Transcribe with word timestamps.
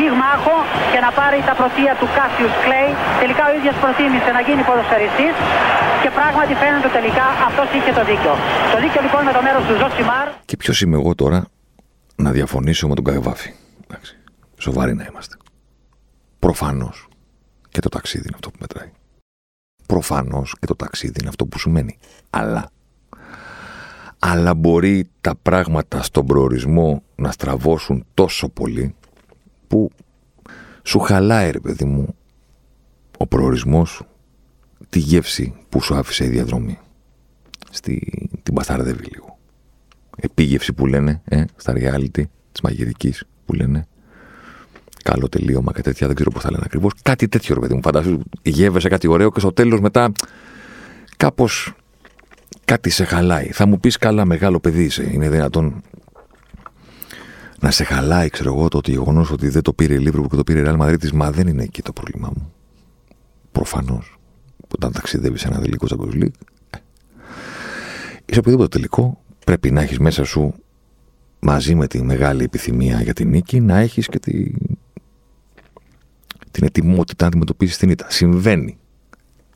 πυγμάχο 0.00 0.56
και 0.92 1.00
να 1.06 1.10
πάρει 1.18 1.38
τα 1.48 1.54
πρωτεία 1.60 1.92
του 2.00 2.08
Κάσιους 2.16 2.54
Κλέη. 2.64 2.90
Τελικά 3.22 3.42
ο 3.50 3.52
ίδιος 3.58 3.76
προτίμησε 3.82 4.30
να 4.36 4.40
γίνει 4.46 4.62
ποδοσφαιριστής 4.68 5.34
και 6.02 6.10
πράγματι 6.18 6.52
φαίνεται 6.62 6.90
τελικά 6.98 7.26
αυτός 7.48 7.68
είχε 7.76 7.92
το 7.98 8.02
δίκιο. 8.10 8.32
Το 8.72 8.78
δίκιο 8.84 9.00
λοιπόν 9.06 9.20
με 9.28 9.32
το 9.36 9.40
μέρος 9.46 9.62
του 9.66 9.74
Ζωσιμάρ. 9.80 10.26
Και 10.50 10.56
ποιος 10.62 10.76
είμαι 10.82 10.96
εγώ 11.00 11.12
τώρα 11.22 11.40
να 12.24 12.30
διαφωνήσω 12.38 12.84
με 12.90 12.94
τον 12.98 13.04
Καβάφη; 13.08 13.50
Εντάξει. 13.84 14.12
Σοβαροί 14.66 14.94
να 15.00 15.04
είμαστε. 15.10 15.34
Προφανώς 16.44 16.96
και 17.72 17.80
το 17.80 17.88
ταξίδι 17.88 18.24
είναι 18.26 18.36
αυτό 18.38 18.48
που 18.50 18.58
μετράει. 18.60 18.90
Προφανώς 19.86 20.56
και 20.60 20.66
το 20.66 20.76
ταξίδι 20.76 21.16
είναι 21.20 21.28
αυτό 21.28 21.46
που 21.46 21.58
σου 21.58 21.70
μένει. 21.70 21.98
Αλλά. 22.30 22.64
Αλλά 24.18 24.54
μπορεί 24.54 25.10
τα 25.20 25.34
πράγματα 25.42 26.02
στον 26.02 26.26
προορισμό 26.26 27.02
να 27.14 27.30
στραβώσουν 27.30 28.06
τόσο 28.14 28.48
πολύ 28.48 28.94
που 29.70 29.90
σου 30.82 30.98
χαλάει 30.98 31.50
ρε 31.50 31.60
παιδί 31.60 31.84
μου 31.84 32.14
ο 33.18 33.26
προορισμός 33.26 33.90
σου 33.90 34.06
τη 34.88 34.98
γεύση 34.98 35.54
που 35.68 35.82
σου 35.82 35.94
άφησε 35.94 36.24
η 36.24 36.28
διαδρομή. 36.28 36.78
Στη, 37.70 38.28
την 38.42 38.52
μπασταρδεύει 38.52 39.04
λίγο. 39.04 39.38
Επίγευση 40.16 40.72
που 40.72 40.86
λένε 40.86 41.22
ε, 41.24 41.44
στα 41.56 41.72
reality 41.76 42.22
της 42.52 42.60
μαγειρικής 42.62 43.24
που 43.44 43.52
λένε 43.52 43.86
καλό 45.02 45.28
τελείωμα 45.28 45.72
και 45.72 45.82
τέτοια, 45.82 46.06
δεν 46.06 46.16
ξέρω 46.16 46.30
πώς 46.30 46.42
θα 46.42 46.50
λένε 46.50 46.62
ακριβώς. 46.66 46.92
Κάτι 47.02 47.28
τέτοιο, 47.28 47.54
ρε 47.54 47.60
παιδί 47.60 47.74
μου. 47.74 47.82
Φαντάζομαι, 47.82 48.22
γεύεσαι 48.42 48.88
κάτι 48.88 49.08
ωραίο 49.08 49.30
και 49.30 49.40
στο 49.40 49.52
τέλος 49.52 49.80
μετά 49.80 50.12
κάπως 51.16 51.74
κάτι 52.64 52.90
σε 52.90 53.04
χαλάει. 53.04 53.52
Θα 53.52 53.66
μου 53.66 53.80
πεις 53.80 53.96
καλά, 53.96 54.24
μεγάλο 54.24 54.60
παιδί 54.60 54.84
είσαι. 54.84 55.10
Είναι 55.12 55.28
δυνατόν 55.28 55.82
να 57.60 57.70
σε 57.70 57.84
χαλάει, 57.84 58.28
ξέρω 58.28 58.54
εγώ, 58.54 58.68
το 58.68 58.78
ότι 58.78 58.90
γεγονός 58.90 59.30
ότι 59.30 59.48
δεν 59.48 59.62
το 59.62 59.72
πήρε 59.72 59.94
η 59.94 59.98
Λίβρο 59.98 60.26
και 60.28 60.36
το 60.36 60.44
πήρε 60.44 60.60
η 60.60 60.64
Real 60.66 60.80
Madrid, 60.80 61.10
μα 61.10 61.30
δεν 61.30 61.46
είναι 61.46 61.62
εκεί 61.62 61.82
το 61.82 61.92
πρόβλημά 61.92 62.32
μου. 62.36 62.52
Προφανώς. 63.52 64.18
Όταν 64.74 64.92
ταξιδεύει 64.92 65.38
σε 65.38 65.48
ένα 65.48 65.60
τελικό 65.60 65.86
Champions 65.90 66.22
League, 66.22 66.34
ε, 66.70 66.78
είσαι 68.24 68.38
οποιοδήποτε 68.38 68.68
τελικό, 68.68 69.22
πρέπει 69.44 69.70
να 69.70 69.80
έχεις 69.80 69.98
μέσα 69.98 70.24
σου 70.24 70.54
μαζί 71.38 71.74
με 71.74 71.86
τη 71.86 72.02
μεγάλη 72.02 72.44
επιθυμία 72.44 73.02
για 73.02 73.12
την 73.12 73.28
νίκη 73.28 73.60
να 73.60 73.78
έχεις 73.78 74.06
και 74.06 74.18
τη... 74.18 74.52
την 76.50 76.64
ετοιμότητα 76.64 77.24
να 77.24 77.28
αντιμετωπίσεις 77.28 77.76
την 77.76 77.90
ήττα. 77.90 78.06
Συμβαίνει. 78.10 78.78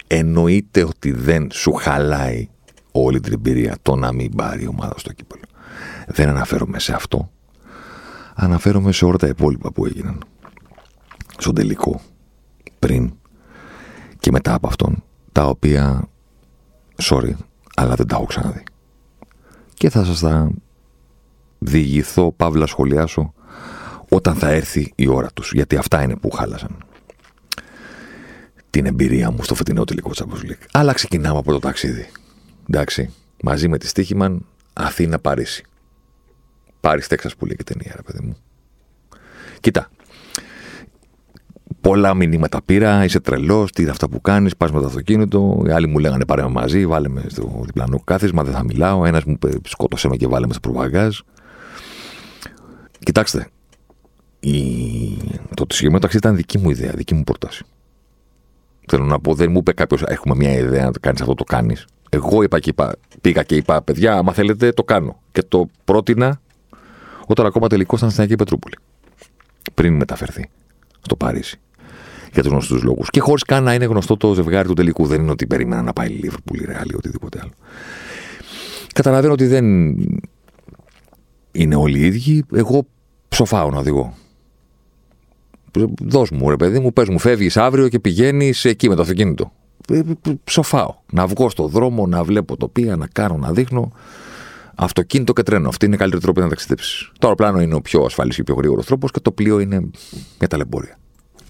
Εννοείται 0.07 0.85
ότι 0.85 1.11
δεν 1.13 1.49
σου 1.53 1.73
χαλάει 1.73 2.49
όλη 2.93 3.21
την 3.21 3.33
εμπειρία 3.33 3.77
το 3.83 3.97
να 3.97 4.13
μην 4.13 4.35
πάρει 4.35 4.63
η 4.63 4.67
ομάδα 4.67 4.95
στο 4.99 5.13
κύπελο. 5.13 5.43
Δεν 6.07 6.29
αναφέρομαι 6.29 6.79
σε 6.79 6.93
αυτό. 6.95 7.33
Αναφέρομαι 8.35 8.93
σε 8.93 9.05
όλα 9.05 9.17
τα 9.17 9.27
υπόλοιπα 9.27 9.73
που 9.73 9.87
έγιναν. 9.87 10.19
Στον 11.39 11.55
τελικό, 11.55 12.01
πριν 12.79 13.13
και 14.19 14.31
μετά 14.31 14.55
από 14.55 14.67
αυτόν, 14.67 15.03
τα 15.33 15.47
οποία, 15.47 16.09
sorry, 17.03 17.33
αλλά 17.75 17.95
δεν 17.95 18.07
τα 18.07 18.17
έχω 18.17 18.25
ξαναδεί. 18.25 18.63
Και 19.75 19.91
θα 19.91 20.05
σας 20.05 20.21
τα 20.21 20.51
διηγηθώ, 21.59 22.33
παύλα 22.33 22.67
σχολιάσω, 22.67 23.33
όταν 24.09 24.35
θα 24.35 24.49
έρθει 24.49 24.93
η 24.95 25.07
ώρα 25.09 25.29
τους. 25.35 25.53
Γιατί 25.53 25.77
αυτά 25.77 26.03
είναι 26.03 26.17
που 26.17 26.31
χάλασαν 26.31 26.77
την 28.75 28.87
εμπειρία 28.87 29.31
μου 29.31 29.43
στο 29.43 29.55
φετινό 29.55 29.85
τελικό 29.85 30.11
Champions 30.15 30.51
League. 30.51 30.67
Αλλά 30.73 30.93
ξεκινάμε 30.93 31.39
από 31.39 31.53
το 31.53 31.59
ταξίδι. 31.59 32.11
Εντάξει, 32.71 33.11
μαζί 33.43 33.69
με 33.69 33.79
τη 33.79 33.87
Στίχημαν, 33.87 34.47
Αθήνα-Παρίσι. 34.73 35.65
Πάρει 36.85 37.03
Τέξα 37.03 37.31
που 37.39 37.47
λέει 37.47 37.57
και 37.57 37.65
ταινία, 37.65 37.93
ρε 37.97 38.03
παιδί 38.03 38.27
μου. 38.27 38.37
Κοίτα. 39.61 39.89
Πολλά 41.81 42.15
μηνύματα 42.15 42.63
πήρα, 42.63 43.05
είσαι 43.05 43.21
τρελός, 43.21 43.73
τι 43.73 43.83
είναι 43.83 43.91
αυτά 43.91 44.09
που 44.09 44.21
κάνεις, 44.21 44.57
πας 44.57 44.73
με 44.73 44.81
το 44.81 44.87
αυτοκίνητο. 44.87 45.63
Οι 45.67 45.71
άλλοι 45.71 45.87
μου 45.87 45.99
λέγανε 45.99 46.25
πάρε 46.25 46.49
μαζί, 46.49 46.87
βάλε 46.87 47.09
με 47.09 47.25
στο 47.29 47.63
διπλανό 47.65 48.01
κάθισμα, 48.05 48.45
δεν 48.45 48.53
θα 48.53 48.65
μιλάω. 48.65 49.05
Ένας 49.05 49.25
μου 49.25 49.33
είπε 49.33 49.51
σκότωσε 49.65 50.09
με 50.09 50.17
και 50.17 50.27
βάλε 50.27 50.47
με 50.47 50.53
στο 50.53 50.61
προβαγκάζ. 50.61 51.19
Κοιτάξτε, 52.99 53.49
η... 54.41 54.55
το 55.55 55.65
συγκεκριμένο 55.69 55.99
ταξίδι 55.99 56.27
ήταν 56.27 56.37
δική 56.37 56.59
μου 56.59 56.71
ιδέα, 56.71 56.93
δική 56.95 57.15
μου 57.15 57.25
πρόταση. 57.25 57.65
Θέλω 58.87 59.05
να 59.05 59.21
πω, 59.21 59.35
δεν 59.35 59.51
μου 59.51 59.59
είπε 59.59 59.73
κάποιος: 59.73 60.03
Έχουμε 60.03 60.35
μια 60.35 60.53
ιδέα 60.53 60.85
να 60.85 60.93
το 60.93 61.01
κάνεις 61.01 61.21
αυτό, 61.21 61.35
το 61.35 61.45
κάνεις. 61.45 61.87
Εγώ 62.09 62.43
είπα 62.43 62.59
και 62.59 62.71
είπα, 62.71 62.95
πήγα 63.21 63.43
και 63.43 63.55
είπα: 63.55 63.83
Παιδιά, 63.83 64.17
άμα 64.17 64.33
θέλετε, 64.33 64.73
το 64.73 64.83
κάνω. 64.85 65.21
Και 65.33 65.43
το 65.43 65.69
πρότεινα 65.85 66.43
όταν 67.27 67.47
ακόμα 67.47 67.69
τελικό 67.69 67.97
ήταν 67.97 68.11
στην 68.11 68.23
Αγία 68.23 68.37
Πετρούπολη. 68.37 68.75
Πριν 69.75 69.95
μεταφερθεί 69.95 70.49
στο 71.01 71.17
Παρίσι. 71.17 71.59
Για 72.33 72.43
τους 72.43 72.53
γνωστούς 72.53 72.83
λόγους. 72.83 73.11
Και 73.11 73.21
χωρίς 73.21 73.43
καν 73.43 73.63
να 73.65 73.75
είναι 73.75 73.85
γνωστό 73.85 74.17
το 74.17 74.35
ζευγάρι 74.35 74.69
του 74.69 74.75
τελικού. 74.75 75.07
Δεν 75.07 75.21
είναι 75.21 75.31
ότι 75.31 75.47
περίμενα 75.47 75.83
να 75.83 75.93
πάει 75.93 76.09
Λίβερπουλ 76.09 76.59
ή 76.59 76.65
Ρεάλ 76.65 76.89
ή 76.89 76.95
οτιδήποτε 76.95 77.39
άλλο. 77.43 77.53
Καταλαβαίνω 78.95 79.33
ότι 79.33 79.47
δεν 79.47 79.97
είναι 81.53 81.75
όλοι 81.77 81.99
οι 81.99 82.07
ίδιοι. 82.07 82.45
Εγώ 82.55 82.87
ψοφάω 83.29 83.71
να 83.71 83.79
οδηγώ. 83.79 84.15
Δώσ' 86.03 86.31
μου, 86.31 86.51
ρε 86.51 86.57
παιδί 86.57 86.79
μου, 86.79 86.93
πες 86.93 87.09
μου, 87.09 87.19
φεύγεις 87.19 87.57
αύριο 87.57 87.89
και 87.89 87.99
πηγαίνεις 87.99 88.65
εκεί 88.65 88.89
με 88.89 88.95
το 88.95 89.03
αυτοκίνητο. 89.03 89.53
Ε, 89.89 90.01
ψοφάω. 90.45 90.95
Να 91.13 91.27
βγω 91.27 91.49
στο 91.51 91.67
δρόμο, 91.67 92.07
να 92.07 92.25
βλέπω 92.25 92.57
τοπία, 92.57 92.97
να 92.97 93.07
κάνω, 93.07 93.37
να 93.37 93.53
δείχνω. 93.53 93.93
Αυτοκίνητο 94.75 95.33
και 95.33 95.43
τρένο. 95.43 95.69
Αυτή 95.69 95.87
είναι 95.87 95.95
η 95.95 95.99
καλύτερη 95.99 96.23
τρόπο 96.23 96.41
να 96.41 96.49
ταξιδέψεις. 96.49 97.11
Το 97.19 97.27
αεροπλάνο 97.27 97.61
είναι 97.61 97.75
ο 97.75 97.81
πιο 97.81 98.05
ασφαλής 98.05 98.35
και 98.35 98.41
ο 98.41 98.45
πιο 98.45 98.55
γρήγορος 98.55 98.87
τρόπος 98.87 99.11
και 99.11 99.21
το 99.21 99.33
πλοίο 99.33 99.61
είναι 99.61 99.91
μια 100.39 100.49
ταλαιπωρία. 100.49 100.99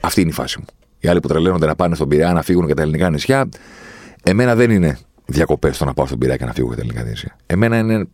Αυτή 0.01 0.21
είναι 0.21 0.31
η 0.31 0.33
φάση 0.33 0.59
μου. 0.59 0.65
Οι 0.99 1.09
άλλοι 1.09 1.21
που 1.21 1.29
τρελαίνονται 1.29 1.67
να 1.67 1.75
πάνε 1.75 1.95
στον 1.95 2.09
Πειραιά 2.09 2.33
να 2.33 2.43
φύγουν 2.43 2.67
και 2.67 2.75
τα 2.75 2.83
ελληνικά 2.83 3.11
νησιά, 3.11 3.49
εμένα 4.23 4.55
δεν 4.55 4.71
είναι 4.71 4.99
διακοπές 5.27 5.79
το 5.79 5.85
να 5.85 5.95
πάω 5.95 6.07
στον 6.07 6.19
Πειραιά 6.19 6.37
και 6.37 6.45
να 6.45 6.53
φύγω 6.53 6.67
για 6.67 6.77
τα 6.77 6.83
ελληνικά 6.83 7.05
νησιά. 7.05 7.37
Εμένα 7.47 7.79
είναι 7.79 8.07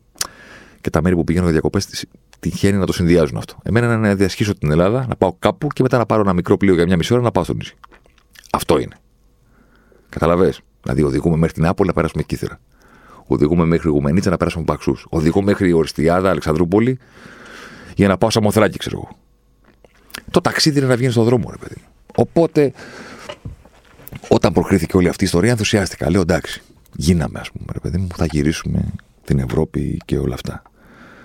και 0.80 0.90
τα 0.90 1.02
μέρη 1.02 1.14
που 1.14 1.24
πηγαίνω 1.24 1.44
για 1.44 1.52
διακοπές 1.52 2.06
τυχαίνει 2.40 2.78
να 2.78 2.86
το 2.86 2.92
συνδυάζουν 2.92 3.36
αυτό. 3.36 3.56
Εμένα 3.62 3.86
είναι 3.86 3.96
να 3.96 4.14
διασχίσω 4.14 4.54
την 4.54 4.70
Ελλάδα, 4.70 5.06
να 5.08 5.16
πάω 5.16 5.34
κάπου 5.38 5.66
και 5.66 5.82
μετά 5.82 5.98
να 5.98 6.06
πάρω 6.06 6.20
ένα 6.20 6.32
μικρό 6.32 6.56
πλοίο 6.56 6.74
για 6.74 6.84
μια 6.84 6.96
μισή 6.96 7.12
ώρα 7.12 7.22
να 7.22 7.30
πάω 7.30 7.44
στο 7.44 7.54
νησί. 7.54 7.74
Αυτό 8.52 8.78
είναι. 8.78 8.94
Καταλαβέ. 10.08 10.54
Δηλαδή, 10.82 11.02
οδηγούμε 11.02 11.36
μέχρι 11.36 11.54
την 11.54 11.66
Άπολη 11.66 11.88
να 11.88 11.94
περάσουμε 11.94 12.22
κύθρα. 12.22 12.60
Οδηγούμε 13.32 13.64
μέχρι 13.64 13.88
Γουμενίτσα 13.88 14.30
να 14.30 14.36
περάσουμε 14.36 14.64
Παξούς. 14.64 15.06
Οδηγώ 15.08 15.42
μέχρι 15.42 15.72
Οριστιάδα, 15.72 16.30
Αλεξανδρούπολη 16.30 16.98
για 17.94 18.08
να 18.08 18.18
πάω 18.18 18.30
Σαμοθράκη, 18.30 18.78
ξέρω 18.78 18.96
εγώ. 18.96 19.16
Το 20.30 20.40
ταξίδι 20.40 20.78
είναι 20.78 20.86
να 20.88 20.96
βγαίνεις 20.96 21.12
στον 21.12 21.24
δρόμο, 21.24 21.50
ρε 21.50 21.56
παιδί. 21.56 21.80
Οπότε, 22.14 22.72
όταν 24.28 24.52
προκρίθηκε 24.52 24.96
όλη 24.96 25.08
αυτή 25.08 25.24
η 25.24 25.26
ιστορία, 25.26 25.50
ενθουσιάστηκα. 25.50 26.10
Λέω 26.10 26.20
εντάξει, 26.20 26.62
γίναμε, 26.96 27.38
ας 27.38 27.50
πούμε, 27.50 27.66
ρε 27.72 27.78
παιδί 27.78 27.98
μου, 27.98 28.08
θα 28.16 28.24
γυρίσουμε 28.24 28.84
την 29.24 29.38
Ευρώπη 29.38 29.98
και 30.04 30.18
όλα 30.18 30.34
αυτά. 30.34 30.62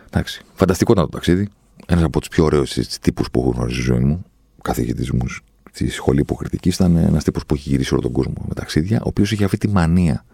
Εντάξει. 0.10 0.42
Φανταστικό 0.54 0.92
ήταν 0.92 1.04
το 1.06 1.12
ταξίδι. 1.12 1.50
Ένας 1.88 2.04
από 2.04 2.20
τους 2.20 2.30
πιο 2.30 2.44
ωραίους 2.44 2.74
τύπους 3.02 3.30
που 3.32 3.40
έχω 3.40 3.50
γνωρίσει 3.50 3.82
στη 3.82 3.92
ζωή 3.92 4.04
μου, 4.04 4.26
καθηγητή 4.62 5.16
μου 5.16 5.26
στη 5.72 5.90
σχολή 5.90 6.20
υποκριτική, 6.20 6.70
ήταν 6.70 6.96
ένας 6.98 7.24
τύπος 7.24 7.46
που 7.46 7.54
έχει 7.54 7.70
γυρίσει 7.70 7.94
όλο 7.94 8.02
τον 8.02 8.12
κόσμο 8.12 8.46
με 8.48 8.54
ταξίδια, 8.54 8.98
ο 8.98 9.08
οποίος 9.08 9.32
είχε 9.32 9.44
αυτή 9.44 9.58
τη 9.58 9.68
μανία. 9.68 10.26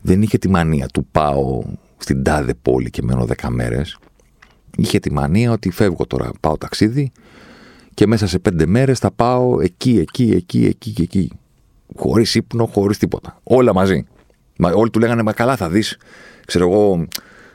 Δεν 0.00 0.22
είχε 0.22 0.38
τη 0.38 0.48
μανία 0.48 0.86
του 0.86 1.06
πάω 1.12 1.62
στην 1.96 2.22
τάδε 2.22 2.54
πόλη 2.54 2.90
και 2.90 3.02
μένω 3.02 3.26
10 3.42 3.48
μέρες. 3.48 3.98
Είχε 4.76 4.98
τη 4.98 5.12
μανία 5.12 5.52
ότι 5.52 5.70
φεύγω 5.70 6.06
τώρα, 6.06 6.30
πάω 6.40 6.56
ταξίδι 6.56 7.12
και 7.94 8.06
μέσα 8.06 8.26
σε 8.26 8.38
πέντε 8.38 8.66
μέρες 8.66 8.98
θα 8.98 9.10
πάω 9.10 9.60
εκεί, 9.60 9.98
εκεί, 9.98 10.30
εκεί, 10.36 10.64
εκεί 10.64 10.90
και 10.90 11.02
εκεί. 11.02 11.32
Χωρίς 11.96 12.34
ύπνο, 12.34 12.66
χωρίς 12.66 12.98
τίποτα. 12.98 13.40
Όλα 13.42 13.74
μαζί. 13.74 14.06
Μα, 14.58 14.70
όλοι 14.70 14.90
του 14.90 14.98
λέγανε 14.98 15.22
Μα 15.22 15.32
καλά, 15.32 15.56
θα 15.56 15.68
δεις, 15.68 15.98
ξέρω 16.46 16.68
εγώ, 16.68 17.08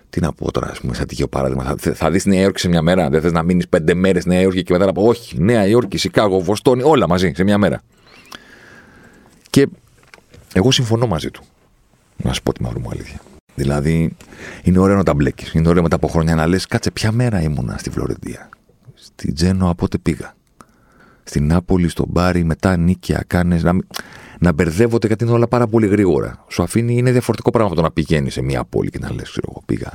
τι 0.10 0.22
να 0.22 0.34
πω 0.34 0.52
τώρα, 0.52 0.68
ας 0.70 0.80
πούμε, 0.80 0.94
σαν 0.94 1.08
τυχαίο 1.08 1.28
παράδειγμα. 1.28 1.76
Θα, 1.78 1.94
θα 1.94 2.12
δεις 2.12 2.26
Νέα 2.26 2.42
Υόρκη 2.42 2.60
σε 2.60 2.68
μια 2.68 2.82
μέρα. 2.82 3.10
Δεν 3.10 3.22
θες 3.22 3.32
να 3.32 3.44
μείνεις 3.44 3.68
πέντε 3.68 3.94
μέρες 3.94 4.26
Νέα 4.26 4.42
Υόρκη 4.42 4.64
και 4.64 4.74
μετά 4.74 4.86
να 4.86 4.92
πω 4.92 5.04
Όχι, 5.04 5.42
Νέα 5.42 5.68
Υόρκη, 5.68 5.98
Σικάγο, 5.98 6.40
Βοστόνη, 6.40 6.84
όλα 6.84 7.08
μαζί 7.08 7.32
σε 7.36 7.44
μια 7.44 7.58
μέρα. 7.58 7.82
Και 9.50 9.68
εγώ 10.54 10.72
συμφωνώ 10.72 11.08
μαζί 11.08 11.32
του. 11.32 11.44
Να 12.18 12.34
σου 12.34 12.44
πω 12.44 12.54
τη 12.54 12.62
μαύρη 12.62 12.80
μου 12.80 12.90
αλήθεια. 12.92 13.22
Δηλαδή, 13.56 14.16
είναι 14.64 14.80
ωραίο 14.80 14.96
να 14.96 15.04
τα 15.04 15.14
μπλέκεις. 15.14 15.54
Είναι 15.54 15.70
ωραίο 15.70 15.82
μετά 15.82 15.96
από 15.96 16.08
χρόνια 16.08 16.36
να 16.36 16.48
λες: 16.48 16.66
Κάτσε, 16.66 16.92
ποια 16.92 17.12
μέρα 17.12 17.42
ήμουνα 17.42 17.78
στη 17.78 17.90
Φλωρεντία. 17.90 18.50
Στη 18.94 19.34
Τζένο, 19.34 19.66
από 19.66 19.76
πότε 19.76 19.98
πήγα. 19.98 20.36
Στην 21.24 21.48
Νάπολη, 21.48 21.88
στον 21.88 22.06
Μπάρι, 22.10 22.44
μετά 22.44 22.78
νίκια, 22.78 23.24
κάνες. 23.28 23.64
Να, 23.64 23.74
να 24.40 24.52
μπερδεύονται 24.52 25.08
γιατί 25.08 25.24
είναι 25.24 25.34
όλα 25.34 25.48
πάρα 25.48 25.68
πολύ 25.68 25.88
γρήγορα. 25.88 26.46
Σου 26.48 26.64
αφήνει, 26.64 26.98
είναι 26.98 27.12
διαφορετικό 27.12 27.50
πράγμα 27.50 27.68
από 27.68 27.78
το 27.78 27.82
να 27.82 27.92
πηγαίνεις 27.92 28.34
σε 28.34 28.42
μια 28.42 28.64
πόλη 28.64 28.90
και 28.90 29.00
να 29.00 29.14
λες: 29.14 29.30
Ξέρω 29.30 29.48
εγώ, 29.50 29.62
πήγα 29.66 29.92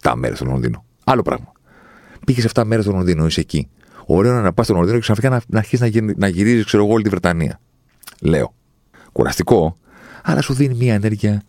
7 0.00 0.12
μέρες 0.16 0.36
στο 0.36 0.46
Λονδίνο. 0.46 0.84
Άλλο 1.04 1.22
πράγμα. 1.22 1.52
Πήγες 2.26 2.46
7 2.54 2.62
μέρες 2.64 2.84
στο 2.84 2.92
Λονδίνο, 2.92 3.26
είσαι 3.26 3.40
εκεί. 3.40 3.68
Ωραίο 4.06 4.32
είναι 4.32 4.40
να 4.40 4.52
πας 4.52 4.64
στο 4.64 4.74
Λονδίνο 4.74 4.96
και 4.96 5.02
ξαφνικά 5.02 5.28
να, 5.28 5.40
να 5.46 5.58
αρχίσεις 5.58 5.94
να, 5.94 6.12
να 6.16 6.28
γυρίζεις, 6.28 6.64
ξέρω 6.64 6.84
εγώ, 6.84 6.92
όλη 6.92 7.02
τη 7.02 7.08
Βρετανία. 7.08 7.60
Λέω. 8.20 8.54
Κουραστικό, 9.12 9.76
αλλά 10.22 10.42
σου 10.42 10.54
δίνει 10.54 10.74
μια 10.74 10.94
ενέργεια 10.94 11.42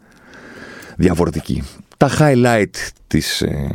διαφορετική. 0.97 1.63
Τα 1.97 2.09
highlight 2.19 2.73
της, 3.07 3.41
ε, 3.41 3.69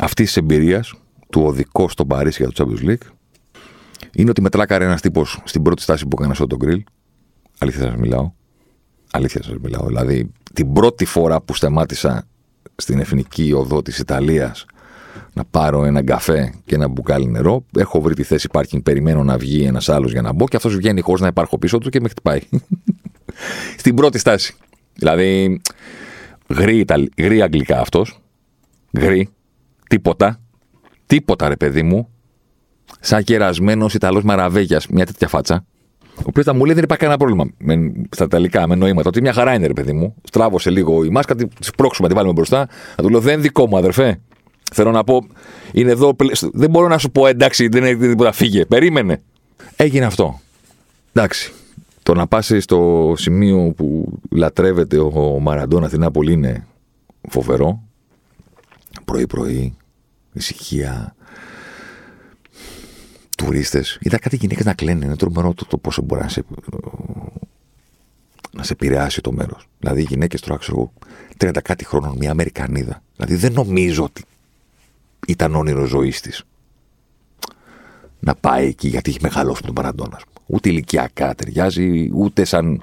αυτής 0.00 0.26
της 0.26 0.36
εμπειρίας 0.36 0.94
του 1.30 1.42
οδικό 1.42 1.88
στο 1.88 2.06
Παρίσι 2.06 2.42
για 2.42 2.52
το 2.52 2.64
Champions 2.64 2.88
League 2.88 3.06
είναι 4.12 4.30
ότι 4.30 4.40
με 4.40 4.48
τράκαρε 4.48 4.84
ένας 4.84 5.00
τύπος 5.00 5.40
στην 5.44 5.62
πρώτη 5.62 5.82
στάση 5.82 6.06
που 6.06 6.16
έκανα 6.18 6.34
στο 6.34 6.46
τον 6.46 6.58
γκριλ. 6.58 6.82
Αλήθεια 7.58 7.80
σας 7.80 7.96
μιλάω. 7.96 8.32
Αλήθεια 9.10 9.42
σας 9.42 9.54
μιλάω. 9.62 9.86
Δηλαδή, 9.86 10.32
την 10.52 10.72
πρώτη 10.72 11.04
φορά 11.04 11.40
που 11.40 11.54
σταμάτησα 11.54 12.26
στην 12.76 12.98
εθνική 12.98 13.52
οδό 13.52 13.82
της 13.82 13.98
Ιταλίας 13.98 14.66
να 15.32 15.44
πάρω 15.44 15.84
ένα 15.84 16.04
καφέ 16.04 16.54
και 16.64 16.74
ένα 16.74 16.88
μπουκάλι 16.88 17.26
νερό, 17.26 17.64
έχω 17.78 18.00
βρει 18.00 18.14
τη 18.14 18.22
θέση 18.22 18.48
πάρκινγκ, 18.52 18.82
περιμένω 18.82 19.24
να 19.24 19.38
βγει 19.38 19.64
ένας 19.64 19.88
άλλος 19.88 20.12
για 20.12 20.22
να 20.22 20.32
μπω 20.32 20.48
και 20.48 20.56
αυτός 20.56 20.76
βγαίνει 20.76 21.00
χωρίς 21.00 21.20
να 21.20 21.26
υπάρχω 21.26 21.58
πίσω 21.58 21.78
του 21.78 21.90
και 21.90 22.00
με 22.00 22.08
χτυπάει. 22.08 22.40
στην 23.78 23.94
πρώτη 23.94 24.18
στάση. 24.18 24.54
Δηλαδή, 24.94 25.60
γρή, 26.52 26.84
γρή 27.18 27.42
αγγλικά 27.42 27.80
αυτός. 27.80 28.20
Γρή. 28.98 29.28
Τίποτα. 29.88 30.40
Τίποτα, 31.06 31.48
ρε 31.48 31.56
παιδί 31.56 31.82
μου 31.82 32.12
σαν 33.00 33.24
κερασμένος 33.24 33.94
Ιταλός 33.94 34.22
Μαραβέγιας, 34.22 34.86
μια 34.86 35.06
τέτοια 35.06 35.28
φάτσα. 35.28 35.64
Ο 36.16 36.22
οποίος 36.26 36.44
θα 36.44 36.54
μου 36.54 36.64
λέει 36.64 36.74
δεν 36.74 36.84
υπάρχει 36.84 37.04
κανένα 37.04 37.18
πρόβλημα 37.18 37.50
με, 37.58 37.92
στα 38.10 38.24
Ιταλικά, 38.24 38.66
με 38.68 38.74
νοήματα. 38.74 39.08
Ότι 39.08 39.20
μια 39.20 39.32
χαρά 39.32 39.54
είναι, 39.54 39.66
ρε 39.66 39.72
παιδί 39.72 39.92
μου. 39.92 40.14
Στράβωσε 40.24 40.70
λίγο 40.70 41.04
η 41.04 41.08
μάσκα, 41.08 41.34
τη 41.34 41.46
σπρώξουμε, 41.58 42.08
τη 42.08 42.14
βάλουμε 42.14 42.32
μπροστά. 42.32 42.68
Θα 42.96 43.02
του 43.02 43.08
λέω 43.08 43.20
δεν 43.20 43.40
δικό 43.40 43.66
μου, 43.66 43.76
αδερφέ. 43.76 44.20
Θέλω 44.72 44.90
να 44.90 45.04
πω, 45.04 45.26
είναι 45.72 45.90
εδώ. 45.90 46.16
Δεν 46.52 46.70
μπορώ 46.70 46.88
να 46.88 46.98
σου 46.98 47.10
πω 47.10 47.26
εντάξει, 47.26 47.68
δεν 47.68 47.84
έχει 47.84 47.96
τίποτα, 47.96 48.32
φύγε. 48.32 48.64
Περίμενε. 48.64 49.22
Έγινε 49.76 50.04
αυτό. 50.04 50.40
Εντάξει. 51.12 51.52
Το 52.02 52.14
να 52.14 52.26
πάσει 52.26 52.60
στο 52.60 53.12
σημείο 53.16 53.72
που 53.76 54.18
λατρεύεται 54.30 54.98
ο 54.98 55.38
Μαραντόνα 55.40 55.88
στην 55.88 56.00
Νάπολη 56.00 56.32
είναι 56.32 56.66
φοβερό. 57.28 57.82
Πρωί-πρωί, 59.04 59.76
ησυχία, 60.32 61.14
τουρίστες. 63.36 63.98
Είδα 64.00 64.18
κάτι 64.18 64.36
γυναίκες 64.36 64.64
να 64.64 64.74
κλαίνουν. 64.74 65.02
Είναι 65.02 65.16
τρομερό 65.16 65.54
το, 65.54 65.64
το 65.64 65.78
πόσο 65.78 66.02
μπορεί 66.02 66.22
να 66.22 66.28
σε, 66.28 66.44
να 68.52 68.62
σε 68.62 68.72
επηρεάσει 68.72 69.20
το 69.20 69.32
μέρος. 69.32 69.68
Δηλαδή, 69.78 70.00
οι 70.00 70.06
γυναίκες 70.08 70.40
τώρα, 70.40 70.58
ξέρω 70.58 70.78
εγώ, 70.78 70.92
30 71.50 71.58
κάτι 71.62 71.84
χρόνων, 71.84 72.16
μια 72.18 72.30
Αμερικανίδα. 72.30 73.02
Δηλαδή, 73.16 73.34
δεν 73.34 73.52
νομίζω 73.52 74.04
ότι 74.04 74.24
ήταν 75.26 75.54
όνειρο 75.54 75.84
ζωής 75.84 76.20
της 76.20 76.44
να 78.24 78.34
πάει 78.34 78.66
εκεί 78.66 78.88
γιατί 78.88 79.10
έχει 79.10 79.18
μεγαλώσει 79.22 79.62
τον 79.62 79.74
Παραντόνα. 79.74 80.20
Ούτε 80.46 80.68
ηλικιακά 80.68 81.34
ταιριάζει, 81.34 82.10
ούτε 82.14 82.44
σαν 82.44 82.80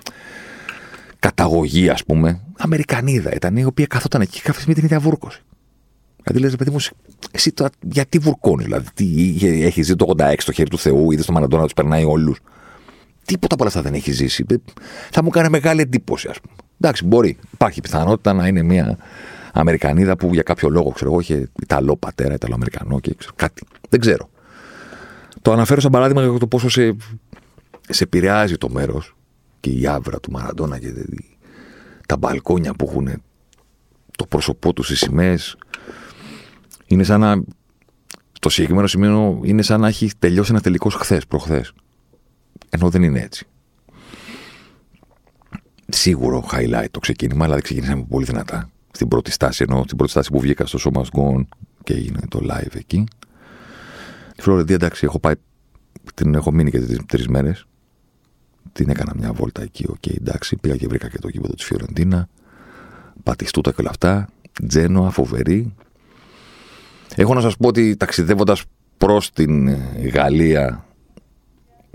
καταγωγή, 1.19 1.89
ας 1.89 2.03
πούμε. 2.03 2.41
Αμερικανίδα 2.57 3.33
ήταν 3.33 3.57
η 3.57 3.65
οποία 3.65 3.85
καθόταν 3.85 4.21
εκεί 4.21 4.41
κάθε 4.41 4.57
στιγμή 4.57 4.73
την 4.73 4.83
ίδια 4.83 4.99
βούρκωση. 4.99 5.41
Δηλαδή 6.23 6.39
λες, 6.39 6.55
παιδί 6.55 6.69
μου, 6.69 6.77
εσύ 7.31 7.51
τώρα 7.51 7.69
γιατί 7.81 8.17
βουρκώνεις, 8.17 8.65
δηλαδή. 8.65 8.87
Τι, 8.93 9.35
έχεις 9.41 9.85
ζει 9.85 9.95
το 9.95 10.13
86 10.17 10.33
στο 10.37 10.51
χέρι 10.51 10.69
του 10.69 10.77
Θεού, 10.77 11.11
είδες 11.11 11.25
το 11.25 11.31
Μαραντόνα 11.31 11.61
να 11.61 11.67
τους 11.67 11.75
περνάει 11.75 12.03
όλους. 12.03 12.39
Τίποτα 13.25 13.53
από 13.53 13.63
όλα 13.63 13.71
αυτά 13.75 13.81
δεν 13.81 13.93
έχεις 13.93 14.15
ζήσει. 14.15 14.45
Θα 15.11 15.23
μου 15.23 15.29
κάνει 15.29 15.49
μεγάλη 15.49 15.81
εντύπωση, 15.81 16.27
ας 16.29 16.39
πούμε. 16.41 16.55
Εντάξει, 16.81 17.05
μπορεί. 17.05 17.37
Υπάρχει 17.53 17.81
πιθανότητα 17.81 18.33
να 18.33 18.47
είναι 18.47 18.61
μια 18.63 18.97
Αμερικανίδα 19.53 20.17
που 20.17 20.33
για 20.33 20.43
κάποιο 20.43 20.69
λόγο, 20.69 20.89
ξέρω 20.89 21.11
εγώ, 21.11 21.19
είχε 21.19 21.49
Ιταλό 21.61 21.95
πατέρα, 21.95 22.33
Ιταλοαμερικανό 22.33 22.99
και 22.99 23.13
ξέρω, 23.17 23.33
κάτι. 23.35 23.61
Δεν 23.89 23.99
ξέρω. 23.99 24.29
Το 25.41 25.51
αναφέρω 25.51 25.81
σαν 25.81 25.91
παράδειγμα 25.91 26.23
για 26.25 26.39
το 26.39 26.47
πόσο 26.47 26.69
σε, 26.69 26.95
σε 27.89 28.03
επηρεάζει 28.03 28.57
το 28.57 28.69
μέρος 28.69 29.15
και 29.59 29.69
η 29.69 29.87
άβρα 29.87 30.19
του 30.19 30.31
Μαραντόνα 30.31 30.79
και 30.79 30.93
τα 32.07 32.17
μπαλκόνια 32.17 32.73
που 32.73 32.85
έχουν 32.89 33.21
το 34.15 34.25
πρόσωπό 34.25 34.73
τους, 34.73 34.89
οι 34.89 34.95
σημαίες, 34.95 35.57
είναι 36.85 37.03
σαν 37.03 37.19
να. 37.19 37.43
Το 38.39 38.49
συγκεκριμένο 38.49 38.87
σημείο 38.87 39.41
είναι 39.43 39.61
σαν 39.61 39.79
να 39.79 39.87
έχει 39.87 40.09
τελειώσει 40.19 40.51
ένα 40.51 40.61
τελικός 40.61 40.95
χθες, 40.95 41.25
προχθές. 41.25 41.73
Ενώ 42.69 42.89
δεν 42.89 43.03
είναι 43.03 43.19
έτσι. 43.21 43.47
Σίγουρο 45.87 46.49
highlight 46.51 46.87
το 46.91 46.99
ξεκίνημα, 46.99 47.45
αλλά 47.45 47.53
δεν 47.53 47.63
ξεκίνησαμε 47.63 48.05
πολύ 48.09 48.25
δυνατά. 48.25 48.69
Στην 48.91 49.07
πρώτη 49.07 49.31
στάση, 49.31 49.65
ενώ 49.69 49.83
στην 49.83 49.97
πρώτη 49.97 50.11
στάση 50.11 50.31
που 50.31 50.39
βγήκα 50.39 50.65
στο 50.65 50.77
σώμα 50.77 51.05
Gone 51.11 51.45
και 51.83 51.93
έγινε 51.93 52.19
το 52.29 52.39
live 52.43 52.75
εκεί. 52.75 53.03
Τη 54.39 54.45
Φλωρεντία, 54.45 54.75
εντάξει, 54.75 55.05
έχω 55.05 55.19
πάει. 55.19 55.33
Την 56.13 56.35
έχω 56.35 56.51
μείνει 56.51 56.71
και 56.71 56.79
τρεις 57.07 57.27
μέρες. 57.27 57.65
Την 58.71 58.89
έκανα 58.89 59.13
μια 59.15 59.33
βόλτα 59.33 59.61
εκεί, 59.61 59.85
ok, 59.89 59.95
okay, 60.01 60.15
εντάξει. 60.17 60.55
Πήγα 60.55 60.75
και 60.75 60.87
βρήκα 60.87 61.09
και 61.09 61.17
το 61.19 61.29
γήπεδο 61.29 61.55
της 61.55 61.65
Φιωρεντίνα. 61.65 62.29
Μπατιστούτα 63.23 63.71
και 63.71 63.75
όλα 63.79 63.89
αυτά. 63.89 64.27
Τζένοα, 64.67 65.09
φοβερή. 65.09 65.75
Έχω 67.15 67.33
να 67.33 67.41
σας 67.41 67.57
πω 67.57 67.67
ότι 67.67 67.95
ταξιδεύοντας 67.95 68.63
προς 68.97 69.31
την 69.31 69.67
ε, 69.67 70.07
Γαλλία 70.13 70.85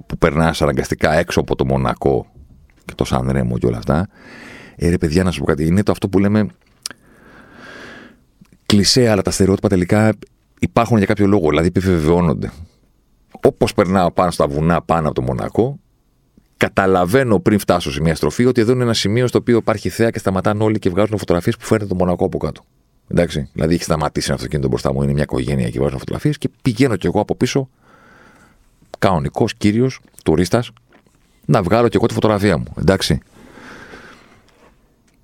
που 0.07 0.19
περνάς 0.19 0.63
αναγκαστικά 0.63 1.13
έξω 1.13 1.41
από 1.41 1.57
το 1.57 1.65
Μονακό 1.65 2.27
και 2.85 2.95
το 2.95 3.05
Σαν 3.05 3.31
Ρέμο 3.31 3.59
και 3.59 3.67
όλα 3.67 3.79
αυτά, 3.79 4.09
ε, 4.77 4.89
ρε 4.89 4.99
παιδιά 4.99 5.23
να 5.23 5.31
σου 5.31 5.41
πω 5.41 5.47
κάτι, 5.47 5.67
είναι 5.67 5.83
το 5.83 5.93
αυτό 5.93 6.09
που 6.09 6.19
λέμε 6.19 6.47
κλισέ, 8.67 9.09
αλλά 9.09 9.23
τα 9.23 9.31
στερεότυπα 9.31 9.69
τελικά 9.69 10.13
υπάρχουν 10.65 10.97
για 10.97 11.07
κάποιο 11.07 11.27
λόγο, 11.27 11.49
δηλαδή 11.49 11.67
επιβεβαιώνονται. 11.67 12.53
Όπως 13.43 13.75
περνάω 13.75 14.11
πάνω 14.11 14.31
στα 14.31 14.47
βουνά 14.47 14.83
πάνω 14.83 15.07
από 15.07 15.15
το 15.15 15.23
Μονακό, 15.23 15.79
καταλαβαίνω 16.57 17.41
πριν 17.41 17.59
φτάσω 17.59 17.93
σε 17.93 18.01
μια 18.01 18.15
στροφή 18.15 18.45
ότι 18.45 18.61
εδώ 18.61 18.73
είναι 18.73 18.83
ένα 18.83 18.95
σημείο 18.95 19.27
στο 19.27 19.39
οποίο 19.39 19.57
υπάρχει 19.57 19.89
θέα 19.89 20.11
και 20.11 20.19
σταματάνε 20.19 20.65
όλοι 20.65 20.79
και 20.79 20.91
βγάζουν 20.91 21.19
φωτογραφίες 21.19 21.57
που 21.57 21.65
φαίνεται 21.65 21.87
το 21.87 21.95
Μονακό 21.95 22.25
από 22.25 22.39
κάτω. 22.39 22.63
Εντάξει, 23.09 23.49
δηλαδή 23.53 23.75
έχει 23.75 23.83
σταματήσει 23.83 24.27
ένα 24.27 24.37
αυτοκίνητο 24.37 24.69
μπροστά 24.69 24.93
μου, 24.93 25.03
είναι 25.03 25.13
μια 25.13 25.23
οικογένεια 25.23 25.71
και 25.71 25.81
βάζουν 25.81 25.99
φωτογραφίες 25.99 26.39
και 26.39 26.51
πηγαίνω 26.63 26.97
κι 26.97 27.07
εγώ 27.07 27.21
από 27.21 27.35
πίσω, 27.35 27.69
κανονικός 28.99 29.55
κύριος, 29.55 30.01
τουρίστας, 30.25 30.71
να 31.45 31.63
βγάλω 31.63 31.89
κι 31.89 31.97
εγώ 31.97 32.07
τη 32.07 32.15
φωτογραφία 32.15 32.59
μου. 32.59 32.75
Εντάξει. 32.79 33.21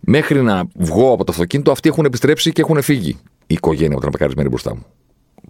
Μέχρι 0.00 0.42
να 0.42 0.64
βγω 0.74 1.12
από 1.12 1.24
το 1.24 1.32
αυτοκίνητο, 1.32 1.70
αυτοί 1.70 1.88
έχουν 1.88 2.04
επιστρέψει 2.04 2.52
και 2.52 2.60
έχουν 2.60 2.82
φύγει 2.82 3.16
η 3.46 3.54
οικογένεια 3.54 3.96
που 3.96 4.02
'ταν 4.02 4.10
παρκαρισμένη 4.10 4.48
μπροστά 4.48 4.74
μου. 4.74 4.84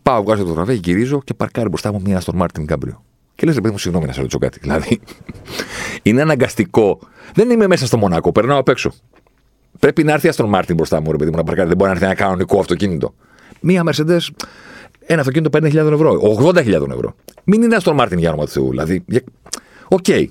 Πάω, 0.02 0.23
βγάζω 0.23 0.42
τη 0.42 0.49
φωτογραφία, 0.49 0.75
γυρίζω 0.75 1.23
και 1.25 1.35
παρκάρει 1.35 1.69
μπροστά 1.69 1.92
μου 1.92 2.00
μία 2.04 2.21
Άστον 2.20 2.37
Μάρτιν 2.37 2.66
κάμπριο. 2.66 3.04
Και 3.35 3.47
λες, 3.47 3.54
παιδί 3.54 3.71
μου, 3.71 3.78
συγγνώμη 3.78 4.07
να 4.07 4.12
σε 4.12 4.19
ρωτήσω 4.19 4.38
κάτι. 4.38 4.59
Δηλαδή, 4.61 5.00
είναι 6.02 6.23
αναγκαστικό. 6.23 6.99
Δεν 7.35 7.50
είμαι 7.50 7.66
μέσα 7.66 7.87
στο 7.87 7.97
Μονακό, 7.97 8.33
περνάω 8.33 8.59
απ' 8.59 8.69
έξω. 8.69 8.92
Πρέπει 9.78 10.04
να 10.04 10.12
έρθει 10.12 10.28
Άστον 10.28 10.49
Μάρτιν 10.49 10.76
μπροστά 10.76 11.00
μου, 11.00 11.11
ρε 11.11 11.16
παιδί 11.16 11.30
μου, 11.30 11.37
να 11.37 11.45
παρκάρει. 11.45 11.69
Δεν 11.69 11.76
μπορεί 11.76 11.90
να 11.90 11.97
έρθει 11.97 12.07
ένα 12.07 12.14
κανονικό 12.14 12.59
αυτοκίνητο. 12.59 13.14
Μία 13.61 13.83
Mercedes, 13.87 14.28
ένα 15.00 15.21
αυτοκίνητο 15.21 15.59
50.000 15.59 15.75
ευρώ, 15.75 16.21
80.000 16.38 16.66
ευρώ. 16.66 17.14
Μην 17.45 17.62
είναι 17.62 17.76
Άστον 17.76 17.94
Μάρτιν 17.95 18.19
για 18.19 18.28
όνομα 18.28 18.45
του 18.45 18.50
Θεού. 18.50 18.71
Δηλαδή, 18.71 19.04
ok. 19.88 20.04
Okay. 20.07 20.25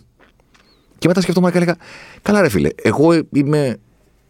Και 0.97 1.07
μετά 1.07 1.21
σκεφτόμουν 1.21 1.51
και 1.51 1.57
έλεγα, 1.57 1.75
καλά 2.21 2.41
ρε 2.41 2.49
φίλε, 2.49 2.69
εγώ 2.75 3.13
είμαι 3.33 3.77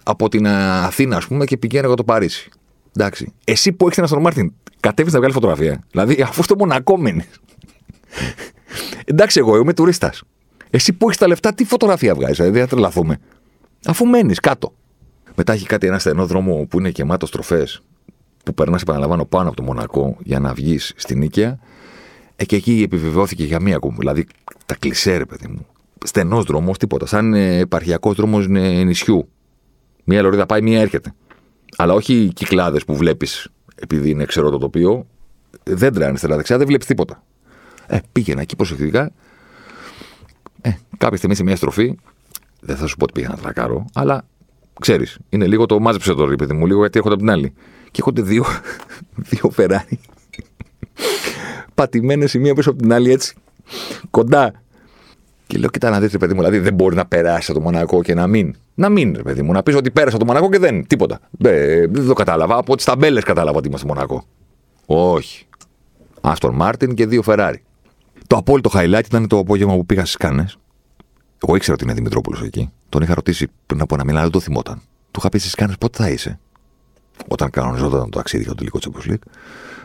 από 0.03 0.29
την 0.29 0.47
Αθήνα, 0.47 1.17
ας 1.17 1.27
πούμε, 1.27 1.45
και 1.45 1.57
πηγαίνω 1.57 1.85
εγώ 1.85 1.95
το 1.95 2.03
Παρίσι. 2.03 2.49
Εντάξει. 2.95 3.33
Εσύ 3.43 3.71
που 3.71 3.85
έχεις 3.85 3.97
ένα 3.97 4.05
Άστον 4.05 4.21
Μάρτιν, 4.21 4.53
κατέβεις 4.79 5.13
να 5.13 5.17
βγάλεις 5.17 5.35
φωτογραφία. 5.35 5.83
Δηλαδή, 5.91 6.21
αφού 6.21 6.43
στο 6.43 6.55
Μονακό 6.55 6.97
μένει. 6.97 7.23
Εντάξει, 9.05 9.39
εγώ 9.39 9.57
είμαι 9.57 9.73
τουρίστας. 9.73 10.23
Εσύ 10.69 10.93
που 10.93 11.05
έχεις 11.05 11.17
τα 11.17 11.27
λεφτά, 11.27 11.53
τι 11.53 11.65
φωτογραφία 11.65 12.15
βγάζεις, 12.15 12.35
δηλαδή, 12.35 12.53
δεν 12.53 12.67
θα 12.67 12.69
τρελαθούμε. 12.75 13.19
Αφού 13.85 14.05
μένεις 14.05 14.39
κάτω. 14.39 14.73
Μετά 15.35 15.53
έχει 15.53 15.65
κάτι 15.65 15.87
ένα 15.87 15.99
στενό 15.99 16.25
δρόμο 16.25 16.65
που 16.69 16.79
είναι 16.79 16.89
γεμάτος 16.89 17.29
στροφές 17.29 17.67
που 18.43 18.53
περνάς, 18.53 18.81
επαναλαμβάνω, 18.81 19.25
πάνω 19.25 19.47
από 19.47 19.57
το 19.57 19.63
Μονακό 19.63 20.17
για 20.23 20.39
να 20.39 20.53
βγεις 20.53 20.93
στην 20.95 21.17
Νίκαια. 21.17 21.59
Ε, 22.35 22.45
και 22.45 22.55
εκεί 22.55 22.81
επιβεβαιώθηκε 22.85 23.43
για 23.43 23.59
μία 23.59 23.75
ακόμα. 23.75 23.95
Δηλαδή 23.97 24.25
τα 24.65 24.75
κλεισέ, 24.75 25.17
ρε 25.17 25.25
παιδί 25.25 25.47
μου. 25.47 25.65
Στενός 26.05 26.45
δρόμος, 26.45 26.77
τίποτα. 26.77 27.05
Σαν 27.05 27.33
ε, 27.33 27.57
επαρχιακός 27.57 28.15
δρόμος 28.15 28.47
νησιού. 28.47 29.29
Μία 30.03 30.21
λωρίδα 30.21 30.45
πάει, 30.45 30.61
μία 30.61 30.81
έρχεται. 30.81 31.13
Αλλά 31.77 31.93
όχι 31.93 32.31
κυκλάδες 32.35 32.85
που 32.85 32.95
βλέπεις 32.95 33.47
επειδή 33.75 34.09
είναι 34.09 34.25
ξερό 34.25 34.49
το 34.49 34.57
τοπίο. 34.57 35.05
Δέντρα 35.63 36.07
αριστερά 36.07 36.35
δεξιά, 36.35 36.57
δεν 36.57 36.67
βλέπεις 36.67 36.87
τίποτα. 36.87 37.23
Ε, 37.87 37.97
πήγαινα 38.11 38.41
εκεί 38.41 38.55
προσεκτικά. 38.55 39.11
Ε, 40.61 40.71
κάποια 40.97 41.17
στιγμή 41.17 41.35
σε 41.35 41.43
μια 41.43 41.55
στροφή, 41.55 41.95
δεν 42.59 42.75
θα 42.75 42.87
σου 42.87 42.97
πω 42.97 43.03
ότι 43.03 43.13
πήγα 43.13 43.27
να 43.27 43.37
τρακάρω, 43.37 43.85
αλλά 43.93 44.25
Ξέρεις, 44.79 45.17
είναι 45.29 45.47
λίγο 45.47 45.65
το 45.65 45.79
μάζεψε 45.79 46.13
το 46.13 46.25
παιδί 46.25 46.53
μου, 46.53 46.65
λίγο 46.65 46.79
γιατί 46.79 46.99
έχω 46.99 47.07
από 47.07 47.17
την 47.17 47.29
άλλη. 47.29 47.53
Και 47.91 47.97
έχονται 47.99 48.21
δύο, 48.21 48.45
δύο 49.29 49.49
Φεράρι. 49.49 49.99
Πατημένες 51.75 52.33
η 52.33 52.39
μία 52.39 52.55
πίσω 52.55 52.69
από 52.69 52.81
την 52.81 52.93
άλλη 52.93 53.11
έτσι. 53.11 53.35
Κοντά. 54.09 54.61
Και 55.49 55.57
λέω, 55.57 55.69
κοιτά 55.69 55.89
να 55.89 55.99
δείτε, 55.99 56.17
παιδί 56.17 56.33
μου, 56.33 56.39
δηλαδή 56.39 56.59
δεν 56.59 56.73
μπορεί 56.73 56.95
να 56.95 57.05
περάσει 57.05 57.53
το 57.53 57.59
Μονακό 57.59 58.01
και 58.01 58.13
να 58.13 58.27
μην. 58.27 58.55
Να 58.75 58.89
μην, 58.89 59.13
ρε 59.15 59.21
παιδί 59.21 59.41
μου, 59.41 59.51
να 59.51 59.63
πεις 59.63 59.75
ότι 59.75 59.91
πέρασα 59.91 60.17
το 60.17 60.25
Μονακό 60.25 60.49
και 60.49 60.59
δεν. 60.59 60.87
Τίποτα. 60.87 61.19
Ε, 61.43 61.87
δεν 61.87 62.07
το 62.07 62.13
κατάλαβα. 62.13 62.57
Από 62.57 62.75
τις 62.75 62.85
ταμπέλες 62.85 63.23
κατάλαβα 63.23 63.57
ότι 63.57 63.67
είμαστε 63.67 63.87
Μονακό. 63.87 64.23
Όχι. 64.85 65.47
Άστον 66.21 66.55
Μάρτιν 66.55 66.93
και 66.93 67.05
δύο 67.05 67.21
Φεράρι. 67.21 67.63
Το 68.27 68.35
απόλυτο 68.35 68.69
highlight 68.73 69.05
ήταν 69.05 69.27
το 69.27 69.37
απόγευμα 69.37 69.75
που 69.75 69.85
πήγα 69.85 70.01
στις 70.01 70.15
Κάνες. 70.15 70.57
Εγώ 71.43 71.55
ήξερα 71.55 71.73
ότι 71.73 71.83
είναι 71.83 71.93
Δημητρόπουλος 71.93 72.41
εκεί. 72.41 72.71
Τον 72.89 73.01
είχα 73.01 73.13
ρωτήσει 73.13 73.47
πριν 73.65 73.81
από 73.81 73.95
ένα 73.95 74.03
μήνα, 74.03 74.21
δεν 74.21 74.31
το 74.31 74.39
θυμόταν. 74.39 74.81
Του 75.11 75.19
είχα 75.19 75.29
πει 75.29 75.37
στις 75.37 75.55
Κάνες 75.55 75.77
πότε 75.77 76.03
θα 76.03 76.09
είσαι; 76.09 76.39
Όταν 77.27 77.49
κανονιζόταν 77.49 78.09
το 78.09 78.17
ταξίδι 78.17 78.43
για 78.43 78.51
το 78.51 78.57
τελικό 78.57 78.79
Champions 78.81 79.11
League. 79.11 79.31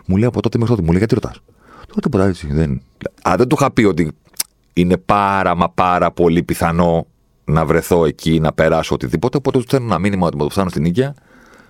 Μου 0.06 0.16
λέει 0.16 0.28
από 0.28 0.40
τότε 0.40 0.59
μέχρι 0.59 0.75
τότε, 0.75 0.87
μου 0.87 0.90
λέει 0.90 0.99
γιατί 0.99 1.14
ρωτάς; 1.14 1.40
Τότε 1.87 2.00
τίποτα 2.00 2.26
έτσι. 2.26 2.47
Δεν... 2.50 2.83
Α, 3.28 3.35
δεν 3.37 3.49
του 3.49 3.56
είχα 3.59 3.71
πει 3.71 3.85
ότι 3.85 4.12
είναι 4.75 4.97
πάρα 4.97 5.54
μα 5.54 5.71
πάρα 5.71 6.11
πολύ 6.11 6.43
πιθανό 6.43 7.07
να 7.45 7.64
βρεθώ 7.64 8.04
εκεί, 8.04 8.40
να 8.40 8.52
περάσω 8.52 8.95
οτιδήποτε. 8.95 9.37
Οπότε 9.37 9.59
του 9.59 9.64
στέλνω 9.64 9.87
ένα 9.87 9.99
μήνυμα 9.99 10.26
ότι 10.26 10.37
μου 10.37 10.43
το 10.43 10.50
φτάνω 10.50 10.69
στην 10.71 10.83
Νίκαια, 10.83 11.14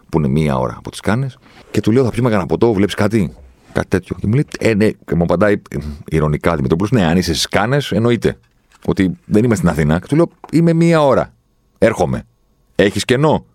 που 0.08 0.18
είναι 0.18 0.28
μία 0.28 0.58
ώρα 0.58 0.74
από 0.78 0.90
τις 0.90 1.00
Κάνες, 1.00 1.38
και 1.70 1.80
του 1.80 1.92
λέω: 1.92 2.04
Θα 2.04 2.10
πιούμε 2.10 2.28
κανένα 2.28 2.48
ποτό, 2.48 2.72
βλέπεις 2.72 2.94
κάτι; 2.94 3.34
Κάτι 3.72 3.88
τέτοιο. 3.88 4.16
Και 4.20 4.26
μου 4.26 4.34
λέει: 4.34 4.46
Ε, 4.58 4.74
ναι, 4.74 4.90
και 4.90 5.14
μου 5.14 5.22
απαντάει 5.22 5.62
ηρωνικά 6.08 6.56
Δημητρόπουλος: 6.56 6.92
Ναι, 6.92 7.04
αν 7.04 7.16
είσαι 7.16 7.32
στις 7.32 7.48
Κάνες, 7.48 7.92
εννοείται. 7.92 8.38
Ότι 8.86 9.18
δεν 9.24 9.44
είμαι 9.44 9.54
στην 9.54 9.68
Αθήνα. 9.68 9.98
Και 9.98 10.06
του 10.06 10.16
λέω: 10.16 10.28
Είμαι 10.52 10.72
μία 10.72 11.02
ώρα. 11.02 11.32
Έρχομαι. 11.78 12.26
Έχεις 12.74 13.04
κενό; 13.04 13.46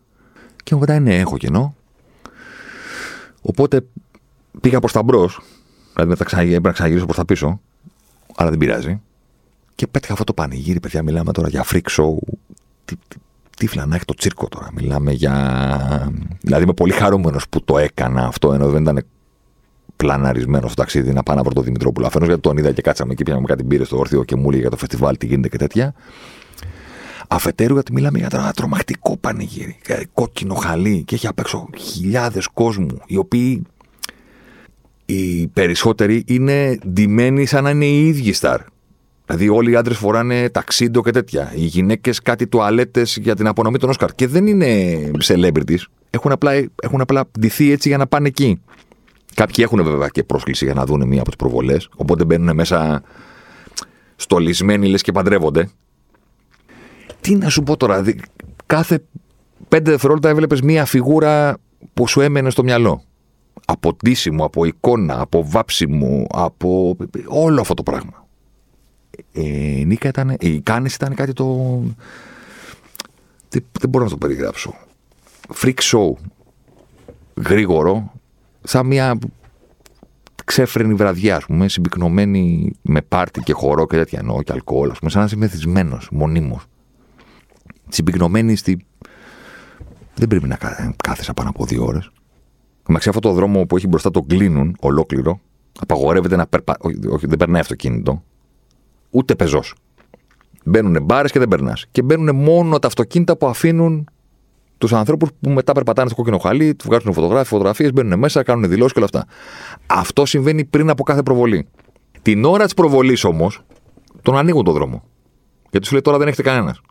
Και 0.64 0.76
μου 0.76 0.82
απαντάει: 0.82 1.00
Ναι, 1.00 1.16
έχω 1.16 1.38
κενό. 1.38 1.76
Οπότε 3.42 3.86
πήγα 4.62 4.80
προς 4.80 4.92
τα 4.92 5.04
μπρος. 5.04 5.40
Δηλαδή 5.94 6.14
έπρεπε 6.34 6.68
να 6.68 6.74
ξαναγυρίσω 6.74 7.06
προς 7.06 7.18
τα 7.18 7.26
πίσω. 7.26 7.62
Αλλά 8.36 8.50
δεν 8.50 8.60
πειράζει. 8.60 9.02
Και 9.80 9.88
πέτυχα 9.88 10.12
αυτό 10.12 10.24
το 10.24 10.34
πανηγύρι, 10.34 10.80
παιδιά. 10.80 11.04
Μιλάμε 11.04 11.32
τώρα 11.32 11.48
για 11.48 11.66
freak 11.72 11.90
show. 11.90 12.16
Τι, 12.86 12.96
τι, 13.08 13.18
τι 13.58 13.68
φλανά 13.68 13.96
έχει 13.96 14.06
το 14.06 14.14
τσίρκο 14.14 14.48
τώρα. 14.48 14.70
Μιλάμε 14.74 15.12
για. 15.12 16.14
Δηλαδή 16.42 16.64
είμαι 16.64 16.74
πολύ 16.74 16.92
χαρούμενος 16.92 17.50
που 17.50 17.64
το 17.64 17.78
έκανα 17.78 18.26
αυτό, 18.26 18.54
ενώ 18.54 18.70
δεν 18.70 18.82
ήταν 18.82 19.06
πλαναρισμένο 19.96 20.68
στο 20.68 20.76
ταξίδι 20.76 21.14
να 21.14 21.24
πάω 21.24 21.36
να 21.36 21.44
βρω 21.44 21.54
τον 21.54 21.64
Δημητρόπουλο. 21.64 22.08
Αφενός 22.08 22.28
γιατί 22.28 22.42
τον 22.42 22.58
είδα 22.58 22.72
και 22.72 22.82
κάτσαμε 22.82 23.12
εκεί, 23.12 23.24
πιάναμε 23.24 23.48
κάτι 23.48 23.64
μπύρες 23.64 23.88
στο 23.88 23.98
όρθιο 23.98 24.24
και 24.24 24.36
μου 24.36 24.44
έλεγε 24.46 24.62
για 24.62 24.70
το 24.70 24.78
φεστιβάλ 24.78 25.18
τι 25.18 25.26
γίνεται 25.26 25.50
και 25.50 25.58
τέτοια. 25.58 25.94
Αφετέρου 27.28 27.74
γιατί 27.74 27.94
μιλάμε 27.94 28.18
για 28.18 28.28
ένα 28.32 28.52
τρομακτικό 28.54 29.18
πανηγύρι. 29.18 29.78
Κόκκινο 30.14 30.54
χαλί 30.54 31.04
και 31.04 31.16
έχει 31.16 31.28
απ' 31.28 31.40
έξω 31.40 31.70
χιλιάδες 31.78 32.48
κόσμου 32.48 33.02
οι 33.06 33.18
οποίοι 33.18 33.64
οι 35.06 35.48
περισσότεροι 35.48 36.24
είναι 36.28 36.80
ντυμένοι 36.88 37.46
σαν 37.46 37.64
να 37.64 37.70
είναι 37.70 37.86
οι 37.86 38.08
ίδιοι 38.08 38.34
στάρ. 38.34 38.62
Δηλαδή, 39.32 39.50
όλοι 39.50 39.72
οι 39.72 39.76
άντρες 39.76 39.98
φοράνε 39.98 40.50
ταξίδιο 40.50 41.02
και 41.02 41.12
τέτοια. 41.12 41.52
Οι 41.56 41.66
γυναίκες 41.66 42.22
κάτι 42.22 42.48
τουαλέτες 42.48 43.18
για 43.22 43.36
την 43.36 43.48
απονομή 43.48 43.78
των 43.78 43.90
Όσκαρ. 43.90 44.14
Και 44.16 44.28
δεν 44.28 44.48
είναι 44.48 45.12
celebrities. 45.24 45.80
Έχουν 46.10 46.32
απλά, 46.32 46.52
έχουν 46.82 47.02
απλά 47.02 47.30
ντυθεί 47.40 47.72
έτσι 47.72 47.88
για 47.88 47.98
να 47.98 48.08
πάνε 48.08 48.28
εκεί. 48.28 48.62
Κάποιοι 49.34 49.56
έχουν 49.68 49.84
βέβαια 49.84 50.08
και 50.08 50.24
πρόσκληση 50.24 50.66
για 50.66 50.74
να 50.74 50.86
δουν 50.86 51.08
μία 51.08 51.20
από 51.20 51.30
τις 51.30 51.38
προβολές. 51.38 51.90
Οπότε 51.96 52.26
μπαίνουν 52.26 52.56
μέσα 52.56 53.04
στολισμένοι 54.16 54.88
λες 54.88 55.02
και 55.02 55.12
παντρεύονται. 55.12 55.70
Τι 57.22 57.36
να 57.36 57.50
σου 57.50 57.64
πω 57.64 57.78
τώρα. 57.78 58.04
Κάθε 58.66 59.04
πέντε 59.68 59.92
δευτερόλεπτα 59.92 60.30
έβλεπες 60.30 60.62
μία 60.62 60.86
φιγούρα 60.86 61.58
που 61.94 62.08
σου 62.08 62.22
έμενε 62.22 62.50
στο 62.50 62.64
μυαλό. 62.64 63.04
Από 63.66 63.96
ντύσιμο, 63.96 64.46
από 64.46 64.66
εικόνα, 64.66 65.22
από 65.22 65.50
βάψιμο, 65.50 66.28
από 66.30 66.98
όλο 67.28 67.62
αυτό 67.62 67.74
το 67.74 67.84
πράγμα 67.84 68.28
ε, 69.32 69.84
Νίκα 69.86 70.08
ήταν, 70.08 70.36
η 70.40 70.62
Κάνες 70.62 70.96
ήταν 70.96 71.16
κάτι 71.16 71.34
το... 71.34 71.80
Δεν, 73.50 73.66
δεν 73.80 73.90
μπορώ 73.90 74.04
να 74.04 74.10
το 74.10 74.18
περιγράψω. 74.18 74.74
Freak 75.62 75.78
show. 75.92 76.14
Γρήγορο. 77.36 78.14
Σαν 78.64 78.86
μια 78.86 79.18
ξέφρενη 80.46 80.94
βραδιά, 80.94 81.36
ας 81.36 81.46
πούμε, 81.46 81.68
συμπυκνωμένη 81.68 82.72
με 82.82 83.02
πάρτι 83.02 83.42
και 83.42 83.54
χορό 83.54 83.88
και 83.88 83.96
τέτοια 83.96 84.20
εννοώ 84.20 84.42
και 84.42 84.52
αλκοόλ, 84.52 84.90
ας 84.90 84.98
πούμε, 84.98 85.12
σαν 85.12 85.20
να 85.20 85.26
είσαι 85.26 85.36
μεθυσμένος, 85.36 86.10
μονίμως. 86.12 86.66
Συμπυκνωμένη 87.88 88.56
στη. 88.56 88.86
Δεν 90.16 90.28
πρέπει 90.28 90.48
να 90.48 90.58
κάθεσαι 91.04 91.34
πάνω 91.34 91.50
από 91.50 91.66
δύο 91.66 91.86
ώρες. 91.86 92.12
Με 92.88 92.96
αυτό 92.96 93.20
το 93.20 93.34
δρόμο 93.34 93.66
που 93.66 93.78
έχει 93.78 93.88
μπροστά 93.88 94.12
το 94.12 94.22
κλείνουν 94.22 94.76
ολόκληρο, 94.80 95.40
απαγορεύεται 95.80 96.36
να 96.36 96.48
περπα... 96.48 96.78
όχι, 97.10 97.28
δεν 97.28 97.38
περνάει 97.38 97.62
αυτοκίνητο 97.62 98.24
ούτε 99.10 99.36
πεζός. 99.36 99.74
Μπαίνουν 100.64 101.04
μπάρες 101.04 101.32
και 101.32 101.40
δεν 101.40 101.48
περνάς. 101.48 101.86
Και 101.92 102.02
μπαίνουν 102.02 102.36
μόνο 102.36 102.80
τα 102.80 102.88
αυτοκίνητα 102.88 103.38
που 103.38 103.48
αφήνουν 103.48 104.10
τους 104.78 104.94
ανθρώπους 104.94 105.30
που 105.42 105.50
μετά 105.50 105.72
περπατάνε 105.72 106.10
στο 106.10 106.18
κόκκινο 106.18 106.38
χαλί, 106.38 106.76
τους 106.76 106.88
βγάζουν 106.88 107.14
φωτογραφίες, 107.44 107.94
μπαίνουν 107.94 108.20
μέσα, 108.20 108.44
κάνουν 108.44 108.70
δηλώσεις 108.70 108.94
και 108.94 109.00
όλα 109.00 109.10
αυτά. 109.14 109.34
Αυτό 109.86 110.26
συμβαίνει 110.26 110.66
πριν 110.66 110.90
από 110.90 111.04
κάθε 111.04 111.24
προβολή. 111.24 111.68
Την 112.22 112.46
ώρα 112.46 112.64
της 112.64 112.74
προβολής 112.74 113.24
όμως, 113.24 113.62
τον 114.22 114.38
ανοίγουν 114.38 114.64
τον 114.64 114.74
δρόμο. 114.74 115.04
Γιατί 115.72 115.86
σου 115.86 115.92
λέει 115.92 116.02
τώρα 116.02 116.18
δεν 116.18 116.28
έχετε 116.28 116.42
κανένας. 116.42 116.82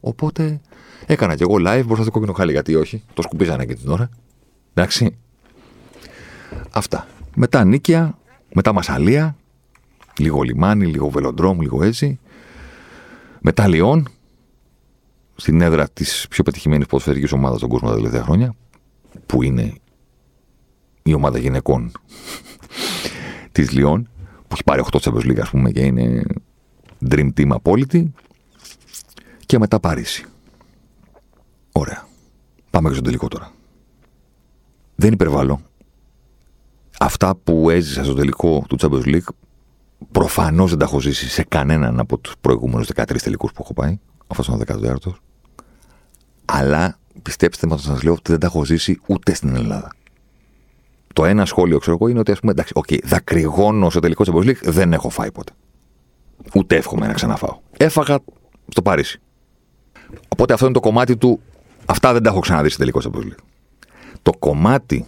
Οπότε 0.00 0.60
έκανα 1.06 1.34
κι 1.34 1.42
εγώ 1.42 1.54
live 1.54 1.82
μπροστά 1.84 2.02
στο 2.02 2.10
κόκκινο 2.10 2.32
χαλί. 2.32 2.52
Γιατί 2.52 2.74
όχι, 2.74 3.02
το 3.14 3.22
σκουπίζανε 3.22 3.64
και 3.64 3.74
την 3.74 3.90
ώρα. 3.90 4.08
Εντάξει. 4.74 5.18
Αυτά. 6.70 7.06
Μετά 7.34 7.64
νίκαια, 7.64 8.18
μετά 8.54 8.72
μασαλία, 8.72 9.36
Λίγο 10.22 10.42
λιμάνι, 10.42 10.86
λίγο 10.86 11.08
βελοντρόμ, 11.08 11.60
λίγο 11.60 11.82
έτσι. 11.82 12.18
Μετά 13.40 13.68
Λιόν, 13.68 14.08
στην 15.34 15.60
έδρα 15.60 15.88
της 15.88 16.26
πιο 16.28 16.42
πετυχημένης 16.42 16.86
ποδοσφαιρικής 16.86 17.32
ομάδας 17.32 17.58
στον 17.58 17.68
κόσμο 17.70 17.88
τα 17.88 17.94
τελευταία 17.94 18.22
χρόνια, 18.22 18.54
που 19.26 19.42
είναι 19.42 19.74
η 21.02 21.14
ομάδα 21.14 21.38
γυναικών 21.38 21.92
της 23.52 23.70
Λιόν, 23.70 24.08
που 24.36 24.48
έχει 24.52 24.64
πάρει 24.64 24.82
8 24.92 24.98
Champions 25.00 25.30
League, 25.30 25.40
ας 25.40 25.50
πούμε, 25.50 25.70
και 25.70 25.80
είναι 25.80 26.22
dream 27.10 27.28
team 27.36 27.48
απόλυτη. 27.48 28.12
Και 29.46 29.58
μετά 29.58 29.80
Παρίσι. 29.80 30.24
Ωραία. 31.72 32.06
Πάμε 32.70 32.88
και 32.88 32.94
στο 32.94 33.04
τελικό 33.04 33.28
τώρα. 33.28 33.52
Δεν 34.94 35.12
υπερβάλλω. 35.12 35.60
Αυτά 36.98 37.34
που 37.34 37.70
έζησα 37.70 38.04
στο 38.04 38.14
τελικό 38.14 38.64
του 38.68 38.76
Champions 38.80 39.04
League 39.04 39.28
Προφανώς 40.10 40.70
δεν 40.70 40.78
τα 40.78 40.84
έχω 40.84 41.00
ζήσει 41.00 41.28
σε 41.28 41.44
κανέναν 41.44 42.00
από 42.00 42.18
τους 42.18 42.34
προηγούμενους 42.40 42.88
13 42.94 43.16
τελικούς 43.22 43.52
που 43.52 43.62
έχω 43.62 43.74
πάει. 43.74 43.98
Αυτός 44.26 44.46
είναι 44.46 44.56
ο 44.56 44.60
14ο. 44.66 45.12
Αλλά 46.44 46.98
πιστέψτε 47.22 47.66
με 47.66 47.72
όταν 47.72 47.84
σας 47.84 48.02
λέω 48.02 48.12
ότι 48.12 48.30
δεν 48.30 48.40
τα 48.40 48.46
έχω 48.46 48.64
ζήσει 48.64 49.00
ούτε 49.06 49.34
στην 49.34 49.56
Ελλάδα. 49.56 49.92
Το 51.12 51.24
ένα 51.24 51.44
σχόλιο, 51.44 51.78
ξέρω 51.78 51.96
εγώ, 52.00 52.08
είναι 52.08 52.18
ότι 52.18 52.32
ας 52.32 52.40
πούμε, 52.40 52.52
εντάξει, 52.52 52.72
okay, 52.76 52.98
δακρυγόνο 53.04 53.90
στο 53.90 54.00
τελικό 54.00 54.24
Champions 54.26 54.46
League 54.46 54.62
δεν 54.62 54.92
έχω 54.92 55.08
φάει 55.08 55.32
ποτέ. 55.32 55.52
Ούτε 56.54 56.76
εύχομαι 56.76 57.06
να 57.06 57.12
ξαναφάω. 57.12 57.58
Έφαγα 57.76 58.18
στο 58.68 58.82
Παρίσι. 58.82 59.20
Οπότε 60.28 60.52
αυτό 60.52 60.64
είναι 60.64 60.74
το 60.74 60.80
κομμάτι 60.80 61.16
του. 61.16 61.40
Αυτά 61.86 62.12
δεν 62.12 62.22
τα 62.22 62.30
έχω 62.30 62.40
ξαναδεί 62.40 62.68
στο 62.68 62.78
τελικό 62.78 63.00
Champions 63.04 63.26
League. 63.26 63.44
Το 64.22 64.32
κομμάτι 64.38 65.06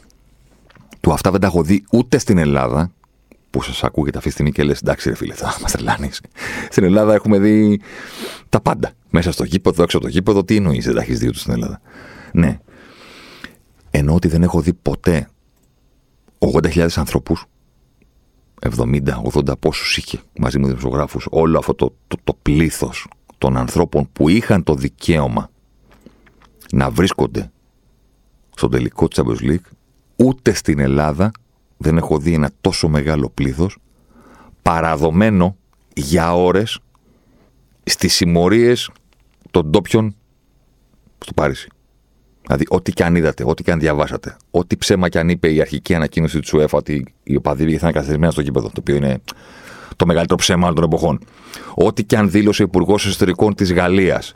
του 1.00 1.12
αυτά 1.12 1.30
δεν 1.30 1.40
τα 1.40 1.46
έχω 1.46 1.62
δει 1.62 1.84
ούτε 1.92 2.18
στην 2.18 2.38
Ελλάδα 2.38 2.92
που 3.54 3.62
σας 3.62 3.84
ακούγεται 3.84 4.16
αυτή 4.16 4.28
τη 4.28 4.34
στιγμή 4.34 4.52
και 4.52 4.62
λες: 4.62 4.80
Εντάξει, 4.80 5.08
ρε 5.08 5.14
φίλε, 5.14 5.34
θα 5.34 5.56
μας 5.62 5.72
τρελάνεις. 5.72 6.20
Στην 6.70 6.84
Ελλάδα 6.84 7.14
έχουμε 7.14 7.38
δει 7.38 7.80
τα 8.48 8.60
πάντα. 8.60 8.92
Μέσα 9.10 9.32
στο 9.32 9.44
γήπεδο, 9.44 9.82
έξω 9.82 9.96
από 9.96 10.06
το 10.06 10.12
γήπεδο, 10.12 10.44
τι 10.44 10.56
εννοείς, 10.56 10.84
δεν 10.84 10.94
τα 10.94 11.00
έχεις 11.00 11.18
δει 11.18 11.26
ούτε 11.26 11.38
στην 11.38 11.52
Ελλάδα. 11.52 11.80
Ναι. 12.32 12.58
Ενώ 13.90 14.14
ότι 14.14 14.28
δεν 14.28 14.42
έχω 14.42 14.60
δει 14.60 14.72
ποτέ 14.72 15.28
80.000 16.38 16.88
ανθρώπους, 16.94 17.44
70-80 18.76 19.58
πόσους 19.60 19.96
είχε 19.96 20.20
μαζί 20.38 20.58
με 20.58 20.66
δημοσιογράφους, 20.66 21.26
όλο 21.30 21.58
αυτό 21.58 21.74
το, 21.74 21.94
το, 22.06 22.16
το 22.24 22.38
πλήθος 22.42 23.08
των 23.38 23.56
ανθρώπων 23.56 24.08
που 24.12 24.28
είχαν 24.28 24.62
το 24.62 24.74
δικαίωμα 24.74 25.50
να 26.72 26.90
βρίσκονται 26.90 27.50
στο 28.56 28.68
τελικό 28.68 29.08
της 29.08 29.22
Champions 29.22 29.50
League, 29.50 29.68
ούτε 30.16 30.52
στην 30.52 30.78
Ελλάδα 30.78 31.30
δεν 31.76 31.96
έχω 31.96 32.18
δει 32.18 32.34
ένα 32.34 32.50
τόσο 32.60 32.88
μεγάλο 32.88 33.30
πλήθος 33.34 33.76
παραδομένο 34.62 35.56
για 35.94 36.34
ώρες 36.34 36.78
στις 37.84 38.14
συμμορίες 38.14 38.90
των 39.50 39.66
ντόπιων 39.66 40.14
στο 41.18 41.32
Πάρίσι. 41.32 41.68
Δηλαδή, 42.46 42.64
ό,τι 42.68 42.92
και 42.92 43.04
αν 43.04 43.16
είδατε, 43.16 43.44
ό,τι 43.46 43.62
και 43.62 43.72
αν 43.72 43.78
διαβάσατε, 43.78 44.36
ό,τι 44.50 44.76
ψέμα 44.76 45.08
και 45.08 45.18
αν 45.18 45.28
είπε 45.28 45.52
η 45.52 45.60
αρχική 45.60 45.94
ανακοίνωση 45.94 46.40
του 46.40 46.46
ΣΟΕΦ 46.46 46.74
ότι 46.74 47.14
οι 47.22 47.36
οπαδοί 47.36 47.78
θα 47.78 47.86
είναι 47.86 47.98
καθαρισμένα 47.98 48.32
στο 48.32 48.42
κήπεδο, 48.42 48.66
το 48.66 48.76
οποίο 48.78 48.96
είναι 48.96 49.20
το 49.96 50.06
μεγαλύτερο 50.06 50.38
ψέμα 50.38 50.72
των 50.72 50.84
εποχών. 50.84 51.20
Ό,τι 51.74 52.04
και 52.04 52.16
αν 52.16 52.30
δήλωσε 52.30 52.62
ο 52.62 52.64
Υπουργός 52.64 53.06
Εσωτερικών 53.06 53.54
της 53.54 53.72
Γαλλίας. 53.72 54.34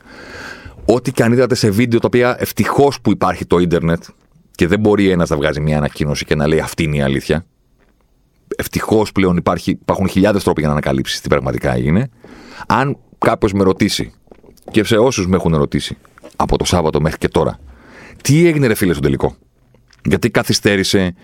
Ό,τι 0.85 1.13
και 1.13 1.23
αν 1.23 1.33
είδατε 1.33 1.55
σε 1.55 1.71
βίντεο, 1.71 2.01
τα 2.01 2.07
οποία 2.07 2.37
ευτυχώς 2.39 3.01
που 3.01 3.11
υπάρχει 3.11 3.47
το 3.47 3.59
ίντερνετ, 3.59 4.05
και 4.59 4.67
δεν 4.67 4.81
μπορεί 4.81 5.11
ένας 5.11 5.29
να 5.29 5.37
βγάζει 5.37 5.61
μια 5.61 5.77
ανακοίνωση 5.77 6.25
και 6.25 6.35
να 6.35 6.47
λέει 6.47 6.61
αυτή 6.61 6.83
είναι 6.83 6.97
η 6.97 7.01
αλήθεια. 7.01 7.47
Ευτυχώς 8.57 9.13
πλέον 9.13 9.37
υπάρχει, 9.37 9.71
υπάρχουν 9.71 10.09
χιλιάδες 10.09 10.43
τρόποι 10.43 10.61
για 10.61 10.69
να 10.69 10.75
ανακαλύψεις 10.75 11.21
τι 11.21 11.29
πραγματικά 11.29 11.75
έγινε. 11.75 12.11
Αν 12.67 12.99
κάποιος 13.19 13.53
με 13.53 13.63
ρωτήσει, 13.63 14.13
και 14.71 14.85
σε 14.85 14.97
όσους 14.97 15.27
με 15.27 15.37
έχουν 15.37 15.57
ρωτήσει 15.57 15.97
από 16.37 16.59
το 16.59 16.65
Σάββατο 16.65 17.01
μέχρι 17.01 17.19
και 17.19 17.29
τώρα, 17.29 17.59
τι 18.23 18.47
έγινε, 18.47 18.67
ρε 18.67 18.75
φίλε, 18.75 18.93
στο 18.93 19.03
τελικό; 19.03 19.37
Γιατί 20.05 20.31
καθυστέρησε, 20.31 21.15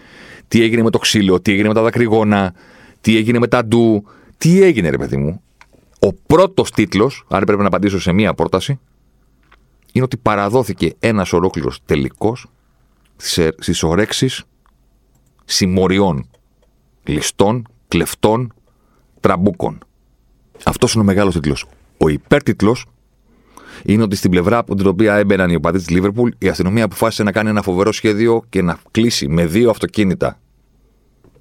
τι 0.49 0.62
έγινε 0.62 0.83
με 0.83 0.91
το 0.91 0.99
ξύλο, 0.99 1.41
τι 1.41 1.53
έγινε 1.53 1.69
με 1.69 1.75
τα 1.75 1.83
δακρυγόνα, 1.83 2.55
τι 3.00 3.17
έγινε 3.17 3.38
με 3.38 3.47
τα 3.49 3.64
ντου, 3.64 4.05
τι 4.37 4.62
έγινε, 4.62 4.91
ρε 4.91 4.99
παιδί 4.99 5.17
μου; 5.17 5.43
Ο 6.00 6.12
πρώτος 6.12 6.71
τίτλος, 6.71 7.26
αν 7.29 7.45
πρέπει 7.45 7.61
να 7.61 7.67
απαντήσω 7.67 8.00
σε 8.00 8.12
μία 8.12 8.35
πρόταση, 8.35 8.81
είναι 9.93 10.05
ότι 10.05 10.17
παραδόθηκε 10.17 10.95
ένας 10.99 11.33
ολόκληρος 11.33 11.81
τελικός 11.85 12.49
στις 13.16 13.83
ορέξεις 13.83 14.44
συμμοριών, 15.44 16.28
ληστών, 17.04 17.66
κλεφτών, 17.88 18.52
τραμπούκων. 19.21 19.78
Αυτός 20.64 20.92
είναι 20.92 21.02
ο 21.02 21.06
μεγάλος 21.06 21.35
τίτλος. 21.35 21.66
Ο 21.99 22.09
υπέρτιτλος 22.09 22.87
είναι 23.83 24.02
ότι 24.02 24.16
στην 24.16 24.30
πλευρά 24.30 24.59
από 24.59 24.75
την 24.75 24.87
οποία 24.87 25.14
έμπαιναν 25.14 25.50
οι 25.50 25.54
οπαδοί 25.54 25.78
της 25.78 25.90
Λίβερπουλ, 25.90 26.30
η 26.38 26.49
αστυνομία 26.49 26.85
αποφάσισε 26.85 27.23
να 27.23 27.33
κάνει 27.33 27.49
ένα 27.49 27.62
φοβερό 27.62 27.92
σχέδιο 27.92 28.42
και 28.49 28.62
να 28.62 28.78
κλείσει 28.90 29.28
με 29.28 29.47
δύο 29.47 29.71
αυτοκίνητα 29.71 30.38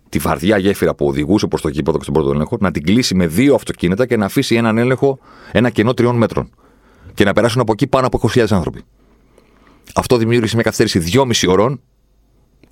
τη 0.10 0.20
φαρδιά 0.20 0.58
γέφυρα 0.58 0.96
που 0.96 1.08
οδηγούσε 1.08 1.48
προς 1.48 1.62
το 1.62 1.70
γήπεδο 1.70 1.98
και 1.98 2.04
στον 2.04 2.14
πρώτο 2.16 2.32
έλεγχο, 2.32 2.58
να 2.60 2.72
την 2.72 2.84
κλείσει 2.84 3.16
με 3.16 3.28
δύο 3.28 3.56
αυτοκίνητα 3.56 4.06
και 4.06 4.18
να 4.18 4.26
αφήσει 4.26 4.56
έναν 4.56 4.78
έλεγχο 4.78 5.20
ένα 5.52 5.70
κενό 5.70 5.94
τριών 5.94 6.16
μέτρων. 6.16 6.50
Και 7.14 7.24
να 7.24 7.34
περάσουν 7.34 7.62
από 7.62 7.72
εκεί 7.72 7.88
πάνω 7.88 8.08
από 8.08 8.30
20.000 8.34 8.46
άνθρωποι. 8.50 8.84
Αυτό 9.96 10.18
δημιούργησε 10.18 10.56
μια 10.56 10.64
καθυστέρηση 10.64 11.18
2,5 11.18 11.50
ώρων 11.50 11.82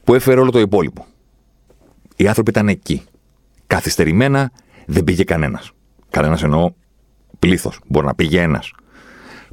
που 0.03 0.13
έφερε 0.13 0.39
όλο 0.39 0.51
το 0.51 0.59
υπόλοιπο. 0.59 1.05
Οι 2.15 2.27
άνθρωποι 2.27 2.49
ήταν 2.49 2.67
εκεί. 2.67 3.03
Καθυστερημένα 3.67 4.51
δεν 4.85 5.03
πήγε 5.03 5.23
κανένας. 5.23 5.71
Κανένας 6.09 6.43
εννοώ 6.43 6.71
πλήθος. 7.39 7.79
Μπορεί 7.87 8.05
να 8.05 8.15
πήγε 8.15 8.41
ένας. 8.41 8.73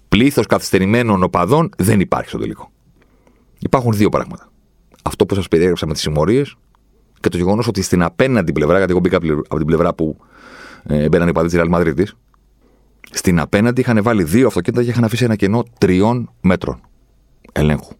Πλήθος 0.08 0.46
καθυστερημένων 0.46 1.22
οπαδών 1.22 1.70
δεν 1.76 2.00
υπάρχει 2.00 2.28
στο 2.28 2.38
τελικό. 2.38 2.70
Υπάρχουν 3.58 3.92
δύο 3.92 4.08
πράγματα. 4.08 4.50
Αυτό 5.02 5.26
που 5.26 5.34
σας 5.34 5.48
περιέγραψα 5.48 5.86
με 5.86 5.92
τις 5.92 6.02
συμμορίες 6.02 6.56
και 7.20 7.28
το 7.28 7.36
γεγονός 7.36 7.66
ότι 7.66 7.82
στην 7.82 8.02
απέναντι 8.02 8.52
πλευρά, 8.52 8.76
γιατί 8.76 8.92
εγώ 8.92 9.00
μπήκα 9.00 9.16
από 9.16 9.56
την 9.56 9.66
πλευρά 9.66 9.94
που 9.94 10.16
ε, 10.82 11.08
μπαίναν 11.08 11.28
οι 11.28 11.32
παδί 11.32 11.48
της 11.48 11.60
Real 11.62 11.74
Madrid, 11.74 12.04
στην 13.10 13.40
απέναντι 13.40 13.80
είχαν 13.80 14.02
βάλει 14.02 14.24
δύο 14.24 14.46
αυτοκίνητα 14.46 14.84
και 14.84 14.90
είχαν 14.90 15.04
αφήσει 15.04 15.24
ένα 15.24 15.36
κενό 15.36 15.64
τριών 15.78 16.32
μέτρων 16.40 16.80
ελέγχου. 17.58 17.92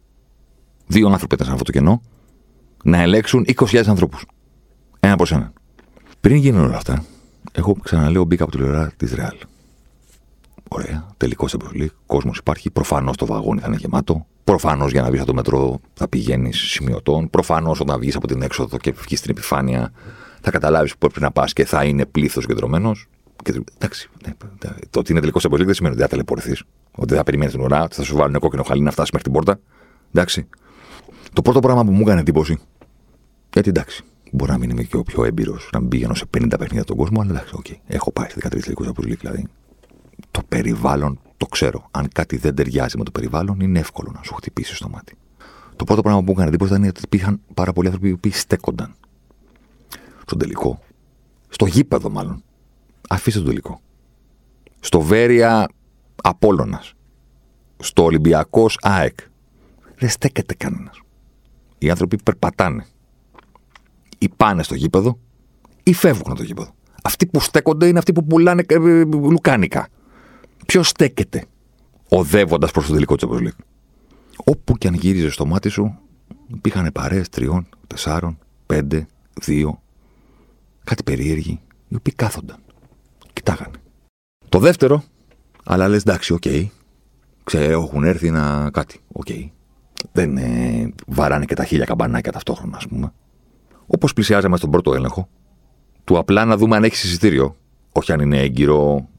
Δύο 0.87 1.07
άνθρωποι 1.07 1.35
ήταν 1.35 1.47
σε 1.47 1.51
αυτό 1.53 1.63
το 1.63 1.71
κενό 1.71 2.01
να 2.83 3.01
ελέγξουν 3.01 3.45
20.000 3.55 3.83
ανθρώπους. 3.87 4.25
Ένα 4.99 5.15
προ 5.15 5.25
έναν. 5.35 5.53
Πριν 6.21 6.35
γίνουν 6.35 6.63
όλα 6.63 6.75
αυτά, 6.75 7.05
εγώ 7.51 7.73
ξαναλέω 7.73 8.23
μπήκα 8.23 8.43
από 8.43 8.51
τη 8.51 8.57
πλευρά 8.57 8.91
της 8.97 9.13
Ρεάλ. 9.13 9.37
Ωραία. 10.69 11.05
Τελικός 11.17 11.51
σε 11.51 11.57
Κόσμος 12.05 12.37
υπάρχει. 12.37 12.71
Προφανώς 12.71 13.17
το 13.17 13.25
βαγόνι 13.25 13.59
θα 13.59 13.67
είναι 13.67 13.75
γεμάτο. 13.79 14.25
Προφανώς 14.43 14.91
για 14.91 15.01
να 15.01 15.07
βγεις 15.07 15.19
από 15.19 15.29
το 15.29 15.35
μετρό 15.35 15.79
θα 15.93 16.07
πηγαίνεις 16.07 16.57
σημειωτών. 16.57 17.29
Προφανώς 17.29 17.79
όταν 17.79 17.99
βγεις 17.99 18.15
από 18.15 18.27
την 18.27 18.41
έξοδο 18.41 18.77
και 18.77 18.91
βγεις 18.91 19.19
στην 19.19 19.31
επιφάνεια 19.31 19.91
θα 20.41 20.51
καταλάβεις 20.51 20.91
που 20.91 20.97
πρέπει 20.97 21.21
να 21.21 21.31
πας 21.31 21.53
και 21.53 21.65
θα 21.65 21.83
είναι 21.83 22.05
πλήθος 22.05 22.45
κεντρωμένο. 22.45 22.91
Και, 23.43 23.61
εντάξει, 23.75 24.09
ναι, 24.25 24.33
το 24.89 24.99
ότι 24.99 25.11
είναι 25.11 25.19
τελικός 25.19 25.41
σε 25.41 25.47
δεν 25.51 25.73
σημαίνει 25.73 25.93
ότι 25.93 26.03
θα 26.03 26.09
ταλαιπωρηθείς. 26.09 26.63
Ότι 26.91 27.15
θα 27.15 27.23
περιμένεις 27.23 27.53
την 27.53 27.61
ουρά, 27.61 27.83
ότι 27.83 27.95
θα 27.95 28.03
σου 28.03 28.15
βάλουν 28.15 28.39
κόκκινο 28.39 28.63
χαλί 28.63 28.81
να 28.81 28.91
φτάσεις 28.91 29.11
μέχρι 29.11 29.29
την 29.29 29.37
πόρτα. 29.37 29.59
Εντάξει. 30.13 30.47
Το 31.33 31.41
πρώτο 31.41 31.59
πράγμα 31.59 31.85
που 31.85 31.91
μου 31.91 32.01
έκανε 32.01 32.19
εντύπωση. 32.19 32.59
Γιατί 33.53 33.69
εντάξει, 33.69 34.03
μπορεί 34.31 34.51
να 34.51 34.57
μην 34.57 34.69
είμαι 34.69 34.83
και 34.83 34.97
ο 34.97 35.03
πιο 35.03 35.23
έμπειρος, 35.23 35.69
να 35.73 35.79
μην 35.79 35.89
πήγαινω 35.89 36.13
σε 36.13 36.25
50 36.37 36.47
παιχνίδια 36.59 36.83
τον 36.83 36.97
κόσμο, 36.97 37.21
αλλά 37.21 37.29
εντάξει, 37.29 37.53
okay. 37.57 37.75
έχω 37.87 38.11
πάει 38.11 38.29
σε 38.29 38.37
13 38.43 38.49
τελικού 38.49 38.89
από 38.89 39.01
δηλαδή 39.01 39.47
το 40.31 40.41
περιβάλλον 40.47 41.19
το 41.37 41.45
ξέρω. 41.45 41.87
Αν 41.91 42.07
κάτι 42.13 42.37
δεν 42.37 42.55
ταιριάζει 42.55 42.97
με 42.97 43.03
το 43.03 43.11
περιβάλλον, 43.11 43.59
είναι 43.59 43.79
εύκολο 43.79 44.11
να 44.15 44.23
σου 44.23 44.33
χτυπήσει 44.33 44.75
στο 44.75 44.89
μάτι. 44.89 45.15
Το 45.75 45.83
πρώτο 45.83 46.01
πράγμα 46.01 46.19
που 46.19 46.25
μου 46.25 46.31
έκανε 46.31 46.47
εντύπωση 46.47 46.73
ήταν 46.73 46.87
ότι 46.87 47.01
υπήρχαν 47.03 47.41
πάρα 47.53 47.73
πολλοί 47.73 47.87
άνθρωποι 47.87 48.17
που 48.17 48.29
στέκονταν 48.31 48.95
στον 50.25 50.37
τελικό. 50.37 50.79
Στο 51.49 51.65
γήπεδο, 51.65 52.09
μάλλον. 52.09 52.43
Αφήστε 53.09 53.39
τον 53.39 53.49
τελικό. 53.49 53.81
Στο 54.79 55.01
Βέρεια 55.01 55.67
Απόλωνα. 56.23 56.83
Στο 57.77 58.03
Ολυμπιακός 58.03 58.77
ΑΕΚ. 58.81 59.19
Δεν 59.95 60.09
στέκεται 60.09 60.53
κανένας. 60.53 61.01
Οι 61.77 61.89
άνθρωποι 61.89 62.17
περπατάνε. 62.23 62.85
Ή 64.17 64.29
πάνε 64.29 64.63
στο 64.63 64.75
γήπεδο 64.75 65.19
ή 65.83 65.93
φεύγουν 65.93 66.25
από 66.25 66.35
το 66.35 66.43
γήπεδο. 66.43 66.73
Αυτοί 67.03 67.25
που 67.27 67.39
στέκονται 67.39 67.87
είναι 67.87 67.97
αυτοί 67.97 68.13
που 68.13 68.25
πουλάνε 68.25 68.63
ε, 68.67 68.73
ε, 68.73 69.03
λουκάνικα. 69.05 69.87
Ποιος 70.65 70.87
στέκεται 70.87 71.45
οδεύοντας 72.09 72.71
προς 72.71 72.85
το 72.85 72.93
τελικό 72.93 73.15
Champions 73.19 73.47
League. 73.47 73.63
Όπου 74.45 74.77
και 74.77 74.87
αν 74.87 74.93
γύριζε 74.93 75.29
το 75.29 75.45
μάτι 75.45 75.69
σου, 75.69 75.99
υπήρχαν 76.47 76.89
παρέες 76.93 77.29
τριών, 77.29 77.67
τεσσάρων, 77.87 78.37
πέντε, 78.65 79.07
δύο, 79.41 79.81
κάτι 80.83 81.03
περίεργοι, 81.03 81.59
οι 81.87 81.95
οποίοι 81.95 82.13
κάθονταν. 82.13 82.57
Κοιτάγανε. 83.33 83.77
Το 84.49 84.59
δεύτερο, 84.59 85.03
αλλά 85.71 85.87
λες 85.87 86.01
εντάξει, 86.01 86.33
ok. 86.33 86.41
Okay, 86.45 86.67
ξέρω, 87.43 87.81
έχουν 87.81 88.03
έρθει 88.03 88.29
να 88.29 88.69
κάτι. 88.69 88.99
Ok. 89.11 89.25
Okay. 89.29 89.49
Δεν 90.11 90.37
ε, 90.37 90.93
βαράνε 91.07 91.45
και 91.45 91.53
τα 91.53 91.65
χίλια 91.65 91.85
καμπανάκια 91.85 92.31
ταυτόχρονα, 92.31 92.77
ας 92.77 92.87
πούμε. 92.87 93.13
Όπως 93.87 94.13
πλησιάζαμε 94.13 94.57
στον 94.57 94.71
πρώτο 94.71 94.93
έλεγχο, 94.93 95.29
του 96.03 96.17
απλά 96.17 96.45
να 96.45 96.57
δούμε 96.57 96.75
αν 96.75 96.83
έχει 96.83 97.07
εισιτήριο. 97.07 97.55
Όχι 97.91 98.11
αν 98.11 98.19
είναι 98.19 98.39
έγκυρο, 98.39 99.09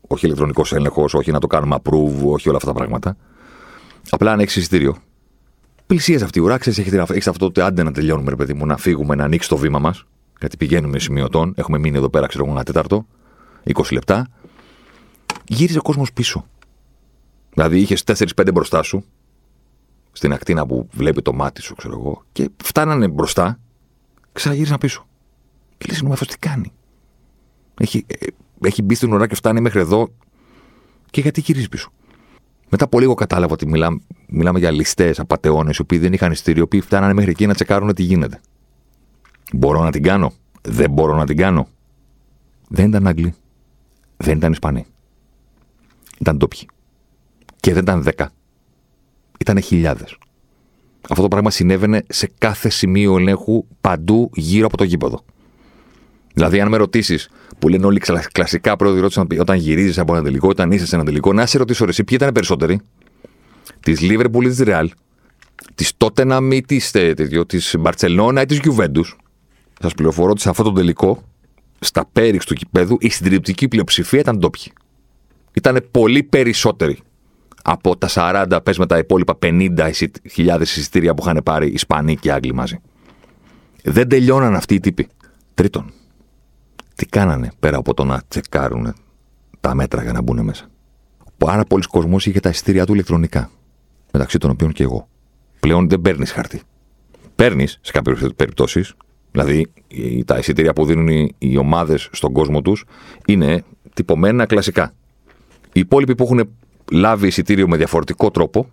όχι 0.00 0.26
ηλεκτρονικός 0.26 0.72
έλεγχος, 0.72 1.14
όχι 1.14 1.30
να 1.30 1.38
το 1.38 1.46
κάνουμε 1.46 1.76
approve, 1.82 2.24
όχι 2.24 2.48
όλα 2.48 2.56
αυτά 2.56 2.72
τα 2.72 2.78
πράγματα. 2.78 3.16
Απλά 4.10 4.32
αν 4.32 4.40
έχει 4.40 4.58
εισιτήριο. 4.58 4.96
Πλησίαζε 5.86 6.24
αυτή 6.24 6.38
η 6.38 6.42
ουρά, 6.42 6.58
ξέρεις, 6.58 6.78
έχεις 7.08 7.28
αυτό 7.28 7.50
το 7.50 7.64
άντε 7.64 7.82
να 7.82 7.92
τελειώνουμε, 7.92 8.30
ρε 8.30 8.36
παιδί 8.36 8.54
μου, 8.54 8.66
να 8.66 8.76
φύγουμε, 8.76 9.14
να 9.14 9.24
ανοίξει 9.24 9.48
το 9.48 9.56
βήμα 9.56 9.78
μας. 9.78 10.04
Γιατί 10.40 10.56
πηγαίνουμε 10.56 10.98
σημειωτών, 10.98 11.54
έχουμε 11.56 11.78
μείνει 11.78 11.96
εδώ 11.96 12.08
πέρα, 12.08 12.26
ξέρω 12.26 12.44
εγώ, 12.44 12.52
ένα 12.52 12.64
τέταρτο, 12.64 13.06
20 13.64 13.92
λεπτά. 13.92 14.26
Γύριζε 15.52 15.78
ο 15.78 15.82
κόσμος 15.82 16.12
πίσω. 16.12 16.46
Δηλαδή 17.54 17.80
είχες 17.80 18.04
4-5 18.06 18.50
μπροστά 18.52 18.82
σου, 18.82 19.04
στην 20.12 20.32
ακτίνα 20.32 20.66
που 20.66 20.88
βλέπει 20.92 21.22
το 21.22 21.32
μάτι 21.32 21.62
σου, 21.62 21.74
ξέρω 21.74 21.94
εγώ, 21.94 22.24
και 22.32 22.50
φτάνανε 22.62 23.08
μπροστά, 23.08 23.60
ξαναγύριζαν 24.32 24.78
πίσω. 24.78 25.06
Και 25.78 25.86
λες, 25.88 26.02
αυτός 26.10 26.28
τι 26.28 26.38
κάνει; 26.38 26.72
Έχει, 27.80 28.04
ε, 28.06 28.26
έχει 28.60 28.82
μπει 28.82 28.94
στην 28.94 29.12
ουρά 29.12 29.26
και 29.26 29.34
φτάνει 29.34 29.60
μέχρι 29.60 29.80
εδώ. 29.80 30.08
Και 31.10 31.20
γιατί 31.20 31.40
γυρίζει 31.40 31.68
πίσω; 31.68 31.90
Μετά 32.68 32.84
από 32.84 33.00
λίγο 33.00 33.14
κατάλαβα 33.14 33.52
ότι 33.52 33.66
μιλάμε, 33.66 34.00
μιλάμε 34.28 34.58
για 34.58 34.70
ληστές, 34.70 35.18
απαταιώνες, 35.18 35.76
οι 35.76 35.80
οποίοι 35.80 35.98
δεν 35.98 36.12
είχαν 36.12 36.32
ειστήριο, 36.32 36.60
οι 36.60 36.64
οποίοι 36.64 36.80
φτάνανε 36.80 37.12
μέχρι 37.12 37.30
εκεί 37.30 37.46
να 37.46 37.54
τσεκάρουν 37.54 37.94
τι 37.94 38.02
γίνεται. 38.02 38.40
Μπορώ 39.52 39.82
να 39.82 39.90
την 39.90 40.02
κάνω; 40.02 40.32
Δεν 40.62 40.90
μπορώ 40.90 41.16
να 41.16 41.26
την 41.26 41.36
κάνω; 41.36 41.68
Δεν 42.68 42.88
ήταν 42.88 43.06
Άγγλοι. 43.06 43.34
Δεν 44.16 44.36
ήταν 44.36 44.52
Ισπανοί. 44.52 44.86
Ήταν 46.20 46.36
ντόπιοι. 46.36 46.68
Και 47.60 47.72
δεν 47.72 47.82
ήταν 47.82 48.02
δέκα. 48.02 48.30
Ήταν 49.38 49.60
χιλιάδες. 49.60 50.18
Αυτό 51.08 51.22
το 51.22 51.28
πράγμα 51.28 51.50
συνέβαινε 51.50 52.04
σε 52.08 52.30
κάθε 52.38 52.68
σημείο 52.68 53.16
ελέγχου 53.18 53.66
παντού 53.80 54.30
γύρω 54.34 54.66
από 54.66 54.76
το 54.76 54.84
γήπεδο. 54.84 55.24
Δηλαδή, 56.34 56.60
αν 56.60 56.68
με 56.68 56.76
ρωτήσεις, 56.76 57.28
που 57.58 57.68
λένε 57.68 57.86
όλοι 57.86 58.00
κλασικά 58.32 58.76
πρώτη 58.76 59.00
ρώτησαν 59.00 59.26
όταν 59.38 59.56
γυρίζεις 59.56 59.98
από 59.98 60.14
ένα 60.14 60.22
τελικό, 60.22 60.48
όταν 60.48 60.70
είσαι 60.70 60.86
σε 60.86 60.94
ένα 60.94 61.04
τελικό, 61.04 61.32
να 61.32 61.46
σε 61.46 61.58
ρωτήσω 61.58 61.84
εσύ, 61.88 62.04
ποιοι 62.04 62.18
ήταν 62.20 62.32
περισσότεροι, 62.32 62.80
της 63.80 64.00
Λίβερπουλ 64.00 64.44
ή 64.44 64.48
της 64.48 64.58
Ρεάλ, 64.58 64.90
της 65.74 65.96
Τότεναμ 65.96 66.52
ή 66.52 66.62
της 67.46 67.74
Μπαρσελόνα 67.78 68.40
ή 68.40 68.46
της 68.46 68.58
Γιουβέντους; 68.58 69.16
Σας 69.80 69.94
πληροφορώ 69.94 70.30
ότι 70.30 70.40
σε 70.40 70.48
αυτό 70.48 70.62
το 70.62 70.72
τελικό, 70.72 71.22
στα 71.80 72.08
πέριξ 72.12 72.44
του 72.44 72.54
κηπέδου, 72.54 72.96
η 73.00 73.08
συντριπτική 73.08 73.68
πλειοψηφία 73.68 74.18
ήταν 74.18 74.38
ντόπιοι. 74.38 74.72
Ήταν 75.60 75.88
πολύ 75.90 76.22
περισσότεροι 76.22 76.98
από 77.62 77.96
τα 77.96 78.08
40, 78.10 78.58
πες 78.62 78.78
με 78.78 78.86
τα 78.86 78.98
υπόλοιπα 78.98 79.38
50.000 79.42 80.60
εισιτήρια 80.60 81.14
που 81.14 81.22
είχαν 81.22 81.40
πάρει 81.44 81.68
Ισπανοί 81.68 82.16
και 82.16 82.32
Άγγλοι 82.32 82.54
μαζί. 82.54 82.80
Δεν 83.84 84.08
τελειώναν 84.08 84.54
αυτοί 84.54 84.74
οι 84.74 84.80
τύποι. 84.80 85.08
Τρίτον, 85.54 85.92
τι 86.94 87.06
κάνανε 87.06 87.52
πέρα 87.60 87.76
από 87.76 87.94
το 87.94 88.04
να 88.04 88.22
τσεκάρουν 88.28 88.94
τα 89.60 89.74
μέτρα 89.74 90.02
για 90.02 90.12
να 90.12 90.22
μπουν 90.22 90.44
μέσα; 90.44 90.66
Πάρα 91.36 91.64
πολλοί 91.64 91.82
κόσμοι 91.82 92.16
είχε 92.18 92.40
τα 92.40 92.48
εισιτήριά 92.48 92.86
του 92.86 92.92
ηλεκτρονικά. 92.92 93.50
Μεταξύ 94.12 94.38
των 94.38 94.50
οποίων 94.50 94.72
και 94.72 94.82
εγώ. 94.82 95.08
Πλέον 95.60 95.88
δεν 95.88 96.00
παίρνεις 96.00 96.32
χαρτί. 96.32 96.60
Παίρνεις 97.34 97.78
σε 97.80 97.92
κάποιες 97.92 98.30
περιπτώσεις, 98.36 98.94
δηλαδή 99.30 99.72
τα 100.24 100.38
εισιτήρια 100.38 100.72
που 100.72 100.84
δίνουν 100.84 101.34
οι 101.38 101.56
ομάδες 101.56 102.08
στον 102.12 102.32
κόσμο 102.32 102.62
τους 102.62 102.84
είναι 103.26 103.64
τυπωμένα 103.94 104.46
κλασικά. 104.46 104.92
Οι 105.72 105.80
υπόλοιποι 105.80 106.14
που 106.14 106.24
έχουν 106.24 106.50
λάβει 106.90 107.26
εισιτήριο 107.26 107.68
με 107.68 107.76
διαφορετικό 107.76 108.30
τρόπο, 108.30 108.70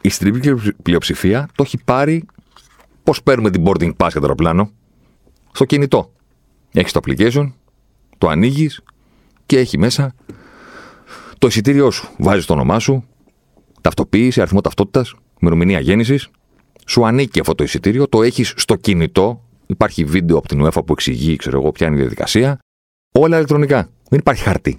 η 0.00 0.08
συντριπτική 0.08 0.72
πλειοψηφία 0.82 1.48
το 1.54 1.62
έχει 1.62 1.78
πάρει. 1.84 2.24
Πώς 3.02 3.22
παίρνουμε 3.22 3.50
την 3.50 3.62
boarding 3.66 3.90
pass 3.96 4.08
για 4.10 4.10
το 4.10 4.20
αεροπλάνο, 4.20 4.70
στο 5.52 5.64
κινητό. 5.64 6.12
Έχεις 6.72 6.92
το 6.92 7.00
application, 7.04 7.52
το 8.18 8.28
ανοίγεις 8.28 8.80
και 9.46 9.58
έχει 9.58 9.78
μέσα 9.78 10.14
Το 11.38 11.46
εισιτήριό 11.46 11.90
σου. 11.90 12.08
Βάζεις 12.18 12.46
το 12.46 12.52
όνομά 12.52 12.78
σου, 12.78 13.04
ταυτοποίηση, 13.80 14.40
αριθμό 14.40 14.60
ταυτότητας, 14.60 15.14
ημερομηνία 15.40 15.80
γέννησης. 15.80 16.28
Σου 16.86 17.06
ανήκει 17.06 17.40
αυτό 17.40 17.54
το 17.54 17.64
εισιτήριο, 17.64 18.08
το 18.08 18.22
έχεις 18.22 18.52
στο 18.56 18.76
κινητό. 18.76 19.44
Υπάρχει 19.66 20.04
βίντεο 20.04 20.36
από 20.38 20.48
την 20.48 20.64
UEFA 20.64 20.84
που 20.86 20.92
εξηγεί, 20.92 21.36
ξέρω 21.36 21.60
εγώ, 21.60 21.72
ποια 21.72 21.86
είναι 21.86 21.96
η 21.96 21.98
διαδικασία. 21.98 22.58
Όλα 23.12 23.36
ηλεκτρονικά. 23.36 23.88
Δεν 24.08 24.18
υπάρχει 24.18 24.42
χαρτί. 24.42 24.78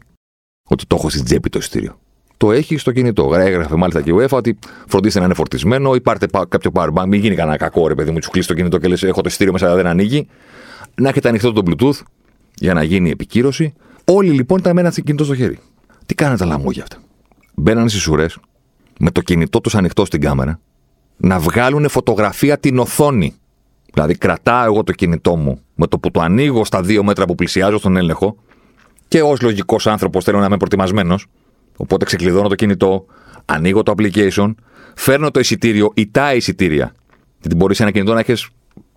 Ότι 0.67 0.85
το 0.85 0.95
έχω 0.95 1.09
στην 1.09 1.23
τσέπη 1.23 1.49
το 1.49 1.59
εισιτήριο. 1.59 1.99
Το 2.37 2.51
έχει 2.51 2.77
στο 2.77 2.91
κινητό. 2.91 3.35
Έγραφε 3.35 3.75
μάλιστα 3.75 4.01
και 4.01 4.09
η 4.09 4.15
UEFA 4.17 4.29
ότι 4.29 4.59
φροντίστε 4.87 5.19
να 5.19 5.25
είναι 5.25 5.33
φορτισμένο 5.33 5.95
ή 5.95 6.01
πάρτε 6.01 6.27
κάποιο 6.49 6.71
powerbank. 6.73 7.05
Μην 7.07 7.19
γίνει 7.19 7.35
κανένα 7.35 7.57
κακό, 7.57 7.87
ρε 7.87 7.95
παιδί 7.95 8.11
μου, 8.11 8.19
του 8.19 8.29
κλείσει 8.29 8.47
το 8.47 8.53
κινητό 8.53 8.77
και 8.77 8.87
λες: 8.87 9.03
Έχω 9.03 9.21
το 9.21 9.27
εισιτήριο 9.27 9.53
μέσα, 9.53 9.65
αλλά 9.65 9.75
δεν 9.75 9.87
ανοίγει. 9.87 10.27
Να 10.95 11.09
έχετε 11.09 11.29
ανοιχτό 11.29 11.53
το 11.53 11.61
Bluetooth 11.65 11.99
για 12.55 12.73
να 12.73 12.83
γίνει 12.83 13.07
η 13.07 13.11
επικύρωση. 13.11 13.73
Όλοι 14.05 14.29
λοιπόν 14.29 14.59
ήταν 14.59 14.73
με 14.75 14.81
ένα 14.81 14.89
κινητό 14.91 15.23
στο 15.23 15.35
χέρι. 15.35 15.59
Τι 16.05 16.15
κάνανε 16.15 16.37
τα 16.37 16.45
λαμόγια 16.45 16.83
αυτά. 16.83 16.97
Μπαίνανε 17.55 17.89
στις 17.89 18.07
ουρές 18.07 18.37
με 18.99 19.11
το 19.11 19.21
κινητό 19.21 19.61
τους 19.61 19.75
ανοιχτό 19.75 20.05
στην 20.05 20.21
κάμερα 20.21 20.59
να 21.17 21.39
βγάλουν 21.39 21.89
φωτογραφία 21.89 22.57
την 22.59 22.79
οθόνη. 22.79 23.35
Δηλαδή, 23.93 24.15
κρατάω 24.15 24.63
εγώ 24.65 24.83
το 24.83 24.91
κινητό 24.91 25.35
μου 25.35 25.59
με 25.75 25.87
το 25.87 25.99
που 25.99 26.11
το 26.11 26.21
ανοίγω 26.21 26.65
στα 26.65 26.81
δύο 26.81 27.03
μέτρα 27.03 27.25
που 27.25 27.35
πλησιάζω 27.35 27.77
στον 27.77 27.97
έλεγχο 27.97 28.35
και 29.07 29.21
ως 29.21 29.41
λογικός 29.41 29.87
άνθρωπος 29.87 30.23
θέλω 30.23 30.39
να 30.39 30.45
είμαι 30.45 30.57
προετοιμασμένο. 30.57 31.19
Οπότε 31.77 32.05
ξεκλειδώνω 32.05 32.47
το 32.47 32.55
κινητό, 32.55 33.05
ανοίγω 33.45 33.83
το 33.83 33.93
application, 33.97 34.53
φέρνω 34.95 35.31
το 35.31 35.39
εισιτήριο 35.39 35.91
ή 35.95 36.07
τα 36.07 36.33
εισιτήρια. 36.33 36.93
Γιατί 37.39 37.55
μπορείς 37.55 37.77
σε 37.77 37.83
ένα 37.83 37.91
κινητό 37.91 38.13
να 38.13 38.19
έχεις 38.19 38.49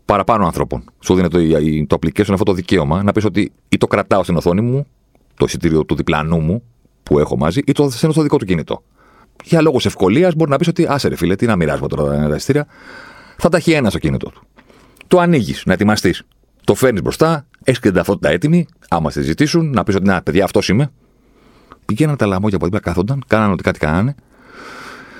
παραπάνω 0.05 0.45
ανθρώπων. 0.45 0.85
Σου 1.01 1.15
δίνει 1.15 1.29
το, 1.29 1.39
το 1.87 1.99
application 2.01 2.33
αυτό 2.33 2.45
το 2.45 2.53
δικαίωμα 2.53 3.03
να 3.03 3.13
πεις 3.13 3.25
ότι 3.25 3.53
ή 3.69 3.77
το 3.77 3.87
κρατάω 3.87 4.23
στην 4.23 4.37
οθόνη 4.37 4.61
μου, 4.61 4.87
το 5.35 5.45
εισιτήριο 5.45 5.85
του 5.85 5.95
διπλανού 5.95 6.41
μου 6.41 6.63
που 7.03 7.19
έχω 7.19 7.37
μαζί, 7.37 7.61
ή 7.67 7.73
το 7.73 7.91
στέλνω 7.91 8.13
στο 8.13 8.23
δικό 8.23 8.37
του 8.37 8.45
κινητό. 8.45 8.83
Για 9.45 9.63
λόγους 9.63 9.87
ευκολίας 9.87 10.35
μπορεί 10.35 10.51
να 10.51 10.57
πεις 10.57 10.69
ότι 10.69 10.87
άσε 10.89 11.09
ρε 11.09 11.17
φίλε, 11.17 11.37
τι 11.37 11.47
να 11.47 11.57
μοιράζουμε 11.57 11.89
τώρα 11.89 12.29
τα 12.29 12.35
εισιτήρια. 12.35 12.67
Θα 13.37 13.49
τα 13.49 13.57
έχει 13.57 13.73
ένας 13.73 13.91
στο 13.91 14.01
κινητό 14.01 14.31
του. 14.31 14.43
Το 15.07 15.19
ανοίγεις, 15.19 15.63
να 15.67 15.73
ετοιμαστείς. 15.73 16.23
Το 16.69 16.75
φέρνεις 16.75 17.03
μπροστά, 17.03 17.47
έχεις 17.65 17.81
και 17.81 17.87
την 17.87 17.97
ταυτότητα 17.97 18.29
έτοιμη. 18.29 18.67
Άμα 18.89 19.11
σε 19.11 19.23
ζητήσουν, 19.23 19.71
να 19.71 19.85
πεις 19.85 19.95
ότι 19.95 20.05
να, 20.05 20.23
παιδιά, 20.23 20.45
αυτός 20.45 20.69
είμαι. 20.69 20.91
Πηγαίναν 21.85 22.17
τα 22.17 22.27
λαμόγια 22.27 22.57
από 22.57 22.65
δίπλα, 22.65 22.81
κάθονταν, 22.81 23.25
κάνανε 23.27 23.53
ότι 23.53 23.63
κάτι 23.63 23.79
κάνανε 23.79 24.15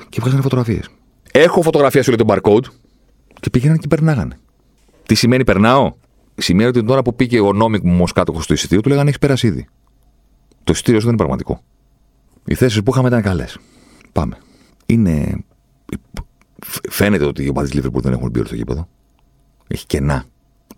και 0.09 0.21
βγάζανε 0.21 0.43
φωτογραφίες. 0.43 0.89
Έχω 1.33 1.63
φωτογραφία 1.63 2.03
σου 2.03 2.09
λέει 2.11 2.27
τον 2.27 2.37
barcode 2.37 2.65
και 3.41 3.51
πήγαιναν 3.51 3.79
και 3.79 3.87
περνάγανε. 3.87 4.39
Τι 5.07 5.15
σημαίνει 5.15 5.45
περνάω. 5.45 5.93
Σημαίνει 6.35 6.69
ότι 6.69 6.85
τώρα 6.85 7.03
που 7.03 7.15
πήγε 7.15 7.41
ο 7.41 7.53
νόμικ 7.53 7.85
μου 7.85 8.05
ω 8.09 8.13
κάτοχος 8.15 8.47
του 8.47 8.53
εισιτήριου, 8.53 8.83
του 8.83 8.89
λέγανε 8.89 9.09
έχεις 9.09 9.21
περάσει 9.21 9.47
ήδη. 9.47 9.69
Το 10.65 10.73
εισιτήριο 10.73 11.01
σου 11.01 11.07
δεν 11.07 11.15
είναι 11.15 11.25
πραγματικό. 11.25 11.63
Οι 12.45 12.55
θέσεις 12.55 12.83
που 12.83 12.91
είχαμε 12.91 13.09
ήταν 13.09 13.23
καλές. 13.23 13.59
Πάμε. 14.13 14.39
Είναι. 14.87 15.45
Φαίνεται 16.89 17.25
ότι 17.25 17.45
οι 17.45 17.49
οπαδοί 17.49 17.71
Λίβερπουλ 17.71 18.03
δεν 18.03 18.13
έχουν 18.13 18.31
μπει 18.31 18.45
στο 18.45 18.55
γήπεδο. 18.55 18.89
Έχει 19.67 19.87
κενά. 19.87 20.25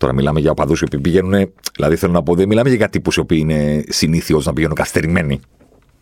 Τώρα 0.01 0.15
μιλάμε 0.15 0.41
για 0.41 0.51
οπαδούς 0.51 0.81
οι 0.81 0.85
οποίοι 0.85 1.01
πηγαίνουν. 1.01 1.53
Δηλαδή 1.77 1.97
θέλω 1.97 2.13
να 2.13 2.23
πω, 2.23 2.35
δεν 2.35 2.49
μιλάμε 2.49 2.71
για 2.71 2.89
τύπους 2.89 3.17
οι 3.17 3.21
οποίοι 3.21 3.39
είναι 3.41 3.85
συνήθως 3.89 4.47
να 4.47 4.53
πηγαίνουν 4.53 4.75
καθυστερημένοι. 4.75 5.41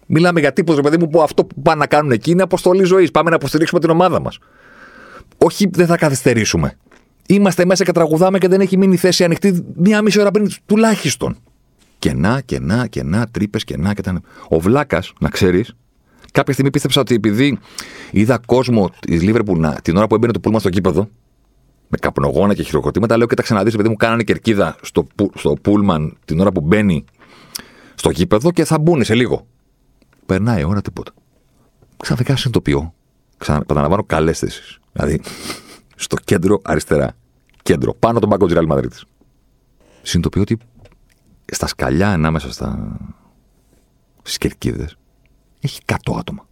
Μιλάμε 0.07 0.41
για 0.41 0.53
τύπους, 0.53 0.77
ρε 0.77 0.83
παιδί 0.83 0.99
μου, 0.99 1.09
που 1.09 1.23
αυτό 1.23 1.45
που 1.45 1.63
πάνε 1.63 1.79
να 1.79 1.87
κάνουν 1.87 2.11
εκεί 2.11 2.31
είναι 2.31 2.43
αποστολή 2.43 2.85
ζωής. 2.85 3.11
Πάμε 3.11 3.31
να 3.31 3.37
υποστηρίξουμε 3.37 3.81
την 3.81 3.91
ομάδα 3.91 4.21
μας. 4.21 4.39
Όχι, 5.39 5.69
δεν 5.73 5.87
θα 5.87 5.97
καθυστερήσουμε. 5.97 6.77
Είμαστε 7.29 7.65
μέσα 7.65 7.85
και 7.85 7.93
τραγουδάμε 7.93 8.39
και 8.39 8.49
δεν 8.49 8.61
έχει 8.61 8.77
μείνει 8.77 8.97
θέση 8.97 9.25
ανοιχτή 9.25 9.65
μία 9.75 10.03
μισή 10.03 10.21
ώρα 10.21 10.31
πριν 10.31 10.51
τουλάχιστον. 10.67 11.37
Κενά, 11.99 12.41
κενά, 12.45 12.87
κενά, 12.87 13.27
τρύπες, 13.31 13.65
κενά 13.65 13.95
και 13.95 14.03
τα. 14.03 14.21
Ο 14.49 14.61
Βλάκας, 14.61 15.13
να 15.21 15.29
ξέρεις, 15.29 15.75
κάποια 16.33 16.53
στιγμή 16.53 16.71
πίστεψα 16.71 17.01
ότι 17.01 17.15
επειδή 17.15 17.59
είδα 18.11 18.41
κόσμο 18.47 18.91
της 19.01 19.23
Λίβερπουλ 19.23 19.67
την 19.83 19.97
ώρα 19.97 20.07
που 20.07 20.15
έμπαινε 20.15 20.33
το 20.33 20.41
πούλμα 20.41 20.59
στο 20.59 20.69
κήπεδο, 20.69 21.09
με 21.89 21.99
καπνογόνα 22.01 22.55
και 22.55 22.63
χειροκροτήματα, 22.63 23.17
λέω 23.17 23.27
και 23.27 23.35
τα 23.35 23.43
ξαναδεί, 23.43 23.71
επειδή 23.75 23.89
μου 23.89 23.97
κάνανε 23.97 24.23
κερκίδα 24.23 24.77
στο, 24.83 25.07
στο 25.35 25.57
πούλμαν 25.63 26.17
την 26.25 26.41
ώρα 26.41 26.53
που 26.53 26.61
μπαίνει 26.61 27.05
στο 27.95 28.13
κήπεδο 28.13 28.51
και 28.51 28.65
θα 28.65 28.79
μπουν 28.79 29.05
σε 29.05 29.15
λίγο. 29.15 29.47
Περνάει 30.27 30.61
η 30.61 30.65
ώρα 30.65 30.81
τίποτα. 30.81 31.13
Ξαφνικά 31.97 32.37
συνειδητοποιώ. 32.37 32.95
Ξαναπαναλαμβάνω 33.39 34.05
καλές 34.05 34.39
θέσεις. 34.39 34.79
Δηλαδή, 34.93 35.21
στο 36.05 36.17
κέντρο 36.25 36.61
αριστερά. 36.65 37.13
Κέντρο, 37.63 37.95
πάνω 37.95 38.19
τον 38.19 38.29
πάγκο 38.29 38.47
της 38.47 38.57
Real 38.59 38.73
Madrid. 38.73 38.91
Συνειδητοποιώ 40.03 40.43
ότι 40.43 40.59
στα 41.53 41.67
σκαλιά 41.67 42.13
ανάμεσα 42.13 42.53
στα... 42.53 42.97
στι 44.23 44.39
κερκίδε 44.39 44.89
έχει 45.61 45.81
100 45.87 45.95
άτομα. 46.19 46.47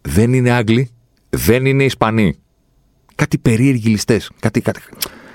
Δεν 0.00 0.32
είναι 0.32 0.50
Άγγλοι, 0.50 0.90
δεν 1.30 1.66
είναι 1.66 1.84
Ισπανοί. 1.84 2.38
Κάτι 3.14 3.38
περίεργοι 3.38 3.88
ληστές. 3.88 4.30
Κάτι, 4.40 4.60
κάτι, 4.60 4.80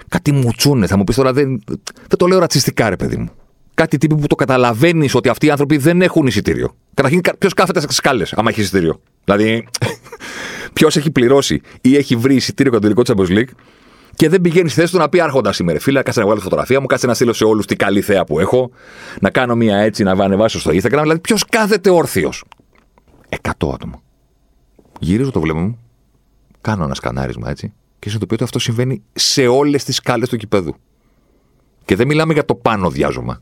κάτι 0.08 0.32
μουτσούνε. 0.32 0.88
Θα 0.88 0.98
μου 0.98 1.04
πεις 1.04 1.16
τώρα, 1.16 1.34
δεν, 1.34 1.64
δεν 2.08 2.18
το 2.18 2.28
λέω 2.28 2.40
ρατσιστικά, 2.40 2.90
ρε 2.90 2.96
παιδί 2.96 3.18
μου. 3.18 3.30
Κάτι 3.74 3.98
τύποι 3.98 4.16
που 4.16 4.28
το 4.28 4.36
καταλαβαίνεις 4.36 5.16
ότι 5.16 5.30
αυτοί 5.30 5.46
οι 5.46 5.50
άνθρωποι 5.50 5.78
δεν 5.78 6.02
έχουν 6.02 6.28
εισιτήριο. 6.28 6.76
Καταρχήν, 6.94 7.22
ποιος 7.38 7.54
κάθεται 7.54 7.80
στις 7.80 7.96
σκάλες, 7.96 8.34
άμα 8.34 8.50
έχει 8.50 8.62
εισιτήριο. 8.62 9.02
Δηλαδή, 9.24 9.68
ποιος 10.74 10.98
έχει 10.98 11.12
πληρώσει 11.12 11.62
ή 11.82 11.96
έχει 11.96 12.16
βρει 12.16 12.36
εισιτήριο 12.36 12.72
για 12.72 12.82
το 12.82 12.96
τελικό 12.96 13.16
Champions 13.16 13.38
League 13.38 13.54
και 14.16 14.30
δεν 14.30 14.42
πηγαίνει 14.42 14.70
στη 14.70 14.80
θέση 14.80 14.92
του 14.92 14.98
να 14.98 15.10
πει 15.10 15.22
Άρχοντας 15.22 15.56
σήμερα. 15.56 15.80
Φίλε, 15.80 16.02
κάτσε 16.04 16.20
να 16.20 16.26
βγάλω 16.26 16.42
φωτογραφία 16.42 16.80
μου, 16.80 16.86
κάτσε 16.86 17.08
να 17.08 17.14
στείλω 17.14 17.34
σε 17.34 17.44
όλους 17.44 17.66
τι 17.66 17.76
καλή 17.76 18.02
θέα 18.02 18.24
που 18.24 18.40
έχω, 18.40 18.72
να 19.22 19.30
κάνω 19.30 19.56
μία 19.56 19.78
έτσι, 19.78 20.04
να 20.04 20.12
ανεβάσω 20.12 20.60
στο 20.60 20.72
Instagram. 20.72 21.00
Δηλαδή, 21.02 21.20
ποιος 21.20 21.46
κάθεται 21.46 21.90
όρθιος. 21.90 22.44
Εκατό 23.30 23.72
άτομα. 23.74 24.02
Γυρίζω 25.00 25.32
το 25.32 25.40
βλέμμα 25.40 25.60
μου, 25.60 25.80
κάνω 26.62 26.84
ένα 26.84 26.94
σκανάρισμα 26.94 27.50
έτσι 27.50 27.74
και 28.00 28.10
συνειδητοποιώ 28.10 28.36
ότι 28.36 28.44
αυτό 28.44 28.60
συμβαίνει 28.60 29.04
σε 29.14 29.48
όλες 29.48 29.84
τις 29.84 29.96
σκάλες 29.96 30.30
του 30.30 30.38
κηπέδου. 30.38 30.76
Και 31.86 31.96
δεν 31.96 32.08
μιλάμε 32.08 32.34
για 32.34 32.46
το 32.46 32.56
πάνω 32.56 32.90
διάζωμα. 32.90 33.42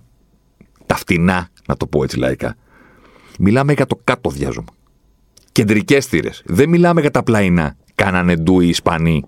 Τα 0.85 0.95
φτηνά, 0.95 1.49
να 1.67 1.77
το 1.77 1.87
πω 1.87 2.03
έτσι 2.03 2.17
λαϊκά. 2.17 2.55
Μιλάμε 3.39 3.73
για 3.73 3.85
το 3.85 3.99
κάτω 4.03 4.29
διάζωμα. 4.29 4.67
Κεντρικές 5.51 6.05
θύρες. 6.05 6.41
Δεν 6.45 6.69
μιλάμε 6.69 7.01
για 7.01 7.11
τα 7.11 7.23
πλαϊνά. 7.23 7.75
Κάνανε 7.95 8.35
ντου 8.35 8.59
οι 8.59 8.67
Ισπανοί, 8.67 9.23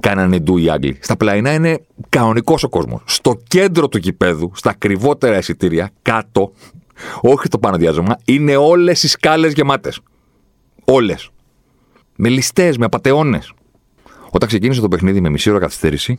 κάνανε 0.00 0.38
ντου 0.38 0.56
οι 0.56 0.70
Άγγλοι. 0.70 0.98
Στα 1.00 1.16
πλαϊνά 1.16 1.52
είναι 1.52 1.80
κανονικός 2.08 2.62
ο 2.62 2.68
κόσμος. 2.68 3.02
Στο 3.04 3.38
κέντρο 3.48 3.88
του 3.88 3.98
κηπέδου, 3.98 4.50
στα 4.54 4.70
ακριβότερα 4.70 5.38
εισιτήρια, 5.38 5.90
κάτω, 6.02 6.52
όχι 7.20 7.48
το 7.48 7.58
πάνω 7.58 7.76
διάζωμα, 7.76 8.16
είναι 8.24 8.56
όλες 8.56 9.02
οι 9.02 9.08
σκάλες 9.08 9.52
γεμάτες. 9.52 10.00
Όλες. 10.84 11.30
Με 12.16 12.28
ληστές, 12.28 12.78
με 12.78 12.84
απαταιώνες. 12.84 13.52
Όταν 14.30 14.48
ξεκίνησε 14.48 14.80
το 14.80 14.88
παιχνίδι 14.88 15.20
με 15.20 15.28
μισή 15.28 15.50
ώρα 15.50 15.58
καθυστέρηση, 15.58 16.18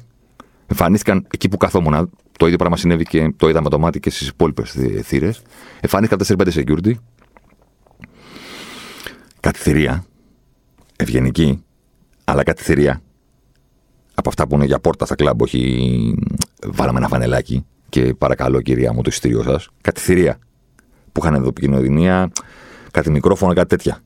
εμφανίστηκαν 0.68 1.28
εκεί 1.32 1.50
που 1.50 1.58
καθόμουν. 1.58 2.10
Το 2.38 2.46
ίδιο 2.46 2.58
πράγμα 2.58 2.78
συνέβη 2.78 3.04
και 3.04 3.34
το 3.38 3.50
είδαμε 3.50 3.70
το 3.70 3.80
μάτι 3.80 4.00
και 4.00 4.10
στις 4.10 4.28
υπόλοιπες 4.28 4.76
θύρες. 5.04 5.42
Εμφανίστηκαν 5.80 6.48
4-5 6.48 6.52
security. 6.52 6.92
Κατηθυρία. 9.40 10.06
Ευγενική. 10.96 11.64
Αλλά 12.24 12.44
κατηθυρία. 12.44 13.02
Από 14.14 14.30
αυτά 14.30 14.48
που 14.48 14.56
είναι 14.56 14.66
για 14.66 14.80
πόρτα 14.80 15.06
στα 15.06 15.16
κλαμπ, 15.16 15.42
όχι 15.42 16.16
βάλαμε 16.66 16.98
ένα 16.98 17.08
φανελάκι 17.08 17.66
και 17.90 18.14
παρακαλώ 18.14 18.62
κυρία 18.62 18.94
μου 18.94 19.02
το 19.02 19.10
εισιτήριό 19.10 19.44
σας. 19.44 19.70
Κατηθυρία. 19.82 20.40
Που 21.12 21.22
είχαν 21.24 21.34
εδώ 21.34 21.48
επικοινωνία, 21.48 22.32
κάτι 22.92 23.12
μικρόφωνο, 23.12 23.54
κάτι 23.54 23.68
τέτοια. 23.68 24.02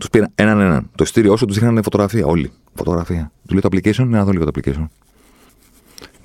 Τους 0.00 0.10
πήραν 0.10 0.32
έναν 0.34 0.60
έναν. 0.60 0.90
Το 0.94 1.04
εισιτήριό 1.04 1.36
σου 1.36 1.46
τους 1.46 1.56
είχαν 1.56 1.82
φωτογραφία. 1.82 2.26
Όλοι. 2.26 2.52
Φωτογραφία. 2.74 3.32
Του 3.46 3.52
λέει 3.52 3.60
το 3.60 3.68
application, 3.72 4.06
να 4.06 4.24
δω 4.24 4.30
λίγο 4.30 4.44
το 4.44 4.50
application. 4.54 4.86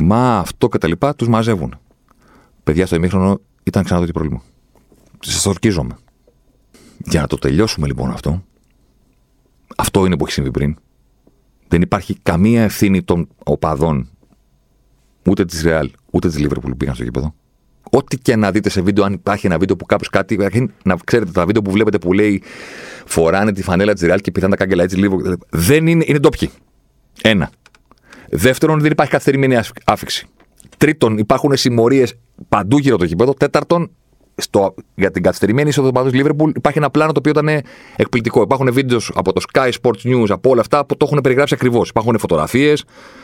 Μα 0.04 0.38
αυτό 0.38 0.68
και 0.68 0.78
τα 0.78 0.88
λοιπά 0.88 1.16
τους 1.16 1.28
μαζεύουν. 1.28 1.80
Παιδιά 2.64 2.86
στο 2.86 2.96
ημίχρονο 2.96 3.42
ήταν 3.64 3.84
ξανά 3.84 4.06
το 4.06 4.12
πρόβλημα. 4.12 4.42
Σας 5.20 5.46
ορκίζομαι. 5.46 5.98
Για 6.98 7.22
να 7.22 7.28
το 7.28 7.38
τελειώσουμε 7.38 7.88
λοιπόν 7.88 8.12
αυτό, 8.12 8.44
αυτό 9.76 10.06
είναι 10.06 10.18
που 10.18 10.24
έχει 10.24 10.34
συμβεί 10.34 10.52
πριν. 10.52 10.76
Δεν 11.68 11.82
υπάρχει 11.82 12.20
καμία 12.24 12.64
ευθύνη 12.64 13.04
των 13.04 13.28
οπαδών 13.44 14.10
ούτε 15.26 15.46
της 15.46 15.62
Ρεάλ 15.62 15.92
ούτε 16.12 16.28
της 16.28 16.40
Λίβερπουλ 16.40 16.72
που 16.72 16.78
πήγαν 16.78 16.96
στο 16.96 17.04
γήπεδο. 17.04 17.36
Ό,τι 17.92 18.18
και 18.18 18.36
να 18.36 18.52
δείτε 18.52 18.70
σε 18.70 18.82
βίντεο, 18.82 19.04
αν 19.04 19.14
υπάρχει 19.14 19.46
ένα 19.46 19.58
βίντεο 19.58 19.76
που 19.76 19.86
κάποιος 19.86 20.10
κάτι. 20.10 20.38
Να 20.84 20.98
ξέρετε 21.04 21.32
τα 21.32 21.46
βίντεο 21.46 21.62
που 21.62 21.72
βλέπετε 21.72 21.98
που 21.98 22.14
λέει 22.14 22.44
Φοράνε 23.06 23.52
τη 23.52 23.64
φανέλα 23.64 23.94
της 23.94 24.02
Ρεάλ 24.02 24.20
και 24.20 24.32
πηδάνε 24.32 24.56
τα 24.56 24.64
κάγκελα 24.64 24.84
έτσι 24.84 24.98
λίγο. 24.98 25.22
Δεν 25.50 25.88
είναι, 25.88 26.04
είναι 26.08 26.20
ντόπιοι. 26.20 26.50
Ένα. 27.22 27.50
Δεύτερον, 28.30 28.80
δεν 28.80 28.92
υπάρχει 28.92 29.12
καθυστερημένη 29.12 29.58
άφηξη. 29.84 30.28
Τρίτον, 30.78 31.18
υπάρχουν 31.18 31.58
συμμορίες 31.58 32.14
παντού 32.50 32.78
γύρω 32.78 32.98
το 32.98 33.06
γήπεδο. 33.06 33.34
Τέταρτον, 33.34 33.92
στο, 34.36 34.74
για 34.96 35.12
την 35.12 35.24
καθυστερημένη 35.24 35.70
είσοδο 35.70 35.88
του 35.88 35.94
παδού 35.94 36.10
Λίβερπουλ 36.14 36.52
υπάρχει 36.56 36.78
ένα 36.78 36.90
πλάνο 36.90 37.12
το 37.12 37.20
οποίο 37.20 37.32
ήταν 37.32 37.64
εκπληκτικό. 37.96 38.42
Υπάρχουν 38.42 38.74
βίντεος 38.74 39.12
από 39.16 39.34
το 39.34 39.42
Sky 39.54 39.70
Sports 39.82 40.02
News, 40.04 40.26
από 40.30 40.50
όλα 40.50 40.62
αυτά 40.62 40.86
που 40.86 40.98
το 40.98 41.06
έχουν 41.10 41.22
περιγράψει 41.22 41.54
ακριβώς. 41.54 41.90
Υπάρχουν 41.90 42.20
φωτογραφίες, 42.20 42.84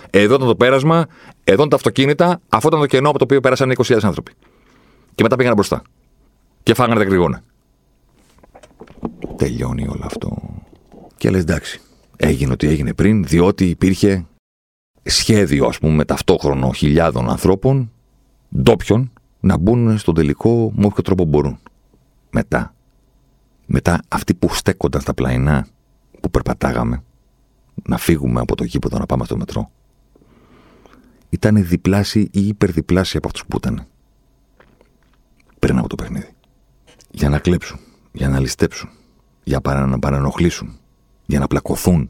εδώ 0.09 0.35
ήταν 0.35 0.47
το 0.47 0.55
πέρασμα, 0.55 1.05
εδώ 1.43 1.53
ήταν 1.53 1.69
τα 1.69 1.75
αυτοκίνητα, 1.75 2.41
αυτό 2.49 2.67
ήταν 2.67 2.79
το 2.79 2.85
κενό 2.85 3.09
από 3.09 3.17
το 3.17 3.23
οποίο 3.23 3.39
πέρασαν 3.39 3.73
20.000 3.77 3.97
άνθρωποι. 4.01 4.31
Και 5.15 5.23
μετά 5.23 5.35
πήγαν 5.35 5.53
μπροστά. 5.53 5.81
Και 6.63 6.73
φάγανε 6.73 6.99
τα 6.99 7.05
κρυγόνα. 7.05 7.43
τελειώνει 9.35 9.87
όλο 9.87 10.01
αυτό. 10.05 10.37
Και 11.17 11.29
λες 11.29 11.41
εντάξει, 11.41 11.81
έγινε 12.17 12.51
ό,τι 12.51 12.67
έγινε 12.67 12.93
πριν, 12.93 13.23
διότι 13.23 13.69
υπήρχε 13.69 14.25
σχέδιο, 15.03 15.65
ας 15.65 15.79
πούμε, 15.79 16.05
ταυτόχρονο 16.05 16.71
χιλιάδων 16.71 17.29
ανθρώπων, 17.29 17.91
ντόπιων, 18.61 19.11
να 19.39 19.57
μπουν 19.57 19.97
στον 19.97 20.15
τελικό 20.15 20.71
με 20.75 20.85
όποιο 20.85 21.03
τρόπο 21.03 21.23
μπορούν. 21.23 21.59
Μετά, 22.29 22.73
μετά 23.65 24.01
αυτοί 24.07 24.33
που 24.33 24.53
στέκονταν 24.53 25.01
στα 25.01 25.13
πλαϊνά 25.13 25.67
που 26.19 26.29
περπατάγαμε, 26.31 27.03
να 27.83 27.97
φύγουμε 27.97 28.39
από 28.39 28.55
το 28.55 28.63
γήπεδο 28.63 28.97
να 28.97 29.05
πάμε 29.05 29.25
στο 29.25 29.37
μετρό, 29.37 29.71
ήταν 31.29 31.67
διπλάσιοι 31.67 32.29
ή 32.31 32.47
υπερδιπλάσιοι 32.47 33.17
από 33.17 33.27
αυτούς 33.27 33.45
που 33.45 33.57
ήταν 33.57 33.85
πριν 35.61 35.77
από 35.77 35.87
το 35.87 35.95
παιχνίδι. 35.95 36.29
Για 37.11 37.29
να 37.29 37.39
κλέψουν, 37.39 37.79
για 38.11 38.29
να 38.29 38.39
ληστέψουν, 38.39 38.89
για 39.43 39.61
να 39.63 39.99
παρανοχλήσουν, 39.99 40.79
για 41.25 41.39
να 41.39 41.47
πλακωθούν. 41.47 42.09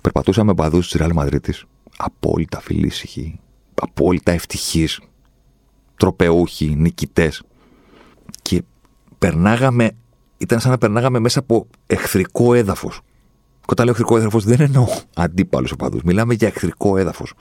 Περπατούσαμε 0.00 0.54
παδού 0.54 0.78
της 0.78 0.92
Ρεάλ 0.92 1.12
Μαδρίτη, 1.14 1.54
απόλυτα 1.96 2.60
φιλήσυχοι, 2.60 3.40
απόλυτα 3.74 4.32
ευτυχείς, 4.32 5.00
τροπεούχοι, 5.96 6.74
νικητές. 6.78 7.42
Και 8.42 8.62
περνάγαμε, 9.18 9.90
ήταν 10.38 10.60
σαν 10.60 10.70
να 10.70 10.78
περνάγαμε 10.78 11.18
μέσα 11.18 11.38
από 11.38 11.66
εχθρικό 11.86 12.54
έδαφος. 12.54 13.00
Και 13.60 13.70
όταν 13.70 13.84
λέω 13.84 13.94
εχθρικό 13.94 14.16
έδαφος, 14.16 14.44
δεν 14.44 14.60
εννοώ 14.60 14.86
αντίπαλους 15.14 15.72
οπαδούς. 15.72 16.02
Μιλάμε 16.02 16.34
για 16.34 16.48
εχθρικό 16.48 16.96
έδαφος. 16.96 17.34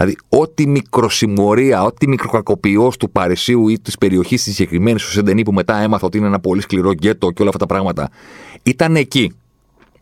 Δηλαδή, 0.00 0.16
ό,τι 0.28 0.66
μικροσημωρία, 0.66 1.82
ό,τι 1.82 2.08
μικροκακοποιός 2.08 2.96
του 2.96 3.10
Παρισίου 3.10 3.68
ή 3.68 3.80
της 3.80 3.98
περιοχής 3.98 4.42
της 4.42 4.54
συγκεκριμένης 4.54 5.02
του 5.02 5.10
Σεντενή 5.10 5.42
που 5.42 5.52
μετά 5.52 5.76
έμαθα 5.76 6.06
ότι 6.06 6.18
είναι 6.18 6.26
ένα 6.26 6.40
πολύ 6.40 6.60
σκληρό 6.60 6.92
γκέτο 6.92 7.30
και 7.30 7.40
όλα 7.42 7.50
αυτά 7.50 7.66
τα 7.66 7.74
πράγματα, 7.74 8.08
ήταν 8.62 8.96
εκεί. 8.96 9.32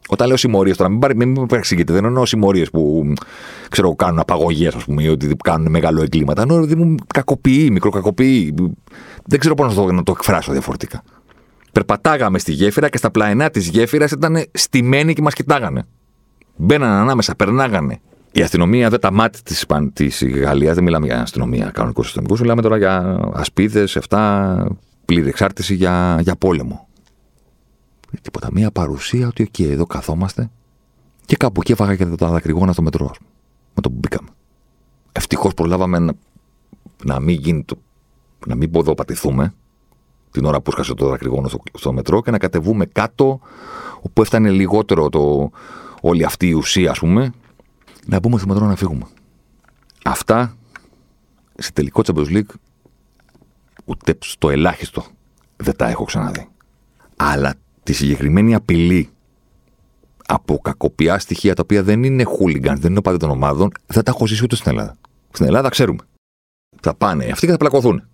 Όταν 0.08 0.26
λέω 0.26 0.36
συμμορίες, 0.36 0.76
τώρα 0.76 0.90
μην, 0.90 1.00
μην 1.16 1.30
με 1.40 1.46
παρεξηγείτε, 1.46 1.92
δεν 1.92 2.04
εννοώ 2.04 2.26
συμμορίες 2.26 2.70
που 2.70 3.12
ξέρω, 3.70 3.94
κάνουν 3.94 4.18
απαγωγές, 4.18 4.74
ας 4.74 4.84
πούμε, 4.84 5.02
ή 5.02 5.08
ότι 5.08 5.36
κάνουν 5.44 5.70
μεγάλο 5.70 6.02
εγκλήματα. 6.02 6.42
Εννοώ 6.42 6.60
ότι 6.60 6.76
μου 6.76 6.94
κακοποιεί, 7.14 7.68
μικροκακοποιεί. 7.72 8.54
Δεν 9.24 9.38
ξέρω 9.38 9.54
πώς 9.54 9.76
να 9.76 9.82
το, 9.82 9.92
να 9.92 10.02
το 10.02 10.12
εκφράσω 10.16 10.52
διαφορετικά. 10.52 11.02
Περπατάγαμε 11.72 12.38
στη 12.38 12.52
γέφυρα 12.52 12.88
και 12.88 12.98
στα 12.98 13.10
πλαϊνά 13.10 13.50
της 13.50 13.68
γέφυρας 13.68 14.10
ήταν 14.10 14.44
στημένοι 14.52 15.14
και 15.14 15.22
μας 15.22 15.34
κοιτάγανε. 15.34 15.86
Μπαίνανε 16.56 17.00
ανάμεσα, 17.00 17.34
περνάγανε. 17.34 18.00
Η 18.36 18.42
αστυνομία 18.42 18.88
δεν 18.88 19.00
τα 19.00 19.12
μάτια 19.12 19.40
της 19.42 19.66
της 19.92 20.24
Γαλλίας, 20.26 20.74
δεν 20.74 20.84
μιλάμε 20.84 21.06
για 21.06 21.20
αστυνομία 21.20 21.70
κανονικούς 21.70 22.06
αστυνομικούς, 22.06 22.40
μιλάμε 22.40 22.62
τώρα 22.62 22.76
για 22.76 23.18
ασπίδες, 23.32 23.96
αυτά, 23.96 24.76
πλήρη 25.04 25.28
εξάρτηση 25.28 25.74
για, 25.74 26.18
για 26.22 26.36
πόλεμο. 26.36 26.88
Ε, 28.12 28.18
τίποτα. 28.22 28.48
Μία 28.52 28.70
παρουσία 28.70 29.26
ότι 29.26 29.42
εκεί 29.42 29.64
εδώ 29.64 29.86
καθόμαστε 29.86 30.50
και 31.24 31.36
κάπου 31.36 31.60
εκεί 31.60 31.72
έφαγα 31.72 31.96
και 31.96 32.06
τα 32.06 32.28
δακρυγόνα 32.28 32.72
στο 32.72 32.82
μετρό. 32.82 33.10
Με 33.74 33.82
το 33.82 33.90
που 33.90 33.96
μπήκαμε. 33.98 34.28
Ευτυχώς 35.12 35.54
προλάβαμε 35.54 35.98
να, 35.98 36.12
να 37.04 37.20
μην 37.20 37.38
γίνει 37.40 37.64
το, 37.64 37.78
να 38.46 38.54
μην 38.54 38.70
ποδοπατηθούμε 38.70 39.54
την 40.30 40.44
ώρα 40.44 40.60
που 40.60 40.70
σκάσε 40.70 40.94
το 40.94 41.08
δακρυγόνο 41.08 41.48
στο, 41.48 41.58
στο 41.72 41.92
μετρό 41.92 42.22
και 42.22 42.30
να 42.30 42.38
κατεβούμε 42.38 42.86
κάτω 42.86 43.40
όπου 44.00 44.22
έφτανε 44.22 44.50
λιγότερο 44.50 45.08
το, 45.08 45.50
όλη 46.00 46.24
αυτή 46.24 46.48
η 46.48 46.52
ουσία, 46.52 46.90
ας 46.90 46.98
πούμε, 46.98 47.32
να 48.06 48.18
μπούμε 48.18 48.38
στο 48.38 48.46
μετρό 48.46 48.66
να 48.66 48.76
φύγουμε. 48.76 49.06
Αυτά 50.04 50.56
σε 51.54 51.72
τελικό 51.72 52.02
Champions 52.06 52.28
League 52.28 52.54
ούτε 53.84 54.18
στο 54.20 54.50
ελάχιστο 54.50 55.04
δεν 55.56 55.76
τα 55.76 55.88
έχω 55.88 56.04
ξαναδεί. 56.04 56.48
Αλλά 57.16 57.54
τη 57.82 57.92
συγκεκριμένη 57.92 58.54
απειλή 58.54 59.10
από 60.26 60.58
κακοπιά 60.58 61.18
στοιχεία 61.18 61.54
τα 61.54 61.62
οποία 61.62 61.82
δεν 61.82 62.04
είναι 62.04 62.22
χούλιγκαν, 62.22 62.80
δεν 62.80 62.90
είναι 62.90 63.02
πάντα 63.02 63.16
των 63.16 63.30
ομάδων, 63.30 63.70
δεν 63.86 64.04
τα 64.04 64.10
έχω 64.10 64.26
ζήσει 64.26 64.44
ούτε 64.44 64.56
στην 64.56 64.70
Ελλάδα. 64.70 64.96
Στην 65.30 65.46
Ελλάδα 65.46 65.68
ξέρουμε. 65.68 66.02
Θα 66.80 66.94
πάνε 66.94 67.24
αυτοί 67.24 67.46
και 67.46 67.52
θα 67.52 67.58
πλακωθούν. 67.58 68.08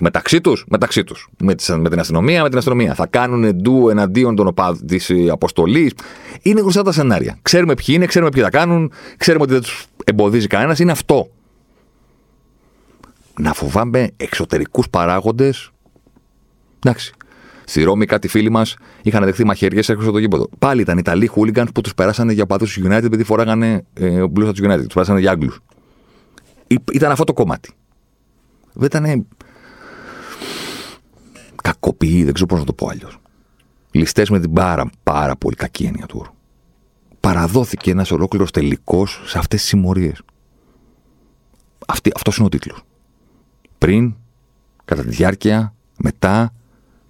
Μεταξύ 0.00 0.40
τους, 0.40 0.64
μεταξύ 0.68 1.04
τους. 1.04 1.28
Με, 1.38 1.54
με, 1.76 1.88
την 1.88 2.00
αστυνομία, 2.00 2.42
με 2.42 2.48
την 2.48 2.58
αστυνομία. 2.58 2.94
Θα 2.94 3.06
κάνουν 3.06 3.56
ντου 3.56 3.88
εναντίον 3.88 4.36
των 4.36 4.46
οπάδων 4.46 4.86
της 4.86 5.12
αποστολής. 5.30 5.92
Είναι 6.42 6.60
γνωστά 6.60 6.82
τα 6.82 6.92
σενάρια. 6.92 7.38
Ξέρουμε 7.42 7.74
ποιοι 7.74 7.86
είναι, 7.88 8.06
ξέρουμε 8.06 8.30
ποιοι 8.30 8.42
θα 8.42 8.50
κάνουν, 8.50 8.92
ξέρουμε 9.16 9.44
ότι 9.44 9.52
δεν 9.52 9.62
τους 9.62 9.86
εμποδίζει 10.04 10.46
κανένας. 10.46 10.78
Είναι 10.78 10.92
αυτό. 10.92 11.30
Να 13.40 13.52
φοβάμαι 13.52 14.10
εξωτερικούς 14.16 14.88
παράγοντες. 14.90 15.70
Εντάξει. 16.78 17.12
Στη 17.64 17.82
Ρώμη 17.82 18.06
κάτι 18.06 18.28
φίλοι 18.28 18.50
μας 18.50 18.76
είχαν 19.02 19.24
δεχθεί 19.24 19.44
μαχαιριές 19.44 19.88
έξω 19.88 20.02
από 20.04 20.12
το 20.12 20.18
γήπεδο. 20.18 20.48
Πάλι 20.58 20.80
ήταν 20.80 20.98
Ιταλοί 20.98 21.26
χούλιγκανς 21.26 21.72
που 21.72 21.80
τους 21.80 21.94
περάσανε 21.94 22.32
για 22.32 22.46
παδού 22.46 22.64
του 22.64 22.88
United 22.88 23.04
επειδή 23.04 23.24
φοράγανε 23.24 23.84
ε, 23.94 24.26
μπλούζα 24.26 24.52
του 24.52 24.64
United. 24.64 24.78
Τους 24.84 24.94
περάσανε 24.94 25.20
για 25.20 25.30
Άγγλους. 25.30 25.60
Ήταν 26.92 27.10
αυτό 27.10 27.24
το 27.24 27.32
κομμάτι. 27.32 27.70
Δεν 28.72 28.86
ήταν 28.86 29.26
κακοποιεί, 31.88 32.24
δεν 32.24 32.32
ξέρω 32.32 32.48
πώς 32.48 32.58
να 32.58 32.64
το 32.64 32.72
πω 32.72 32.88
αλλιώς. 32.88 33.18
Ληστές 33.90 34.30
με 34.30 34.40
την 34.40 34.52
πάρα, 34.52 34.90
πάρα 35.02 35.36
πολύ 35.36 35.56
κακή 35.56 35.84
έννοια 35.84 36.06
του 36.06 36.16
όρου. 36.20 36.32
Παραδόθηκε 37.20 37.90
ένας 37.90 38.10
ολόκληρος 38.10 38.50
τελικός 38.50 39.22
σε 39.24 39.38
αυτές 39.38 39.60
τις 39.60 39.68
συμμορίες. 39.68 40.22
Αυτός 42.14 42.36
είναι 42.36 42.46
ο 42.46 42.48
τίτλος. 42.48 42.82
Πριν, 43.78 44.14
κατά 44.84 45.02
τη 45.02 45.08
διάρκεια, 45.08 45.74
μετά, 45.98 46.52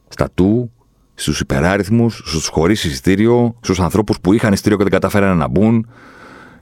στα 0.09 0.31
του, 0.31 0.73
στους 1.15 1.41
υπεράριθμους, 1.41 2.23
στους 2.25 2.47
χωρίς 2.47 2.85
εισιτήριο, 2.85 3.57
στους 3.61 3.81
ανθρώπους 3.81 4.21
που 4.21 4.33
είχαν 4.33 4.53
εισιτήριο 4.53 4.77
και 4.77 4.83
δεν 4.83 4.93
καταφέρανε 4.93 5.35
να 5.35 5.49
μπουν, 5.49 5.89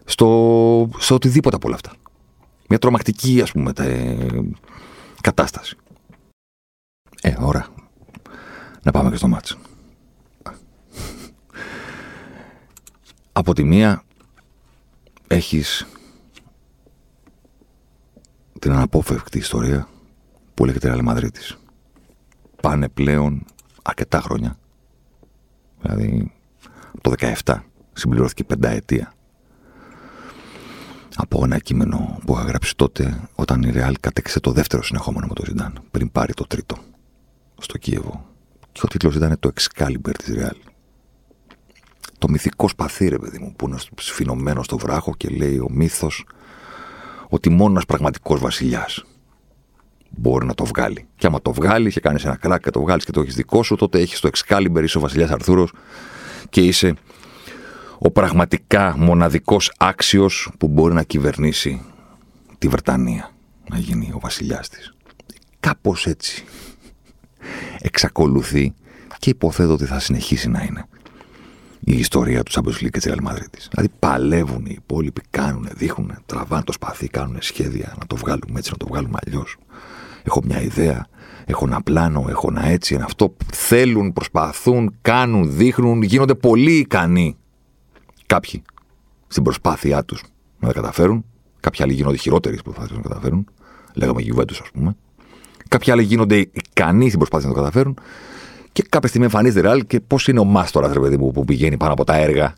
στο, 0.05 0.91
στο 0.99 1.15
οτιδήποτε 1.15 1.57
από 1.57 1.67
όλα 1.67 1.77
αυτά. 1.77 1.93
Μια 2.69 2.79
τρομακτική, 2.79 3.41
ας 3.43 3.53
πούμε, 3.53 3.73
κατάσταση. 5.21 5.77
Ε, 7.23 7.35
ώρα 7.41 7.76
να 8.87 8.93
πάμε 8.93 9.11
και 9.11 9.17
στο 9.17 9.29
μάτσο. 9.29 9.59
Από 13.33 13.55
τη 13.55 13.65
μία 13.65 14.03
έχεις 15.27 15.87
την 18.59 18.73
αναπόφευκτη 18.73 19.39
ιστορία 19.39 19.89
που 20.55 20.65
λέγεται 20.65 20.95
Real 20.97 21.09
Madrid. 21.09 21.57
Πάνε 22.63 22.89
πλέον 22.89 23.45
αρκετά 23.83 24.21
χρόνια. 24.21 24.59
Δηλαδή, 25.81 26.33
το 27.01 27.13
17 27.45 27.63
συμπληρώθηκε 27.93 28.45
πενταετία 28.45 29.13
από 31.17 31.45
ένα 31.45 31.59
κείμενο 31.59 32.19
που 32.27 32.33
είχα 32.33 32.43
γράψει 32.43 32.77
τότε 32.77 33.29
όταν 33.35 33.63
η 33.63 33.73
Real 33.75 33.95
κατέξε 34.01 34.41
το 34.41 34.53
δεύτερο 34.53 34.83
συνεχόμενο 34.83 35.27
με 35.27 35.35
το 35.35 35.43
Ζιντάν 35.47 35.83
πριν 35.91 36.13
πάρει 36.13 36.35
το 36.35 36.47
τρίτο 36.47 36.77
στο 37.59 37.79
Κίεβο 37.79 38.35
και 38.77 38.83
ο 38.85 38.89
τίτλος 38.89 39.15
ήταν 39.15 39.37
το 39.41 39.53
Excalibur 39.55 40.13
της 40.19 40.35
Real. 40.39 40.57
Το 42.19 42.29
μυθικό 42.29 42.69
σπαθί, 42.69 43.09
ρε 43.09 43.19
παιδί 43.19 43.39
μου, 43.39 43.55
που 43.57 43.67
είναι 43.67 43.77
σφινωμένο 44.01 44.63
στο 44.63 44.79
βράχο 44.79 45.15
και 45.17 45.29
λέει 45.29 45.59
ο 45.59 45.67
μύθος 45.71 46.25
ότι 47.29 47.51
μόνο 47.51 47.71
ένας 47.71 47.85
πραγματικός 47.85 48.41
βασιλιάς 48.41 49.05
μπορεί 50.11 50.47
να 50.47 50.55
το 50.55 50.65
βγάλει. 50.65 51.07
Και 51.17 51.27
άμα 51.27 51.43
το 51.43 51.53
βγάλει 51.53 51.93
και 51.93 52.01
κάνεις 52.01 52.25
ένα 52.25 52.37
κράκ 52.37 52.63
και 52.63 52.71
το 52.71 52.81
βγάλεις 52.81 53.05
και 53.05 53.11
το 53.13 53.21
έχεις 53.21 53.35
δικό 53.35 53.63
σου, 53.63 53.77
τότε 53.77 54.01
έχεις 54.01 54.21
το 54.21 54.31
Excalibur, 54.33 54.83
είσαι 54.83 54.99
ο 54.99 55.01
βασιλιάς 55.01 55.31
Αρθούρος 55.31 55.73
και 56.49 56.61
είσαι 56.61 56.95
ο 57.99 58.11
πραγματικά 58.11 58.97
μοναδικός 58.99 59.73
άξιος 59.79 60.51
που 60.59 60.69
μπορεί 60.69 60.95
να 60.95 61.03
κυβερνήσει 61.03 61.83
τη 62.59 62.69
Βρετανία, 62.69 63.31
να 63.71 63.79
γίνει 63.79 64.11
ο 64.15 64.19
βασιλιάς 64.19 64.69
της. 64.69 64.95
Κάπως 65.61 66.07
έτσι 66.07 66.45
εξακολουθεί 67.87 68.75
και 69.19 69.31
υποθέτω 69.31 69.73
ότι 69.73 69.85
θα 69.85 69.99
συνεχίσει 69.99 70.49
να 70.49 70.63
είναι 70.63 70.87
η 71.81 71.99
ιστορία 71.99 72.43
του 72.43 72.53
Champions 72.53 72.85
League 72.85 72.91
και 72.91 72.99
της 72.99 73.13
Real 73.13 73.29
Madrid. 73.29 73.53
Δηλαδή 73.71 73.89
παλεύουν 73.99 74.65
οι 74.67 74.75
υπόλοιποι, 74.77 75.21
κάνουν, 75.31 75.69
δείχνουν, 75.75 76.13
τραβάνε 76.27 76.63
το 76.63 76.73
σπαθί, 76.73 77.09
κάνουν 77.09 77.37
σχέδια 77.41 77.95
να 77.99 78.07
το 78.07 78.17
βγάλουμε 78.17 78.59
έτσι, 78.59 78.71
να 78.71 78.77
το 78.77 78.87
βγάλουμε 78.87 79.19
αλλιώς. 79.27 79.57
Έχω 80.23 80.43
μια 80.45 80.63
ιδέα, 80.63 81.07
έχω 81.45 81.67
ένα 81.67 81.83
πλάνο, 81.83 82.25
έχω 82.29 82.49
ένα 82.51 82.67
έτσι, 82.67 82.95
ένα 82.95 83.05
αυτό. 83.05 83.37
Θέλουν, 83.53 84.13
προσπαθούν, 84.13 84.95
κάνουν, 85.03 85.57
δείχνουν, 85.57 86.03
γίνονται 86.03 86.35
πολύ 86.35 86.73
ικανοί 86.73 87.37
κάποιοι 88.27 88.63
στην 89.27 89.43
προσπάθειά 89.43 90.05
τους 90.05 90.23
να 90.59 90.69
τα 90.69 90.75
καταφέρουν. 90.75 91.25
Κάποιοι 91.61 91.83
άλλοι 91.83 91.93
γίνονται 91.93 92.17
χειρότεροι 92.17 92.57
στην 92.57 92.73
προσπάθεια 92.73 92.97
να 92.97 93.03
τα 93.03 93.09
καταφέρουν. 93.09 93.49
Λέγαμε 93.95 94.23
Juventus, 94.27 94.59
ας 94.63 94.71
πούμε. 94.73 94.97
Κάποιοι 95.69 95.93
άλλοι 95.93 96.03
γίνονται 96.03 96.37
ικανοί 96.37 97.07
στην 97.07 97.19
προσπάθεια 97.19 97.49
να 97.49 97.55
το 97.55 97.61
καταφέρουν. 97.61 97.99
Και 98.73 98.85
κάποια 98.89 99.09
στιγμή 99.09 99.27
εμφανίζεται 99.27 99.61
ρεάλ 99.61 99.87
και 99.87 100.01
πώς 100.01 100.29
είναι 100.29 100.41
ο 100.41 100.45
Μάστορας, 100.45 100.93
ρε 100.93 101.01
παιδί 101.01 101.17
μου, 101.17 101.31
που 101.31 101.45
πηγαίνει 101.45 101.77
πάνω 101.77 101.93
από 101.93 102.05
τα 102.05 102.17
έργα. 102.17 102.55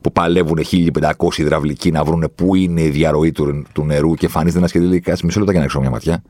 Που 0.00 0.12
παλεύουν 0.12 0.58
1500 0.70 1.38
υδραυλικοί 1.38 1.90
να 1.90 2.04
βρουν 2.04 2.32
πού 2.34 2.54
είναι 2.54 2.82
η 2.82 2.88
διαρροή 2.88 3.32
του, 3.32 3.66
του 3.72 3.84
νερού 3.84 4.14
και 4.14 4.26
εμφανίζεται 4.26 4.58
ένας 4.58 4.70
σχέδιο 4.70 4.88
λέει: 4.88 5.00
Κάτσε 5.00 5.26
μισό 5.26 5.38
λεπτό 5.38 5.52
για 5.52 5.60
να 5.60 5.66
έξω 5.66 5.80
μια 5.80 5.90
ματιά. 5.90 6.22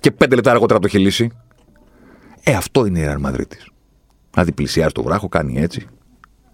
Και 0.00 0.10
πέντε 0.10 0.34
λεπτά 0.34 0.50
αργότερα 0.50 0.78
το 0.80 0.86
έχει 0.86 0.98
λύσει. 0.98 1.30
Ε, 2.42 2.52
αυτό 2.52 2.86
είναι 2.86 2.98
η 2.98 3.04
Real 3.06 3.26
Madrid. 3.26 3.52
Δηλαδή 4.30 4.52
πλησιάζει 4.52 4.92
το 4.92 5.02
βράχο, 5.02 5.28
κάνει 5.28 5.60
έτσι, 5.60 5.86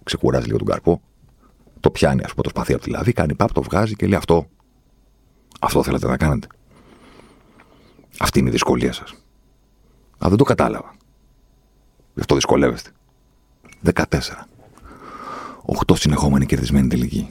ξεκουράζει 0.03 0.45
λίγο 0.45 0.57
τον 0.57 0.67
καρπό, 0.67 1.01
το 1.79 1.89
πιάνει, 1.91 2.23
ας 2.23 2.29
πούμε, 2.29 2.43
το 2.43 2.49
σπαθί 2.49 2.73
από 2.73 2.83
τη 2.83 2.89
λαβή, 2.89 3.13
κάνει 3.13 3.35
παπ, 3.35 3.51
το 3.51 3.61
βγάζει 3.61 3.95
και 3.95 4.07
λέει 4.07 4.17
αυτό. 4.17 4.47
Αυτό 5.59 5.83
θέλετε 5.83 6.07
να 6.07 6.17
κάνετε. 6.17 6.47
Αυτή 8.19 8.39
είναι 8.39 8.49
η 8.49 8.51
δυσκολία 8.51 8.93
σας. 8.93 9.13
Α, 10.25 10.29
δεν 10.29 10.37
το 10.37 10.43
κατάλαβα. 10.43 10.93
Γι' 12.13 12.19
αυτό 12.19 12.35
δυσκολεύεστε. 12.35 12.89
14. 13.83 14.47
8 15.87 15.95
συνεχόμενοι 15.95 16.45
κερδισμένοι 16.45 16.87
τελικοί. 16.87 17.29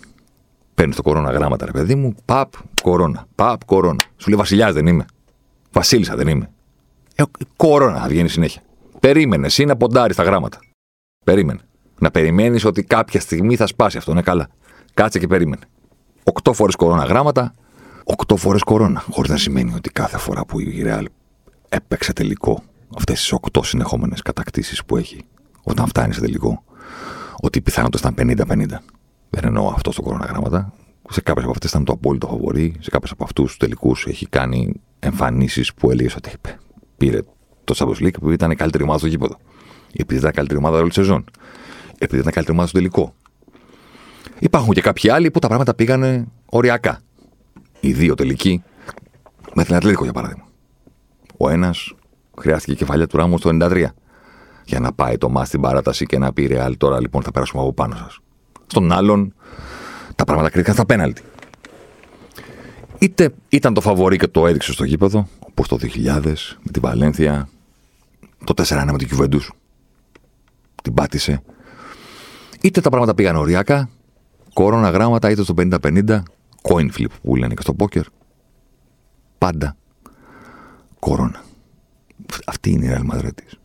Παίρνει 0.74 0.94
το 0.94 1.02
κορώνα 1.02 1.30
γράμματα, 1.30 1.66
ρε 1.66 1.72
παιδί 1.72 1.94
μου. 1.94 2.14
Παπ, 2.24 2.52
κορώνα. 2.82 3.26
Παπ, 3.34 3.64
κορώνα. 3.64 3.98
Σου 4.16 4.28
λέει 4.28 4.38
Βασιλιάς 4.38 4.74
δεν 4.74 4.86
είμαι. 4.86 5.04
Βασίλισσα 5.72 6.16
δεν 6.16 6.28
είμαι. 6.28 6.50
Ε, 7.14 7.22
κορώνα 7.56 8.00
θα 8.00 8.08
βγαίνει 8.08 8.28
συνέχεια. 8.28 8.62
Περίμενες 9.00 9.52
εσύ 9.52 9.64
να 9.64 9.76
ποντάρει 9.76 10.14
τα 10.14 10.22
γράμματα. 10.22 10.58
Περίμενε. 11.24 11.60
Να 11.98 12.10
περιμένεις 12.10 12.64
ότι 12.64 12.82
κάποια 12.82 13.20
στιγμή 13.20 13.56
θα 13.56 13.66
σπάσει 13.66 13.96
αυτό. 13.96 14.10
Είναι 14.10 14.22
καλά. 14.22 14.48
Κάτσε 14.94 15.18
και 15.18 15.26
περίμενε. 15.26 15.62
Οκτώ 16.24 16.52
φορές 16.52 16.74
κορώνα 16.74 17.04
γράμματα. 17.04 17.54
Οκτώ 18.10 18.36
φορές 18.36 18.62
κορώνα. 18.62 19.04
Χωρίς 19.10 19.30
να 19.30 19.36
σημαίνει 19.36 19.74
ότι 19.74 19.90
κάθε 19.90 20.18
φορά 20.18 20.44
που 20.44 20.60
η 20.60 20.82
Ρεάλ 20.82 21.08
έπαιξε 21.68 22.12
τελικό 22.12 22.62
αυτές 22.96 23.20
τις 23.20 23.32
οκτώ 23.32 23.62
συνεχόμενες 23.62 24.22
κατακτήσεις 24.22 24.84
που 24.84 24.96
έχει 24.96 25.24
όταν 25.62 25.86
φτάνει 25.86 26.12
σε 26.12 26.20
τελικό, 26.20 26.64
ότι 27.40 27.58
οι 27.58 27.60
πιθανότητε 27.60 28.08
ήταν 28.08 28.36
50-50. 28.48 28.66
Δεν 29.30 29.44
εννοώ 29.44 29.68
αυτό 29.68 29.92
στο 29.92 30.02
κορώνα 30.02 30.26
γράμματα. 30.26 30.72
Σε 31.10 31.20
κάποιες 31.20 31.44
από 31.44 31.52
αυτές 31.52 31.70
ήταν 31.70 31.84
το 31.84 31.92
απόλυτο 31.92 32.26
φαβορή. 32.26 32.74
Σε 32.80 32.90
κάποιες 32.90 33.10
από 33.10 33.24
αυτούς 33.24 33.44
τους 33.44 33.56
τελικούς 33.56 34.06
έχει 34.06 34.26
κάνει 34.26 34.80
εμφανίσεις 34.98 35.74
που 35.74 35.90
έλεγες 35.90 36.16
ότι 36.16 36.30
πήρε 36.96 37.18
το 37.64 37.74
Champions 37.76 38.04
League 38.04 38.20
που 38.20 38.30
ήταν 38.30 38.50
η 38.50 38.54
καλύτερη 38.54 38.82
ομάδα 38.82 38.98
στο 38.98 39.08
γήπεδο. 39.08 39.36
Επειδή 39.92 40.18
ήταν 40.18 40.30
η 40.30 40.34
καλύτερη 40.34 40.60
ομάδα 40.60 40.78
όλη 40.78 40.88
τη 40.88 40.94
σεζόν. 40.94 41.24
Επειδή 41.98 42.16
ήταν 42.16 42.30
η 42.30 42.32
καλύτερη 42.32 42.50
ομάδα 42.50 42.68
στο 42.68 42.78
τελικό. 42.78 43.14
Υπάρχουν 44.38 44.74
και 44.74 44.80
κάποιοι 44.80 45.10
άλλοι 45.10 45.30
που 45.30 45.38
τα 45.38 45.46
πράγματα 45.46 45.74
πήγανε 45.74 46.26
οριακά. 46.46 47.00
Οι 47.80 47.92
δύο 47.92 48.14
τελικοί 48.14 48.62
με 49.54 49.64
την 49.64 49.74
Ατλέτικο 49.74 50.04
για 50.04 50.12
παράδειγμα. 50.12 50.44
Ο 51.36 51.48
ένας 51.48 51.94
χρειάστηκε 52.38 52.76
κεφαλιά 52.76 53.06
του 53.06 53.16
Ράμου 53.16 53.38
το 53.38 53.50
93 53.52 53.84
για 54.64 54.80
να 54.80 54.92
πάει 54.92 55.18
το 55.18 55.28
μα 55.28 55.44
στην 55.44 55.60
παράταση 55.60 56.06
και 56.06 56.18
να 56.18 56.32
πει 56.32 56.46
Ρεάλ 56.46 56.76
τώρα 56.76 57.00
λοιπόν 57.00 57.22
θα 57.22 57.30
περάσουμε 57.30 57.62
από 57.62 57.72
πάνω 57.72 57.96
σας. 57.96 58.18
Στον 58.66 58.92
άλλον 58.92 59.34
τα 60.14 60.24
πράγματα 60.24 60.50
κρίθηκαν 60.50 60.74
στα 60.74 60.86
πέναλτι. 60.86 61.22
Είτε 62.98 63.34
ήταν 63.48 63.74
το 63.74 63.80
φαβορή 63.80 64.16
και 64.16 64.26
το 64.26 64.46
έδειξε 64.46 64.72
στο 64.72 64.84
γήπεδο, 64.84 65.28
όπως 65.38 65.68
το 65.68 65.78
2000 65.80 66.20
με 66.62 66.70
τη 66.72 66.80
Βαλένθια, 66.80 67.48
το 68.44 68.54
4-1 68.56 68.88
με 68.90 68.98
την 68.98 69.08
Κιουβεντού. 69.08 69.40
Την 70.82 70.94
πάτησε. 70.94 71.42
Είτε 72.60 72.80
τα 72.80 72.90
πράγματα 72.90 73.14
πήγαν 73.14 73.36
οριακά, 73.36 73.88
κορώνα 74.52 74.90
γράμματα, 74.90 75.30
είτε 75.30 75.42
στο 75.42 75.54
50-50, 75.56 76.22
coin 76.68 76.88
flip 76.98 77.10
που 77.22 77.36
λένε 77.36 77.54
και 77.54 77.62
στο 77.62 77.74
πόκερ. 77.74 78.04
Πάντα 79.38 79.76
κορώνα. 80.98 81.42
Αυτή 82.46 82.70
είναι 82.70 82.84
η 82.84 82.88
Real 82.92 83.14
Madrid 83.14 83.56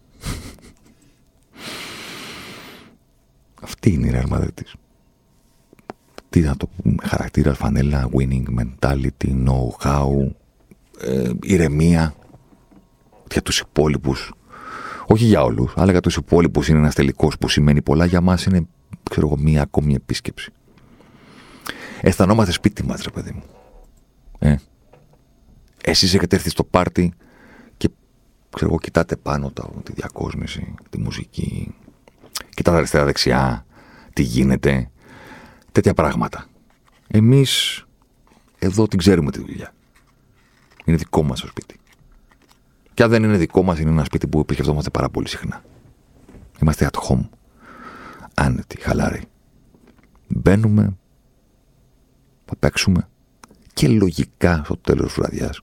Αυτή 3.62 3.92
είναι 3.94 4.08
η 4.08 4.12
Real 4.13 4.34
Madrid 4.34 4.62
Τι 6.30 6.39
να 6.39 6.56
το 6.56 6.68
πούμε, 6.68 6.96
χαρακτήρα, 7.04 7.54
φανέλα, 7.54 8.10
winning 8.13 8.44
mentality, 8.60 9.48
know-how, 9.48 10.32
ε, 11.02 11.32
ηρεμία 11.42 12.16
για 13.32 13.42
τους 13.42 13.60
υπόλοιπους 13.60 14.34
όχι 15.06 15.26
για 15.26 15.44
όλους, 15.44 15.74
αλλά 15.76 15.92
για 15.92 16.02
τους 16.02 16.16
υπόλοιπους 16.16 16.68
είναι 16.68 16.78
ένας 16.78 16.96
τελικός 16.96 17.38
που 17.38 17.50
σημαίνει 17.50 17.82
πολλά. 17.82 18.06
Για 18.06 18.22
μας 18.22 18.46
είναι, 18.46 18.68
ξέρω 19.10 19.28
εγώ, 19.28 19.38
μία 19.38 19.62
ακόμη 19.62 19.94
επίσκεψη. 19.94 20.52
Αισθανόμαστε 22.06 22.52
σπίτι 22.52 22.84
μας, 22.84 23.04
ρε 23.04 23.10
παιδί 23.10 23.32
μου. 23.32 23.44
Ε. 24.39 24.56
Εσείς 25.84 26.13
έχετε 26.13 26.36
έρθει 26.36 26.50
στο 26.50 26.63
πάρτι 26.63 27.13
και 27.78 27.89
ξέρω 28.56 28.70
εγώ, 28.70 28.80
κοιτάτε 28.80 29.16
πάνω 29.16 29.52
τα, 29.52 29.70
τη 29.84 29.94
διακόσμηση, 29.94 30.74
τη 30.89 31.00
μουσική. 31.00 31.76
Κοιτάτε 32.50 32.78
αριστερά-δεξιά, 32.78 33.66
τι 34.13 34.22
γίνεται. 34.22 34.89
Τέτοια 35.72 35.94
πράγματα. 35.94 36.46
Εμείς 37.08 37.84
εδώ 38.60 38.88
την 38.88 39.00
ξέρουμε 39.00 39.32
τη 39.32 39.39
δουλειά. 39.39 39.74
Είναι 40.86 40.98
δικό 40.98 41.24
μας 41.24 41.39
το 41.39 41.48
σπίτι. 41.48 41.80
Και 42.94 43.04
αν 43.04 43.10
δεν 43.10 43.24
είναι 43.24 43.38
δικό 43.38 43.63
μας, 43.63 43.80
είναι 43.80 43.89
ένα 43.89 44.04
σπίτι 44.04 44.28
που 44.28 44.39
επισκεφτόμαστε 44.39 44.89
πάρα 44.89 45.10
πολύ 45.10 45.28
συχνά. 45.28 45.63
Είμαστε 46.62 46.89
at 46.92 47.00
home. 47.10 47.30
Άνετοι, 48.34 48.82
χαλάροι. 48.82 49.24
Μπαίνουμε, 50.28 50.98
θα 52.46 52.56
παίξουμε 52.60 53.08
και 53.74 53.88
λογικά 53.88 54.62
στο 54.66 54.78
τέλος 54.78 55.06
της 55.06 55.14
βραδιάς 55.14 55.62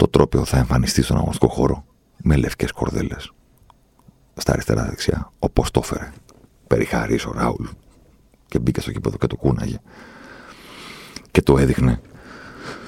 το 0.00 0.08
τρόπιο 0.08 0.44
θα 0.44 0.56
εμφανιστεί 0.56 1.02
στον 1.02 1.16
αγωνιστικό 1.16 1.48
χώρο 1.48 1.84
με 2.22 2.36
λευκές 2.36 2.72
κορδέλες. 2.72 3.32
Στα 4.36 4.52
αριστερά-δεξιά, 4.52 5.32
όπω 5.38 5.64
το 5.70 5.80
έφερε. 5.82 6.12
Περιχαρή 6.66 7.18
ο 7.26 7.32
Ράουλ 7.32 7.64
και 8.46 8.58
μπήκε 8.58 8.80
στο 8.80 8.92
κήπεδο 8.92 9.16
και 9.16 9.26
το 9.26 9.36
κούναγε. 9.36 9.76
Και 11.30 11.42
το 11.42 11.58
έδειχνε 11.58 12.00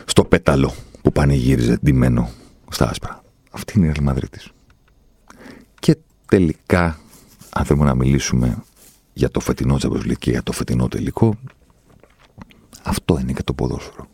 στο 0.04 0.24
πέταλο 0.24 0.74
που 1.02 1.12
πανηγύριζε 1.12 1.78
ντυμένο 1.84 2.30
στα 2.70 2.88
άσπρα. 2.88 3.22
Αυτή 3.50 3.78
είναι 3.78 3.86
η 3.86 3.92
Real 3.96 4.08
Madrid 4.08 4.50
Και 5.78 5.96
τελικά, 6.26 6.98
αν 7.50 7.64
θέλουμε 7.64 7.84
να 7.84 7.94
μιλήσουμε 7.94 8.62
για 9.12 9.30
το 9.30 9.40
φετινό 9.40 9.76
Champions 9.80 10.16
και 10.18 10.30
για 10.30 10.42
το 10.42 10.52
φετινό 10.52 10.88
τελικό, 10.88 11.34
αυτό 12.84 13.18
είναι 13.18 13.32
και 13.32 13.42
το 13.42 13.52
ποδόσφαιρο. 13.52 14.06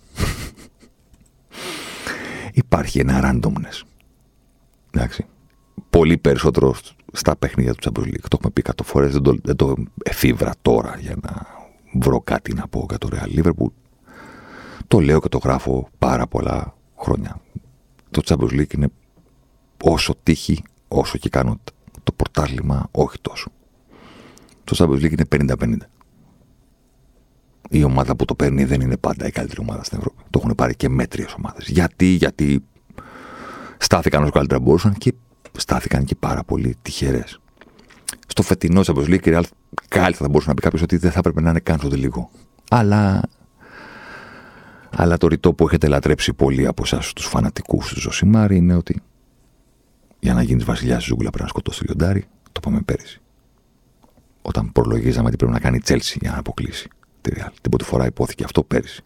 Υπάρχει 2.52 2.98
ένα 2.98 3.20
randomness. 3.24 3.82
Εντάξει. 4.90 5.26
Πολύ 5.90 6.18
περισσότερο 6.18 6.74
στα 7.12 7.36
παιχνίδια 7.36 7.74
του 7.74 7.92
Champions 7.92 8.06
League. 8.06 8.20
Το 8.20 8.36
έχουμε 8.38 8.50
πει 8.52 8.62
κάτω 8.62 8.84
φορές, 8.84 9.12
δεν 9.12 9.22
το, 9.22 9.36
δεν 9.42 9.56
το 9.56 9.74
εφήβρα 10.02 10.54
τώρα 10.62 10.96
για 11.00 11.16
να 11.22 11.46
βρω 12.00 12.20
κάτι 12.20 12.54
να 12.54 12.68
πω 12.68 12.86
για 12.88 12.98
το 12.98 13.08
Real 13.12 13.38
Liverpool. 13.38 13.72
Το 14.86 15.00
λέω 15.00 15.20
και 15.20 15.28
το 15.28 15.38
γράφω 15.38 15.88
πάρα 15.98 16.26
πολλά 16.26 16.74
χρόνια 16.98 17.40
το 18.10 18.22
Champions 18.24 18.60
League 18.60 18.74
είναι 18.74 18.88
όσο 19.84 20.14
τύχη, 20.22 20.62
όσο 20.88 21.18
και 21.18 21.28
κάνω 21.28 21.60
το 22.02 22.12
πορτάλιμα, 22.12 22.88
όχι 22.90 23.18
τόσο. 23.20 23.50
Το 24.64 24.76
Champions 24.78 25.04
League 25.04 25.12
είναι 25.30 25.54
50-50. 25.58 25.76
Η 27.68 27.82
ομάδα 27.84 28.16
που 28.16 28.24
το 28.24 28.34
παίρνει 28.34 28.64
δεν 28.64 28.80
είναι 28.80 28.96
πάντα 28.96 29.26
η 29.26 29.30
καλύτερη 29.30 29.60
ομάδα 29.60 29.84
στην 29.84 29.98
Ευρώπη. 29.98 30.22
Το 30.30 30.40
έχουν 30.42 30.54
πάρει 30.54 30.74
και 30.74 30.88
μέτριες 30.88 31.34
ομάδες. 31.38 31.68
Γιατί, 31.68 32.06
γιατί 32.06 32.64
στάθηκαν 33.78 34.22
όσο 34.22 34.30
καλύτερα 34.30 34.60
μπορούσαν 34.60 34.94
και 34.94 35.14
στάθηκαν 35.56 36.04
και 36.04 36.14
πάρα 36.14 36.44
πολύ 36.44 36.76
τυχερές. 36.82 37.40
Στο 38.26 38.42
φετινό 38.42 38.80
Champions 38.84 39.06
League, 39.06 39.26
η 39.26 39.30
Real 39.34 39.42
κάλλιστα 39.88 40.24
θα 40.24 40.28
μπορούσε 40.28 40.48
να 40.48 40.54
πει 40.54 40.62
κάποιος 40.62 40.82
ότι 40.82 40.96
δεν 40.96 41.10
θα 41.10 41.18
έπρεπε 41.18 41.40
να 41.40 41.50
είναι 41.50 41.60
καν 41.60 41.78
στο 41.78 41.88
τελικό. 41.88 42.30
Αλλά 42.70 43.22
αλλά 44.90 45.16
το 45.16 45.26
ρητό 45.26 45.52
που 45.52 45.66
έχετε 45.66 45.88
λατρέψει 45.88 46.32
πολλοί 46.32 46.66
από 46.66 46.82
εσάς 46.84 47.12
τους 47.12 47.26
φανατικούς 47.26 47.92
του 47.92 48.00
Ζωσιμάρη 48.00 48.56
είναι 48.56 48.74
ότι 48.74 49.02
για 50.20 50.34
να 50.34 50.42
γίνεις 50.42 50.64
βασιλιάς 50.64 50.98
τη 50.98 51.08
ζούγκλα 51.08 51.28
πρέπει 51.28 51.42
να 51.42 51.48
σκοτώσεις 51.48 51.80
το 51.80 51.84
λιοντάρι. 51.86 52.26
Το 52.52 52.60
είπαμε 52.60 52.80
πέρυσι. 52.80 53.20
Όταν 54.42 54.72
προλογίζαμε 54.72 55.30
τι 55.30 55.36
πρέπει 55.36 55.52
να 55.52 55.60
κάνει 55.60 55.76
η 55.76 55.80
Τσέλση 55.80 56.18
για 56.20 56.30
να 56.30 56.38
αποκλείσει 56.38 56.88
τη 57.30 57.34
Ρεάλ. 57.34 57.50
Την 57.60 57.70
πρώτη 57.70 57.84
φορά 57.84 58.06
υπόθηκε 58.06 58.44
αυτό 58.44 58.62
πέρυσι. 58.62 59.02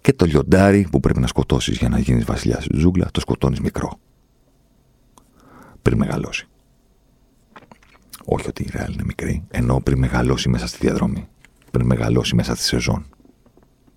Και 0.00 0.12
το 0.12 0.24
λιοντάρι 0.24 0.86
που 0.90 1.00
πρέπει 1.00 1.20
να 1.20 1.26
σκοτώσεις 1.26 1.76
για 1.76 1.88
να 1.88 1.98
γίνεις 1.98 2.24
βασιλιάς 2.24 2.66
τη 2.66 2.76
ζούγκλα, 2.76 3.08
το 3.10 3.20
σκοτώνεις 3.20 3.60
μικρό. 3.60 3.98
Πριν 5.82 5.98
μεγαλώσει. 5.98 6.48
Όχι 8.24 8.48
ότι 8.48 8.62
η 8.62 8.68
Ρεάλ 8.72 8.92
είναι 8.92 9.04
μικρή, 9.04 9.44
ενώ 9.50 9.80
πριν 9.80 9.98
μεγαλώσει 9.98 10.48
μέσα 10.48 10.66
στη 10.66 10.78
διαδρομή. 10.80 11.28
Πριν 11.70 11.86
μεγαλώσει 11.86 12.34
μέσα 12.34 12.54
στη 12.54 12.64
σεζόν 12.64 13.06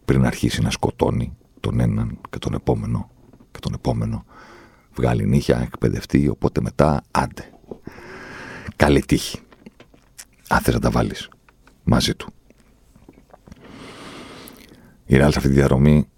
πριν 0.07 0.25
αρχίσει 0.25 0.61
να 0.61 0.69
σκοτώνει 0.69 1.37
τον 1.59 1.79
έναν 1.79 2.19
και 2.29 2.37
τον 2.37 2.53
επόμενο 2.53 3.09
και 3.51 3.59
τον 3.59 3.73
επόμενο. 3.73 4.25
Βγάλει 4.93 5.25
νύχια, 5.25 5.59
εκπαιδευτεί, 5.59 6.27
οπότε 6.27 6.61
μετά 6.61 7.03
άντε. 7.11 7.51
Καλή 8.75 9.01
τύχη. 9.01 9.39
Αν 10.47 10.59
θες 10.59 10.73
να 10.73 10.79
τα 10.79 10.89
βάλεις 10.89 11.29
μαζί 11.83 12.15
του. 12.15 12.33
Η 15.07 15.17
Ρεάλ 15.17 15.31
σε 15.31 15.37
αυτή 15.37 15.49
τη 15.49 15.55
διαδρομή 15.55 16.09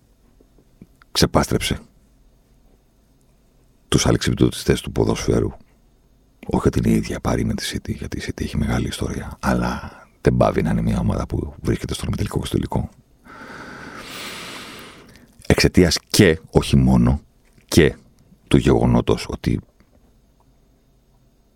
ξεπάστρεψε 1.12 1.80
τους 3.88 4.06
αλεξιπτωτιστές 4.06 4.82
του 4.82 4.92
ποδοσφαίρου. 4.92 5.52
Όχι 6.46 6.68
ότι 6.68 6.80
είναι 6.80 6.90
η 6.90 6.96
ίδια 6.96 7.20
πάρει 7.20 7.46
με 7.46 7.54
τη 7.54 7.72
City, 7.74 7.96
γιατί 7.96 8.18
η 8.18 8.22
City 8.26 8.42
έχει 8.42 8.58
μεγάλη 8.58 8.88
ιστορία, 8.88 9.38
αλλά 9.40 9.92
δεν 10.22 10.38
πάβει 10.38 10.62
να 10.62 10.70
είναι 10.70 10.82
μια 10.82 11.00
ομάδα 11.00 11.26
που 11.26 11.54
βρίσκεται 11.62 11.94
στο 11.94 12.06
μετελικό 12.10 12.40
και 12.40 12.46
στο 12.46 12.56
τελικό 12.56 12.90
εξαιτίας 15.48 16.00
και, 16.10 16.40
όχι 16.52 16.76
μόνο, 16.76 17.22
και 17.66 17.96
του 18.48 18.58
γεγονότος 18.58 19.28
ότι 19.30 19.60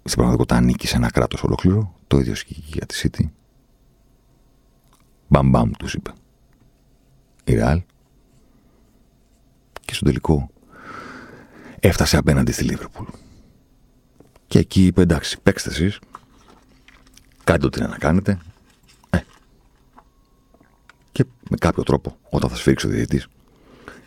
στην 0.04 0.14
πραγματικότητα 0.14 0.56
ανήκει 0.56 0.88
σε 0.88 0.96
ένα 0.96 1.12
κράτος 1.12 1.44
ολόκληρο. 1.44 1.96
Το 2.08 2.18
ίδιο 2.18 2.32
ισχύει 2.32 2.64
για 2.66 2.86
τη 2.86 3.02
City. 3.04 3.30
Μπαμπαμ 5.28 5.72
τους 5.72 5.94
είπε. 5.94 6.12
Η 7.44 7.54
Ρεάλ. 7.54 7.82
Και 9.82 9.94
στο 9.94 10.06
τελικό 10.06 10.50
έφτασε 11.80 12.18
απέναντι 12.18 12.52
στη 12.52 12.64
Λίβερπουλ. 12.64 13.06
Και 14.48 14.60
εκεί 14.60 14.86
είπε 14.86 15.02
εντάξει, 15.02 15.40
παίξτε 15.44 15.70
εσείς. 15.70 16.00
Κάντε 17.44 17.66
ό,τι 17.66 17.82
να 17.82 17.98
κάνετε. 17.98 18.38
Ε. 19.10 19.20
Και 21.12 21.26
με 21.50 21.58
κάποιο 21.58 21.84
τρόπο, 21.84 22.18
όταν 22.30 22.50
θα 22.50 22.56
σφίξει 22.56 22.88
ο 22.88 22.90
διαιτητής, 22.90 23.28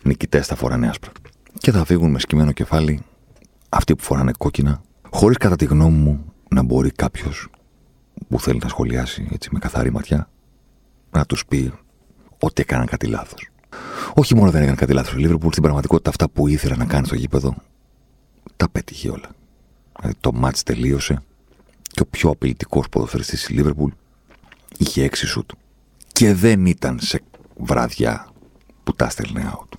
νικητές 0.03 0.47
θα 0.47 0.55
φοράνε 0.55 0.87
άσπρα. 0.87 1.11
Και 1.57 1.71
θα 1.71 1.85
φύγουν 1.85 2.11
με 2.11 2.19
σκυμμένο 2.19 2.51
κεφάλι 2.51 3.01
αυτοί 3.69 3.95
που 3.95 4.03
φοράνε 4.03 4.31
κόκκινα, 4.37 4.81
χωρίς 5.09 5.37
κατά 5.37 5.55
τη 5.55 5.65
γνώμη 5.65 5.97
μου 5.97 6.33
να 6.49 6.63
μπορεί 6.63 6.91
κάποιος 6.91 7.49
που 8.29 8.39
θέλει 8.39 8.59
να 8.63 8.69
σχολιάσει 8.69 9.27
έτσι 9.31 9.49
με 9.51 9.59
καθαρή 9.59 9.91
ματιά 9.91 10.29
να 11.11 11.25
τους 11.25 11.45
πει 11.45 11.73
ότι 12.39 12.61
έκαναν 12.61 12.85
κάτι 12.85 13.07
λάθος. 13.07 13.49
Όχι 14.13 14.35
μόνο 14.35 14.51
δεν 14.51 14.61
έκανε 14.61 14.77
κάτι 14.77 14.93
λάθος. 14.93 15.13
Η 15.13 15.17
Λίβερπουλ 15.17 15.49
στην 15.49 15.63
πραγματικότητα 15.63 16.09
αυτά 16.09 16.29
που 16.29 16.47
ήθελα 16.47 16.75
να 16.75 16.85
κάνει 16.85 17.05
στο 17.05 17.15
γήπεδο 17.15 17.55
τα 18.55 18.69
πέτυχε 18.69 19.09
όλα. 19.09 19.29
Δηλαδή 19.95 20.17
το 20.19 20.31
μάτς 20.33 20.63
τελείωσε 20.63 21.21
και 21.81 22.01
ο 22.01 22.05
πιο 22.05 22.29
απειλητικός 22.29 22.89
ποδοσφαιριστής 22.89 23.39
της 23.39 23.49
Λίβερπουλ 23.49 23.91
είχε 24.77 25.03
έξι 25.03 25.27
σουτ. 25.27 25.51
Και 26.07 26.33
δεν 26.33 26.65
ήταν 26.65 26.99
σε 26.99 27.21
βράδια 27.57 28.27
που 28.83 28.93
τα 28.93 29.09
στέλνε 29.09 29.51
out. 29.53 29.77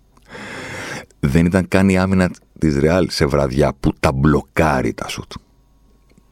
δεν 1.20 1.46
ήταν 1.46 1.68
καν 1.68 1.88
η 1.88 1.98
άμυνα 1.98 2.30
της 2.58 2.76
Ρεάλ 2.76 3.10
σε 3.10 3.26
βραδιά 3.26 3.72
που 3.80 3.92
τα 4.00 4.12
μπλοκάρει 4.12 4.94
τα 4.94 5.08
σουτ. 5.08 5.32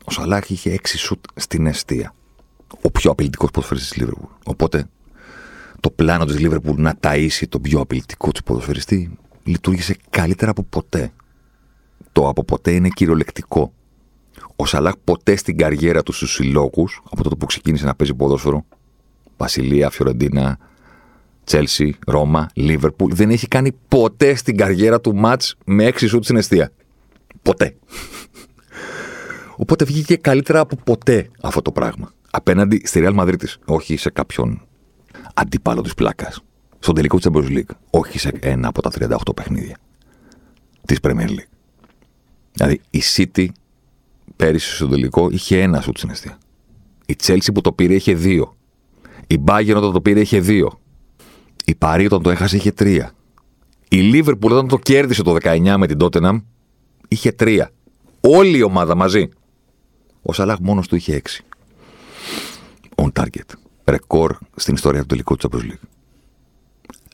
Ο 0.04 0.10
Σαλάχ 0.10 0.50
είχε 0.50 0.72
έξι 0.72 0.98
σουτ 0.98 1.24
στην 1.34 1.66
αιστεία. 1.66 2.14
Ο 2.82 2.90
πιο 2.90 3.10
απειλητικός 3.10 3.50
ποδοσφαιριστής 3.50 3.90
της 3.90 4.00
Λίβερπουλ. 4.00 4.32
Οπότε 4.44 4.88
το 5.80 5.90
πλάνο 5.90 6.24
της 6.24 6.38
Λίβερπουλ 6.38 6.82
να 6.82 6.94
ταΐσει 7.00 7.44
τον 7.48 7.60
πιο 7.60 7.80
απειλητικό 7.80 8.30
τους 8.30 8.42
ποδοσφαιριστή 8.42 9.18
λειτουργήσε 9.42 9.96
καλύτερα 10.10 10.50
από 10.50 10.62
ποτέ. 10.62 11.12
Το 12.12 12.28
από 12.28 12.44
ποτέ 12.44 12.72
είναι 12.72 12.88
κυριολεκτικό. 12.88 13.72
Ο 14.56 14.66
Σαλάχ 14.66 14.94
ποτέ 15.04 15.36
στην 15.36 15.56
καριέρα 15.56 16.02
του 16.02 16.12
στους 16.12 16.32
συλλόγους, 16.32 17.02
από 17.10 17.22
τότε 17.22 17.34
που 17.34 17.46
ξεκίνησε 17.46 17.84
να 17.84 17.94
παίζει 17.94 18.14
ποδόσφαιρο, 18.14 18.64
Βασιλεία, 19.36 19.90
Φιωρεντίνα, 19.90 20.58
Τσέλσι, 21.44 21.96
Ρώμα, 22.06 22.48
Λίβερπουλ, 22.54 23.12
δεν 23.14 23.30
έχει 23.30 23.48
κάνει 23.48 23.72
ποτέ 23.88 24.34
στην 24.34 24.56
καριέρα 24.56 25.00
του 25.00 25.14
μάτς 25.14 25.56
με 25.64 25.84
έξι 25.84 26.06
σουτ 26.06 26.24
στην 26.24 26.36
αιστεία. 26.36 26.72
Ποτέ. 27.42 27.76
Οπότε 29.56 29.84
βγήκε 29.84 30.16
καλύτερα 30.16 30.60
από 30.60 30.76
ποτέ 30.84 31.30
αυτό 31.40 31.62
το 31.62 31.72
πράγμα. 31.72 32.12
Απέναντι 32.30 32.82
στη 32.84 33.02
Real 33.04 33.20
Madrid, 33.20 33.44
όχι 33.64 33.96
σε 33.96 34.10
κάποιον 34.10 34.62
αντίπαλο 35.34 35.80
της 35.80 35.94
πλάκας. 35.94 36.42
Στον 36.78 36.94
τελικό 36.94 37.16
της 37.18 37.26
Champions 37.30 37.48
League, 37.48 37.74
όχι 37.90 38.18
σε 38.18 38.32
ένα 38.40 38.68
από 38.68 38.82
τα 38.82 38.90
38 38.90 39.34
παιχνίδια 39.34 39.76
της 40.86 40.98
Premier 41.02 41.28
League. 41.28 41.48
Δηλαδή 42.52 42.80
η 42.90 43.02
City 43.16 43.46
πέρυσι 44.36 44.74
στο 44.74 44.88
τελικό 44.88 45.30
είχε 45.30 45.60
ένα 45.62 45.80
σουτ 45.80 45.96
στην 45.96 46.10
αιστεία. 46.10 46.38
Η 47.06 47.16
Chelsea 47.22 47.48
που 47.54 47.60
το 47.60 47.72
πήρε 47.72 47.94
είχε 47.94 48.14
δύο. 48.14 48.56
Η 49.26 49.40
Bayern 49.46 49.74
όταν 49.76 49.92
το 49.92 50.00
πήρε 50.00 50.20
είχε 50.20 50.40
δύο. 50.40 50.80
Η 51.64 51.74
Παρή 51.74 52.06
όταν 52.06 52.22
το 52.22 52.30
έχασε 52.30 52.56
είχε 52.56 52.72
τρία. 52.72 53.12
Η 53.88 54.10
Liverpool 54.12 54.50
όταν 54.50 54.68
το 54.68 54.78
κέρδισε 54.78 55.22
το 55.22 55.36
19 55.42 55.74
με 55.78 55.86
την 55.86 55.96
Tottenham 56.00 56.42
είχε 57.08 57.32
τρία. 57.32 57.70
Όλη 58.20 58.56
η 58.58 58.62
ομάδα 58.62 58.94
μαζί. 58.94 59.28
Ο 60.22 60.32
Σαλάχ 60.32 60.58
μόνος 60.60 60.88
του 60.88 60.96
είχε 60.96 61.14
έξι. 61.14 61.44
On 62.94 63.08
target. 63.12 63.59
Ρεκόρ 63.90 64.36
στην 64.56 64.74
ιστορία 64.74 65.00
του 65.00 65.06
τελικού 65.06 65.36
του 65.36 65.48
Champions 65.50 65.70
League. 65.70 65.88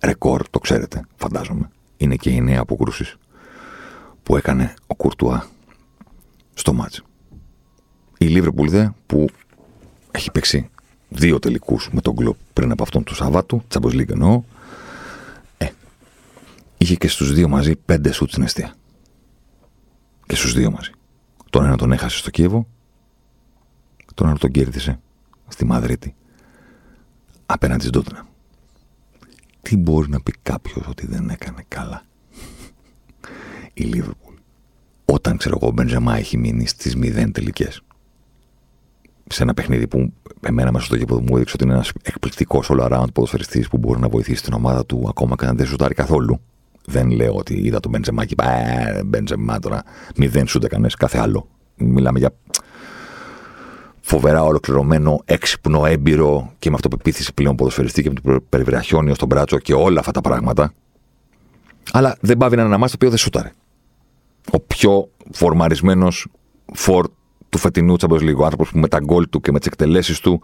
Ρεκόρ, 0.02 0.48
το 0.50 0.58
ξέρετε, 0.58 1.04
φαντάζομαι. 1.16 1.70
Είναι 1.96 2.16
και 2.16 2.30
η 2.30 2.40
νέα 2.40 2.60
αποκρούση 2.60 3.14
που 4.22 4.36
έκανε 4.36 4.74
ο 4.86 4.94
Κουρτουά 4.94 5.46
στο 6.54 6.72
μάτς. 6.72 7.02
Η 8.18 8.26
Λίβερπουλ 8.26 8.68
δε 8.68 8.88
που 9.06 9.28
έχει 10.10 10.30
παίξει 10.30 10.70
δύο 11.08 11.38
τελικούς 11.38 11.88
με 11.92 12.00
τον 12.00 12.14
Γκλοπ 12.14 12.36
πριν 12.52 12.70
από 12.70 12.82
αυτόν 12.82 13.04
του 13.04 13.14
Σαββάτου, 13.14 13.62
Champions 13.74 13.92
League 13.92 14.10
εννοώ, 14.10 14.42
ε, 15.58 15.66
είχε 16.76 16.94
και 16.94 17.08
στους 17.08 17.32
δύο 17.32 17.48
μαζί 17.48 17.76
πέντε 17.76 18.12
σουτ 18.12 18.30
στην 18.30 18.42
αιστεία. 18.42 18.74
Και 20.26 20.36
στους 20.36 20.52
δύο 20.52 20.70
μαζί. 20.70 20.90
Τον 21.50 21.64
ένα 21.64 21.76
τον 21.76 21.92
έχασε 21.92 22.18
στο 22.18 22.30
Κίεβο, 22.30 22.66
τον 24.14 24.28
άλλο 24.28 24.38
τον 24.38 24.50
κέρδισε 24.50 25.00
στη 25.48 25.64
Μαδρίτη 25.64 26.14
απέναντι 27.46 27.80
στην 27.80 27.92
Τότνα. 27.92 28.26
Τι 29.62 29.76
μπορεί 29.76 30.08
να 30.08 30.20
πει 30.20 30.34
κάποιος 30.42 30.86
ότι 30.88 31.06
δεν 31.06 31.28
έκανε 31.30 31.64
καλά; 31.68 32.02
Η 33.74 33.82
Λίβερπουλ. 33.82 34.34
Όταν 35.04 35.36
ξέρω 35.36 35.58
εγώ 35.60 35.70
ο 35.70 35.72
Μπενζεμά 35.72 36.16
έχει 36.16 36.36
μείνει 36.36 36.66
στις 36.66 36.96
μηδέν 36.96 37.32
τελικές. 37.32 37.80
Σε 39.28 39.42
ένα 39.42 39.54
παιχνίδι 39.54 39.86
που 39.86 40.12
εμένα 40.40 40.72
μέσα 40.72 40.84
στο 40.84 40.96
γήπεδο 40.96 41.20
μου 41.20 41.36
έδειξε 41.36 41.54
ότι 41.54 41.64
είναι 41.64 41.72
ένας 41.72 41.92
εκπληκτικός 42.02 42.68
all 42.70 42.80
around 42.80 43.06
ποδοσφαιριστής 43.12 43.68
που 43.68 43.78
μπορεί 43.78 44.00
να 44.00 44.08
βοηθήσει 44.08 44.42
την 44.42 44.52
ομάδα 44.52 44.86
του 44.86 45.06
ακόμα 45.08 45.34
και 45.36 45.46
αν 45.46 45.56
δεν 45.56 45.66
σουτάρει 45.66 45.94
καθόλου. 45.94 46.40
Δεν 46.84 47.10
λέω 47.10 47.34
ότι 47.34 47.54
είδα 47.54 47.80
τον 47.80 47.90
Μπενζεμά 47.90 48.24
και 48.24 48.32
είπα 48.32 48.50
Ε, 48.50 49.02
Μπενζεμά 49.04 49.58
τώρα 49.58 49.82
μηδέν 50.16 50.46
σούτ 50.46 50.64
έκανες 50.64 50.94
κάθε 50.94 51.18
άλλο. 51.18 51.48
Μιλάμε 51.76 52.18
για 52.18 52.30
φοβερά 54.08 54.42
ολοκληρωμένο, 54.42 55.20
έξυπνο, 55.24 55.86
έμπειρο 55.86 56.52
και 56.58 56.68
με 56.68 56.74
αυτοπεποίθηση 56.74 57.34
πλέον 57.34 57.56
ποδοσφαιριστή 57.56 58.02
και 58.02 58.10
με 58.10 58.20
το 58.20 58.40
περιβραχιόνιο 58.48 59.14
στον 59.14 59.28
μπράτσο 59.28 59.58
και 59.58 59.74
όλα 59.74 60.00
αυτά 60.00 60.12
τα 60.12 60.20
πράγματα. 60.20 60.72
Αλλά 61.92 62.16
δεν 62.20 62.36
πάβει 62.36 62.56
να 62.56 62.60
είναι 62.62 62.70
ένα 62.70 62.78
μάτι 62.78 62.90
το 62.90 62.96
οποίο 62.96 63.08
δεν 63.08 63.18
σούταρε. 63.18 63.50
Ο 64.52 64.60
πιο 64.60 65.08
φορμαρισμένος 65.32 66.26
φορ 66.72 67.06
του 67.48 67.58
φετινού 67.58 67.96
Champions 68.00 68.20
League. 68.20 68.36
Ο 68.36 68.44
άνθρωπος 68.44 68.70
που 68.70 68.78
με 68.78 68.88
τα 68.88 68.98
γκολ 68.98 69.28
του 69.30 69.40
και 69.40 69.52
με 69.52 69.58
τις 69.58 69.66
εκτελέσεις 69.66 70.20
του 70.20 70.40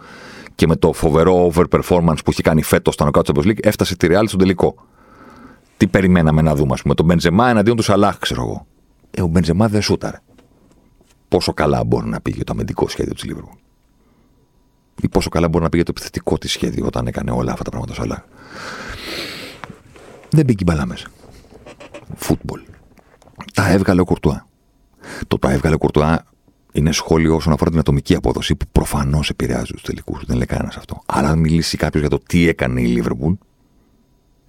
και 0.54 0.66
με 0.66 0.76
το 0.76 0.92
φοβερό 0.92 1.52
overperformance 1.54 2.18
που 2.24 2.30
έχει 2.30 2.42
κάνει 2.42 2.62
φέτος 2.62 2.94
στο 2.94 3.08
Knockout 3.08 3.22
Champions 3.22 3.46
League 3.46 3.64
έφτασε 3.64 3.96
τη 3.96 4.06
Real 4.10 4.24
στον 4.26 4.38
τελικό. 4.38 4.74
Τι 5.76 5.86
περιμέναμε 5.86 6.42
να 6.42 6.54
δούμε, 6.54 6.72
ας 6.72 6.82
πούμε. 6.82 6.94
Τον 6.94 7.06
Μπεντζεμά 7.06 7.48
εναντίον 7.48 7.76
του 7.76 7.82
Σαλάχ, 7.82 8.18
ξέρω 8.18 8.42
εγώ. 8.42 8.66
Ε, 9.10 9.22
ο 9.22 9.26
Μπεντζεμά 9.26 9.68
δεν 9.68 9.82
σούταρε 9.82 10.18
πόσο 11.32 11.52
καλά 11.52 11.84
μπορεί 11.84 12.08
να 12.08 12.20
πήγε 12.20 12.44
το 12.44 12.52
αμυντικό 12.52 12.88
σχέδιο 12.88 13.14
της 13.14 13.24
Λίβερπουλ. 13.24 13.56
Ή 15.02 15.08
πόσο 15.08 15.28
καλά 15.28 15.48
μπορεί 15.48 15.64
να 15.64 15.70
πήγε 15.70 15.82
το 15.82 15.92
επιθετικό 15.96 16.38
της 16.38 16.52
σχέδιο 16.52 16.86
όταν 16.86 17.06
έκανε 17.06 17.30
όλα 17.30 17.52
αυτά 17.52 17.64
τα 17.64 17.70
πράγματα 17.70 17.94
σαλά. 17.94 18.24
Δεν 20.30 20.44
μπήκε 20.44 20.64
μπαλά 20.64 20.86
μέσα. 20.86 21.08
Φούτμπολ. 22.16 22.60
Τα 23.54 23.70
έβγαλε 23.70 24.00
ο 24.00 24.04
Κουρτουά. 24.04 24.46
Το 25.28 25.38
τα 25.38 25.52
έβγαλε 25.52 25.74
ο 25.74 25.78
Κουρτουά 25.78 26.26
είναι 26.72 26.92
σχόλιο 26.92 27.34
όσον 27.34 27.52
αφορά 27.52 27.70
την 27.70 27.78
ατομική 27.78 28.14
απόδοση 28.14 28.54
που 28.54 28.66
προφανώς 28.72 29.30
επηρεάζει 29.30 29.72
τους 29.72 29.82
τελικούς. 29.82 30.24
Δεν 30.26 30.36
λέει 30.36 30.46
κανένας 30.46 30.76
αυτό. 30.76 31.02
Αλλά 31.06 31.28
αν 31.28 31.38
μιλήσει 31.38 31.76
κάποιος 31.76 32.00
για 32.00 32.10
το 32.10 32.18
τι 32.18 32.48
έκανε 32.48 32.80
η 32.80 32.86
Λίβερπουλ, 32.86 33.32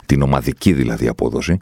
την 0.06 0.22
ομαδική 0.22 0.74
δηλαδή 0.74 1.08
απόδοση, 1.08 1.60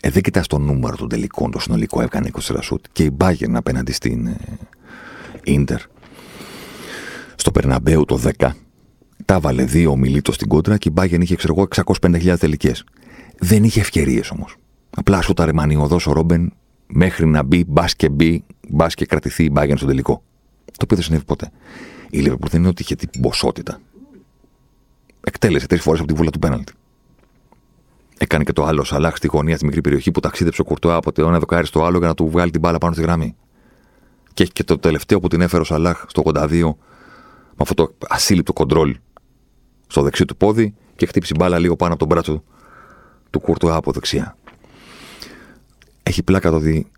ε, 0.00 0.10
δεν 0.10 0.22
κοιτάς 0.22 0.46
το 0.46 0.58
νούμερο 0.58 0.96
των 0.96 1.08
τελικών, 1.08 1.50
το 1.50 1.58
συνολικό 1.58 2.02
έκανε 2.02 2.30
24 2.40 2.56
σουτ 2.60 2.84
και 2.92 3.04
η 3.04 3.16
Bayern 3.20 3.52
απέναντι 3.52 3.92
στην 3.92 4.26
ε, 4.26 5.76
στο 7.34 7.50
Περναμπέου 7.50 8.04
το 8.04 8.20
10 8.38 8.50
τα 9.24 9.40
βάλε 9.40 9.64
δύο 9.64 9.90
ομιλίτο 9.90 10.32
στην 10.32 10.48
κόντρα 10.48 10.76
και 10.76 10.88
η 10.88 10.92
Bayern 10.96 11.20
είχε 11.20 11.34
ξέρω 11.34 11.54
εγώ 11.56 11.68
650.000 12.00 12.38
τελικές. 12.38 12.84
Δεν 13.38 13.64
είχε 13.64 13.80
ευκαιρίες 13.80 14.30
όμως. 14.30 14.56
Απλά 14.90 15.22
σου 15.22 15.32
τα 15.32 15.44
ρεμανιωδό 15.44 15.98
ο 16.06 16.12
Ρόμπεν 16.12 16.52
μέχρι 16.86 17.26
να 17.26 17.42
μπει, 17.42 17.64
μπας 17.68 17.96
και 17.96 18.08
μπει, 18.08 18.44
μπας 18.68 18.94
και 18.94 19.06
κρατηθεί 19.06 19.44
η 19.44 19.52
Bayern 19.54 19.72
στο 19.76 19.86
τελικό. 19.86 20.22
Το 20.64 20.82
οποίο 20.82 20.96
δεν 20.96 21.04
συνέβη 21.04 21.24
ποτέ. 21.24 21.50
Η 22.10 22.24
Liverpool 22.26 22.48
δεν 22.50 22.60
είναι 22.60 22.68
ότι 22.68 22.82
είχε 22.82 22.94
την 22.94 23.20
ποσότητα. 23.20 23.80
Εκτέλεσε 25.20 25.66
τρεις 25.66 25.82
φορές 25.82 26.00
από 26.00 26.08
τη 26.08 26.14
βούλα 26.14 26.30
του 26.30 26.38
πέναλτη. 26.38 26.72
Έκανε 28.22 28.44
και 28.44 28.52
το 28.52 28.64
άλλο 28.64 28.84
Σαλάχ 28.84 29.16
στη 29.16 29.26
γωνία 29.26 29.56
στη 29.56 29.64
μικρή 29.64 29.80
περιοχή 29.80 30.10
που 30.10 30.20
ταξίδεψε 30.20 30.60
ο 30.60 30.64
Κουρτουά 30.64 30.94
από 30.94 31.12
το 31.12 31.28
ένα 31.28 31.38
δοκάρι 31.38 31.66
στο 31.66 31.84
άλλο 31.84 31.98
για 31.98 32.06
να 32.06 32.14
του 32.14 32.28
βγάλει 32.28 32.50
την 32.50 32.60
μπάλα 32.60 32.78
πάνω 32.78 32.92
στη 32.92 33.02
γραμμή. 33.02 33.36
Και 34.34 34.42
έχει 34.42 34.52
και 34.52 34.64
το 34.64 34.78
τελευταίο 34.78 35.20
που 35.20 35.28
την 35.28 35.40
έφερε 35.40 35.62
ο 35.62 35.64
Σαλάχ 35.64 36.04
στο 36.08 36.22
82 36.24 36.48
με 36.48 36.74
αυτό 37.56 37.74
το 37.74 37.94
ασύλληπτο 38.08 38.52
κοντρόλ 38.52 38.96
στο 39.86 40.02
δεξί 40.02 40.24
του 40.24 40.36
πόδι 40.36 40.74
και 40.96 41.06
χτύπησε 41.06 41.34
μπάλα 41.38 41.58
λίγο 41.58 41.76
πάνω 41.76 41.90
από 41.90 41.98
τον 41.98 42.08
μπράτσο 42.08 42.42
του 43.30 43.40
Κουρτουά 43.40 43.74
από 43.76 43.92
δεξιά. 43.92 44.36
Έχει 46.02 46.22
πλάκα 46.22 46.50
το 46.50 46.56
ότι 46.56 46.90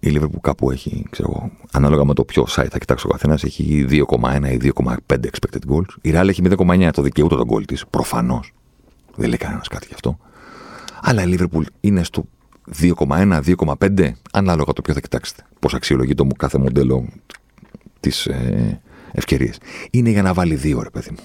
η 0.00 0.08
Λίβερπουλ 0.08 0.40
κάπου 0.40 0.70
έχει, 0.70 1.06
ξέρω 1.10 1.28
εγώ, 1.36 1.50
ανάλογα 1.72 2.04
με 2.04 2.14
το 2.14 2.24
ποιο 2.24 2.42
site 2.42 2.68
θα 2.70 2.78
κοιτάξει 2.78 3.06
ο 3.06 3.10
καθένας, 3.10 3.44
έχει 3.44 3.86
2,1 3.88 4.50
ή 4.50 4.72
2,5 4.76 4.94
expected 5.06 5.72
goals. 5.72 5.94
Η 6.00 6.12
Real 6.14 6.28
έχει 6.28 6.42
0,9 6.44 6.90
το 6.92 7.02
δικαιούτο 7.02 7.36
τον 7.36 7.48
goal 7.50 7.64
της. 7.66 7.86
Προφανώς. 7.86 8.52
Δεν 9.16 9.28
λέει 9.28 9.38
κανένας 9.38 9.68
κάτι 9.68 9.86
γι' 9.86 9.94
αυτό. 9.94 10.18
Αλλά 11.00 11.22
η 11.22 11.26
Λίβερπουλ 11.26 11.64
είναι 11.80 12.02
στο 12.02 12.24
2,1, 12.80 13.40
2,5, 13.56 14.10
ανάλογα 14.32 14.72
το 14.72 14.82
ποιο 14.82 14.94
θα 14.94 15.00
κοιτάξετε. 15.00 15.42
Πώς 15.58 15.74
αξιολογεί 15.74 16.14
το 16.14 16.26
κάθε 16.36 16.58
μοντέλο 16.58 17.08
τη 18.00 18.10
ε, 18.26 18.80
ευκαιρία. 19.12 19.54
Είναι 19.90 20.10
για 20.10 20.22
να 20.22 20.34
βάλει 20.34 20.54
δύο, 20.54 20.82
ρε 20.82 20.90
παιδί 20.90 21.10
μου. 21.10 21.18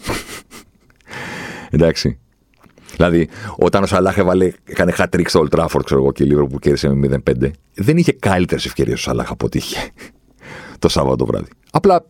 Εντάξει. 1.75 2.19
Δηλαδή, 2.95 3.29
όταν 3.57 3.83
ο 3.83 3.85
Σαλάχ 3.85 4.17
έβαλε, 4.17 4.51
έκανε 4.63 4.93
hat 4.97 5.05
trick 5.15 5.27
στο 5.27 5.45
Old 5.45 5.59
Trafford, 5.59 5.81
ξέρω 5.85 6.01
εγώ, 6.01 6.11
και 6.11 6.23
λίγο 6.23 6.47
που 6.47 6.59
κέρδισε 6.59 6.93
με 6.93 7.21
0-5, 7.29 7.51
δεν 7.73 7.97
είχε 7.97 8.11
καλύτερες 8.11 8.65
ευκαιρίες 8.65 8.99
ο 8.99 9.01
Σαλάχ 9.01 9.31
από 9.31 9.45
ό,τι 9.45 9.57
είχε 9.57 9.77
το 10.79 10.89
Σάββατο 10.89 11.15
το 11.15 11.25
βράδυ. 11.25 11.49
Απλά 11.71 12.05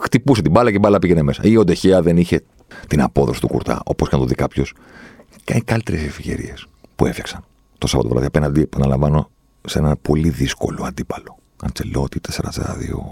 χτυπούσε 0.00 0.42
την 0.42 0.50
μπάλα 0.50 0.70
και 0.70 0.76
η 0.76 0.80
μπάλα 0.82 0.98
πήγαινε 0.98 1.22
μέσα. 1.22 1.42
Ή 1.44 1.56
ο 1.56 1.64
Ντεχέα 1.64 2.02
δεν 2.02 2.16
είχε 2.16 2.44
την 2.86 3.02
απόδοση 3.02 3.40
του 3.40 3.48
κουρτά, 3.48 3.80
όπως 3.84 4.08
και 4.08 4.14
να 4.14 4.20
το 4.20 4.28
δει 4.28 4.34
κάποιος. 4.34 4.74
Κάνει 5.44 5.60
καλύτερες 5.60 6.02
ευκαιρίες 6.02 6.66
που 6.98 7.06
έφτιαξαν 7.06 7.44
το 7.78 7.86
Σάββατο 7.86 8.08
βράδυ 8.08 8.26
απέναντι, 8.26 8.60
επαναλαμβάνω, 8.60 9.30
σε 9.66 9.78
ένα 9.78 9.96
πολύ 9.96 10.28
δύσκολο 10.28 10.84
αντίπαλο. 10.84 11.38
Αντσελότη, 11.62 12.20
4-2, 12.20 12.40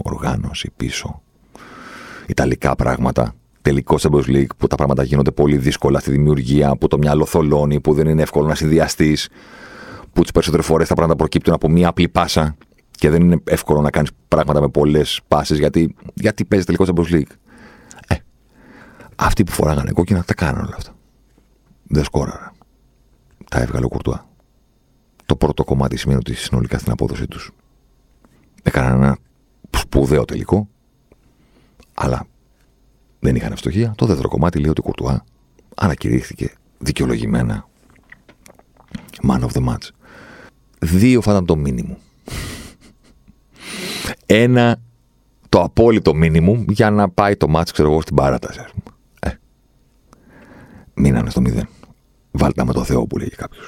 οργάνωση 0.03 0.71
πίσω. 0.77 1.21
Ιταλικά 2.27 2.75
πράγματα. 2.75 3.35
Τελικό 3.61 3.95
Champions 3.99 4.25
League 4.25 4.55
που 4.57 4.67
τα 4.67 4.75
πράγματα 4.75 5.03
γίνονται 5.03 5.31
πολύ 5.31 5.57
δύσκολα 5.57 5.99
στη 5.99 6.11
δημιουργία, 6.11 6.75
που 6.75 6.87
το 6.87 6.97
μυαλό 6.97 7.25
θολώνει, 7.25 7.79
που 7.79 7.93
δεν 7.93 8.07
είναι 8.07 8.21
εύκολο 8.21 8.47
να 8.47 8.55
συνδυαστείς, 8.55 9.29
που 10.13 10.21
τις 10.21 10.31
περισσότερες 10.31 10.65
φορές 10.65 10.87
τα 10.87 10.93
πράγματα 10.93 11.17
προκύπτουν 11.17 11.53
από 11.53 11.69
μία 11.69 11.87
απλή 11.87 12.09
πάσα 12.09 12.55
και 12.91 13.09
δεν 13.09 13.21
είναι 13.21 13.41
εύκολο 13.43 13.81
να 13.81 13.89
κάνεις 13.89 14.09
πράγματα 14.27 14.61
με 14.61 14.69
πολλές 14.69 15.21
πάσει 15.27 15.55
γιατί, 15.55 15.95
γιατί 16.13 16.45
παίζει 16.45 16.65
τελικό 16.65 16.85
Champions 16.87 17.13
League. 17.13 17.31
Ε, 18.07 18.15
αυτοί 19.15 19.43
που 19.43 19.51
φοράγανε 19.51 19.91
κόκκινα 19.91 20.23
τα 20.23 20.33
κάνανε 20.33 20.65
όλα 20.65 20.75
αυτά. 20.77 20.95
Δεν 21.87 22.03
σκόραραν. 22.03 22.56
Τα 23.49 23.59
έβγαλε 23.59 23.85
ο 23.85 23.89
Κουρτουά. 23.89 24.27
Το 25.25 25.35
πρώτο 25.35 25.63
κομμάτι 25.63 25.97
σημαίνει 25.97 26.19
ότι 26.19 26.33
συνολικά 26.33 26.77
στην 26.77 26.91
απόδοση 26.91 27.27
τους 27.27 27.51
έκαναν 28.63 29.01
ένα 29.03 29.17
σπουδαίο 29.77 30.25
τελικό, 30.25 30.69
αλλά 31.93 32.25
δεν 33.19 33.35
είχαν 33.35 33.51
ευστοχία. 33.51 33.93
Το 33.97 34.05
δεύτερο 34.05 34.29
κομμάτι 34.29 34.59
λέει 34.59 34.69
ότι 34.69 34.79
ο 34.79 34.83
Κουρτουά 34.83 35.23
ανακηρύχθηκε 35.75 36.53
δικαιολογημένα 36.77 37.67
man 39.27 39.39
of 39.39 39.49
the 39.49 39.67
match. 39.67 39.89
Δύο 40.79 41.21
θα 41.21 41.31
ήταν 41.31 41.45
το 41.45 41.55
μήνυμο. 41.55 41.97
Ένα 44.25 44.81
το 45.49 45.61
απόλυτο 45.61 46.13
μήνυμο 46.13 46.65
για 46.67 46.89
να 46.89 47.09
πάει 47.09 47.35
το 47.35 47.47
μάτς, 47.47 47.71
ξέρω 47.71 47.91
εγώ, 47.91 48.01
στην 48.01 48.15
παράταση. 48.15 48.59
Ε, 49.19 49.29
μείνανε 50.93 51.29
στο 51.29 51.41
μηδέν. 51.41 51.67
Βάλτε 52.37 52.65
με 52.65 52.73
το 52.73 52.83
Θεό 52.83 53.07
που 53.07 53.17
λέγει 53.17 53.29
κάποιο. 53.29 53.61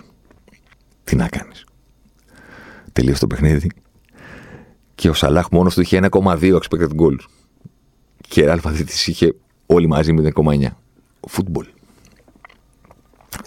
Τι 1.03 1.15
να 1.15 1.27
κάνεις. 1.27 1.65
Τελείωσε 2.93 3.19
το 3.19 3.27
παιχνίδι 3.27 3.71
και 4.95 5.09
ο 5.09 5.13
Σαλάχ 5.13 5.49
μόνος 5.51 5.73
του 5.73 5.81
είχε 5.81 5.99
1,2 6.11 6.59
expected 6.59 6.89
goals. 6.99 7.25
Και 8.27 8.41
η 8.41 8.47
Αλφα 8.47 8.73
είχε 9.05 9.35
όλοι 9.65 9.87
μαζί 9.87 10.13
0,9. 10.35 10.67
Φούτμπολ. 11.27 11.65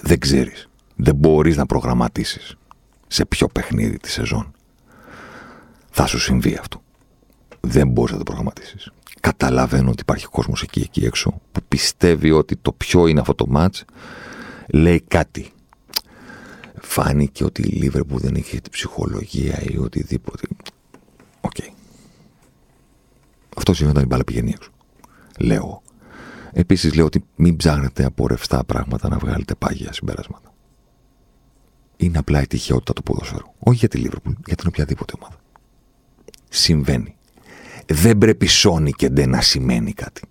Δεν 0.03 0.19
ξέρεις. 0.19 0.69
Δεν 0.97 1.15
μπορείς 1.15 1.57
να 1.57 1.67
προγραμματίσεις 1.67 2.57
σε 3.07 3.25
ποιο 3.25 3.49
παιχνίδι 3.49 3.99
τη 3.99 4.11
σεζόν 4.11 4.53
θα 5.93 6.07
σου 6.07 6.19
συμβεί 6.19 6.57
αυτό. 6.61 6.83
Δεν 7.61 7.89
μπορείς 7.89 8.13
να 8.13 8.19
το 8.19 8.25
προγραμματίσεις. 8.25 8.93
Καταλαβαίνω 9.21 9.91
ότι 9.91 10.03
υπάρχει 10.03 10.27
κόσμος 10.27 10.63
εκεί, 10.63 10.81
εκεί 10.81 11.05
έξω 11.05 11.41
που 11.53 11.61
πιστεύει 11.69 12.31
ότι 12.31 12.57
το 12.57 12.73
ποιο 12.73 13.07
είναι 13.07 13.21
αυτό 13.21 13.35
το 13.35 13.47
match 13.55 13.81
λέει 14.69 15.01
κάτι. 15.09 15.51
Φάνηκε 16.81 17.45
ότι 17.45 17.63
η 17.63 17.71
Λίβερπουλ 17.71 18.21
δεν 18.21 18.35
είχε 18.35 18.61
την 18.61 18.73
ψυχολογία 18.73 19.63
ή 19.63 19.77
οτιδήποτε. 19.79 20.47
Ok. 21.41 21.51
Okay. 21.59 21.71
Αυτό 23.57 23.75
σημαίνει 23.75 23.95
όταν 23.95 24.05
η 24.05 24.07
μπάλα 24.07 24.25
πηγαίνει 24.25 24.51
έξω. 24.51 24.71
Λέω. 25.39 25.83
Επίσης 26.53 26.95
λέω 26.95 27.05
ότι 27.05 27.25
μην 27.37 27.57
ψάχνετε 27.57 28.05
από 28.05 28.27
ρευστά 28.27 28.65
πράγματα 28.65 29.09
να 29.09 29.19
βγάλετε 29.19 29.55
πάγια 29.55 29.93
συμπεράσματα. 29.93 30.55
Είναι 31.97 32.19
απλά 32.19 32.43
η 32.43 32.47
τυχαιότητα 32.47 32.93
του 32.93 33.03
ποδοσφαίρου. 33.03 33.47
Όχι 33.59 33.79
για 33.79 33.89
τη 33.89 33.99
Λίβερπουλ, 33.99 34.33
για 34.47 34.57
την 34.57 34.67
οποιαδήποτε 34.69 35.13
ομάδα. 35.19 35.37
Συμβαίνει. 36.49 37.17
Δεν 37.87 38.19
πρέπει 38.19 38.47
σώνει 38.47 38.93
και 38.93 39.09
ντε 39.09 39.27
να 39.27 39.41
σημαίνει 39.41 39.93
κάτι. 39.93 40.23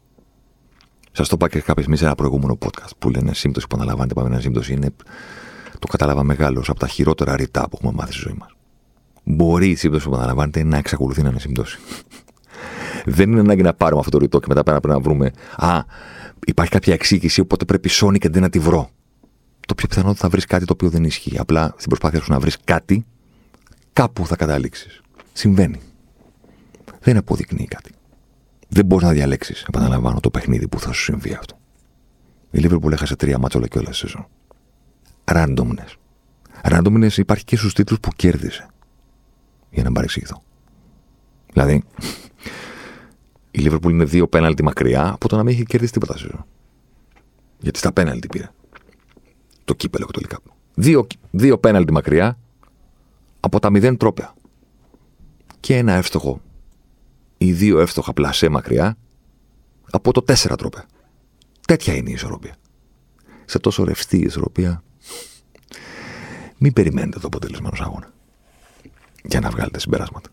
Σας 1.12 1.28
το 1.28 1.36
είπα 1.36 1.50
και 1.50 1.60
κάποια 1.60 1.74
στιγμή 1.76 1.98
σε 1.98 2.06
ένα 2.06 2.16
προηγούμενο 2.16 2.58
podcast 2.66 2.92
που 3.00 3.10
λένε 3.10 3.34
σύμπτωση 3.34 3.68
που 3.68 3.76
επαναλαμβάνεται 3.76 4.14
παύει 4.14 4.30
να 4.30 4.33
είναι 4.33 4.40
σύμπτωση. 4.40 4.74
Είναι, 4.74 4.90
το 5.80 5.88
κατάλαβα 5.88 6.24
μεγάλος 6.24 6.70
από 6.70 6.80
τα 6.80 6.88
χειρότερα 6.88 7.36
ρητά 7.36 7.62
που 7.62 7.78
έχουμε 7.80 7.92
μάθει 7.96 8.12
στη 8.12 8.22
ζωή 8.22 8.36
μας. 8.40 8.50
Μπορεί 9.24 9.70
η 9.70 9.76
σύμπτωση 9.76 10.10
που 10.10 10.16
αναλαμβάνεται 10.16 10.64
να 10.64 10.78
εξακολουθεί 10.78 11.22
να 11.22 11.30
είναι 11.30 11.40
σύμπτωση. 11.40 11.80
Δεν 13.06 13.32
είναι 13.32 13.40
ανάγκη 13.40 13.62
να 13.62 13.74
πάρουμε 13.74 14.00
αυτό 14.00 14.12
το 14.12 14.18
ρητό 14.18 14.40
και 14.40 14.46
μετά 14.50 14.64
πρέπει 14.64 14.88
να 14.88 15.00
βρούμε. 15.00 15.32
Α, 15.56 15.80
υπάρχει 16.46 16.72
κάποια 16.72 16.94
εξήγηση, 16.94 17.42
οπότε 17.42 17.66
πρέπει 17.66 17.90
σώνει 17.90 18.18
και 18.18 18.30
δεν 18.30 18.42
να 18.42 18.50
τη 18.50 18.60
βρω. 18.60 18.90
Το 19.68 19.76
πιο 19.76 19.88
πιθανό 19.88 20.14
θα 20.14 20.30
βρεις 20.30 20.46
κάτι 20.46 20.66
το 20.66 20.74
οποίο 20.74 20.90
δεν 20.90 21.04
ισχύει. 21.04 21.38
Απλά 21.40 21.74
στην 21.78 21.88
προσπάθεια 21.88 22.22
σου 22.22 22.32
να 22.32 22.40
βρεις 22.40 22.58
κάτι, 22.64 23.06
κάπου 23.94 24.26
θα 24.26 24.36
καταλήξεις. 24.36 25.02
Συμβαίνει. 25.34 25.80
Δεν 27.00 27.18
αποδεικνύει 27.18 27.66
κάτι. 27.66 27.92
Δεν 28.74 28.86
μπορείς 28.86 29.06
να 29.06 29.14
διαλέξεις, 29.14 29.64
επαναλαμβάνω, 29.64 30.20
το 30.20 30.30
παιχνίδι 30.30 30.68
που 30.68 30.80
θα 30.80 30.92
σου 30.92 31.02
συμβεί 31.02 31.34
αυτό. 31.34 31.58
Η 32.52 32.60
Λίβερπουλ 32.60 32.94
έχασε 32.94 33.16
τρία 33.16 33.38
μάτσα 33.38 33.58
όλα 33.58 33.68
και 33.68 33.80
όλα 33.80 33.94
σεζόν. 33.94 34.28
Ράντομνε. 35.24 35.86
Ράντομνε 36.64 37.10
υπάρχει 37.18 37.44
και 37.44 37.56
στους 37.56 37.74
τίτλους 37.74 38.00
που 38.00 38.10
κέρδισε. 38.16 38.68
Για 39.70 39.78
να 39.78 39.84
μην 39.84 39.94
παρεξηγηθώ. 39.94 40.44
Δηλαδή, 41.54 41.84
η 43.52 43.60
Λίβερπουλ 43.60 43.94
είναι 43.94 44.04
δύο 44.04 44.28
πέναλτι 44.28 44.64
μακριά 44.64 45.12
από 45.12 45.28
το 45.28 45.36
να 45.36 45.44
μην 45.44 45.54
έχει 45.54 45.64
κερδίσει 45.64 45.92
τίποτα 45.92 46.18
σεζόν. 46.18 46.46
Γιατί 47.60 47.80
στα 47.80 47.92
πέναλτι 47.92 48.28
πήρε. 48.28 48.50
Το 49.66 49.74
κύπελο 49.74 50.06
και 50.06 50.12
το 50.12 50.20
λικάπ. 50.22 50.44
Δύο, 50.76 51.08
δύο 51.32 51.58
πέναλτι 51.58 51.92
μακριά 51.92 52.38
από 53.40 53.60
τα 53.60 53.70
μηδέν 53.70 53.98
τρόπια. 53.98 54.34
Και 55.60 55.78
ένα 55.78 55.94
εύστοχο 55.94 56.42
ή 57.42 57.52
δύο 57.54 57.80
εύστοχα 57.80 58.14
πλασέ 58.14 58.50
μακριά 58.50 58.98
από 59.92 60.12
το 60.14 60.22
τέσσερα 60.22 60.56
τρόπε. 60.56 60.86
Τέτοια 61.68 61.96
είναι 61.96 62.10
η 62.10 62.14
ισορροπία. 62.14 62.56
Σε 63.46 63.60
τόσο 63.60 63.84
ρευστή 63.84 64.18
η 64.18 64.22
ισορροπία, 64.22 64.84
μην 66.58 66.74
περιμένετε 66.74 67.20
το 67.20 67.28
αποτέλεσμα 67.28 67.68
ενός 67.68 67.82
αγώνα 67.82 68.14
για 69.24 69.40
να 69.40 69.50
βγάλετε 69.50 69.80
συμπεράσματα. 69.80 70.30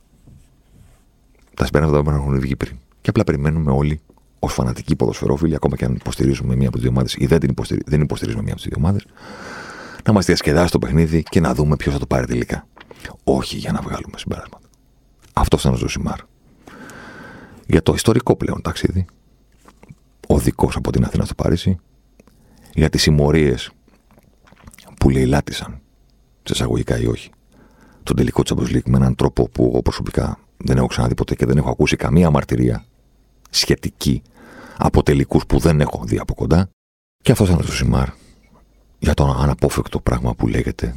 Τα 1.55 1.65
συμπεράσματα 1.65 2.03
δεν 2.03 2.15
έχουν 2.15 2.41
βγει 2.41 2.57
πριν. 2.57 2.77
Και 3.01 3.11
απλά 3.11 3.25
περιμένουμε 3.25 3.71
όλοι 3.71 4.01
ως 4.39 4.53
φανατικοί 4.53 4.97
ποδοσφαιρόφιλοι, 4.97 5.55
ακόμα 5.55 5.77
και 5.77 5.85
αν 5.85 5.95
υποστηρίζουμε 5.95 6.57
μία 6.57 6.67
από 6.69 6.77
τις 6.77 6.83
δύο 6.83 6.91
ομάδες 6.91 7.15
ή 7.15 7.27
δεν, 7.27 7.41
υποστηρι... 7.43 7.83
δεν 7.87 8.01
υποστηρίζουμε 8.01 8.43
μία 8.43 8.53
από 8.53 8.63
τις 8.63 8.71
δύο 8.71 8.83
ομάδες, 8.85 9.07
να 10.05 10.13
μας 10.13 10.27
διασκεδάσει 10.27 10.73
το 10.73 10.79
παιχνίδι 10.79 11.23
και 11.23 11.41
να 11.41 11.55
δούμε 11.55 11.77
ποιος 11.77 11.95
θα 11.95 12.01
το 12.01 12.07
πάρει 12.07 12.27
τελικά. 12.27 12.67
Όχι 13.25 13.57
για 13.57 13.73
να 13.73 13.81
βγάλουμε 13.81 14.19
συμπεράσματα. 14.19 14.69
Αυτό 15.33 15.57
ήταν 15.61 15.73
ο 15.73 15.77
Ζωσιμάρ 15.77 16.19
για 17.69 17.83
το 17.83 17.93
ιστορικό 17.93 18.37
πλέον 18.37 18.63
ταξίδι. 18.63 19.05
Οδικό 20.27 20.71
από 20.75 20.93
την 20.93 21.05
Αθήνα 21.05 21.25
στο 21.25 21.35
Παρίσι. 21.35 21.79
Για 22.75 22.89
τις 22.89 23.03
συμμορίες 23.03 23.71
που 24.99 25.11
λαιλάτισαν, 25.11 25.81
σε 26.43 26.53
εισαγωγικά 26.53 26.99
ή 26.99 27.07
όχι, 27.07 27.31
τον 28.03 28.17
τελικό 28.17 28.43
Champions 28.45 28.75
League 28.75 28.87
με 28.87 28.97
έναν 28.97 29.15
τρόπο 29.15 29.49
που 29.49 29.65
εγώ 29.73 29.83
προσωπικά 29.83 30.39
δεν 30.57 30.77
έχω 30.77 30.87
ξαναδεί 30.87 31.15
ποτέ 31.15 31.35
και 31.35 31.47
δεν 31.47 31.57
έχω 31.57 31.71
ακούσει 31.71 31.97
καμία 31.97 32.31
μαρτυρία 32.31 32.85
σχετική 33.51 34.23
από 34.77 35.03
τελικούς 35.03 35.47
που 35.47 35.59
δεν 35.59 35.81
έχω 35.81 36.05
δει 36.05 36.19
από 36.19 36.35
κοντά. 36.35 36.69
Και 37.23 37.33
αυτός 37.33 37.49
ήταν 37.49 37.61
το 37.61 37.73
Σιμάρ 37.73 38.09
για 38.99 39.15
το 39.15 39.25
αναπόφευκτο 39.25 40.01
πράγμα 40.01 40.35
που 40.35 40.49
λέγεται 40.49 40.97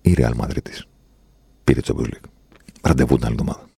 η 0.00 0.14
Real 0.18 0.32
Madrid. 0.36 0.68
Πήρε 1.64 1.80
Champions 1.84 2.06
League. 2.06 2.28
Ραντεβού 2.82 3.16
την 3.16 3.24
άλλη 3.24 3.36
εβδομάδα. 3.38 3.68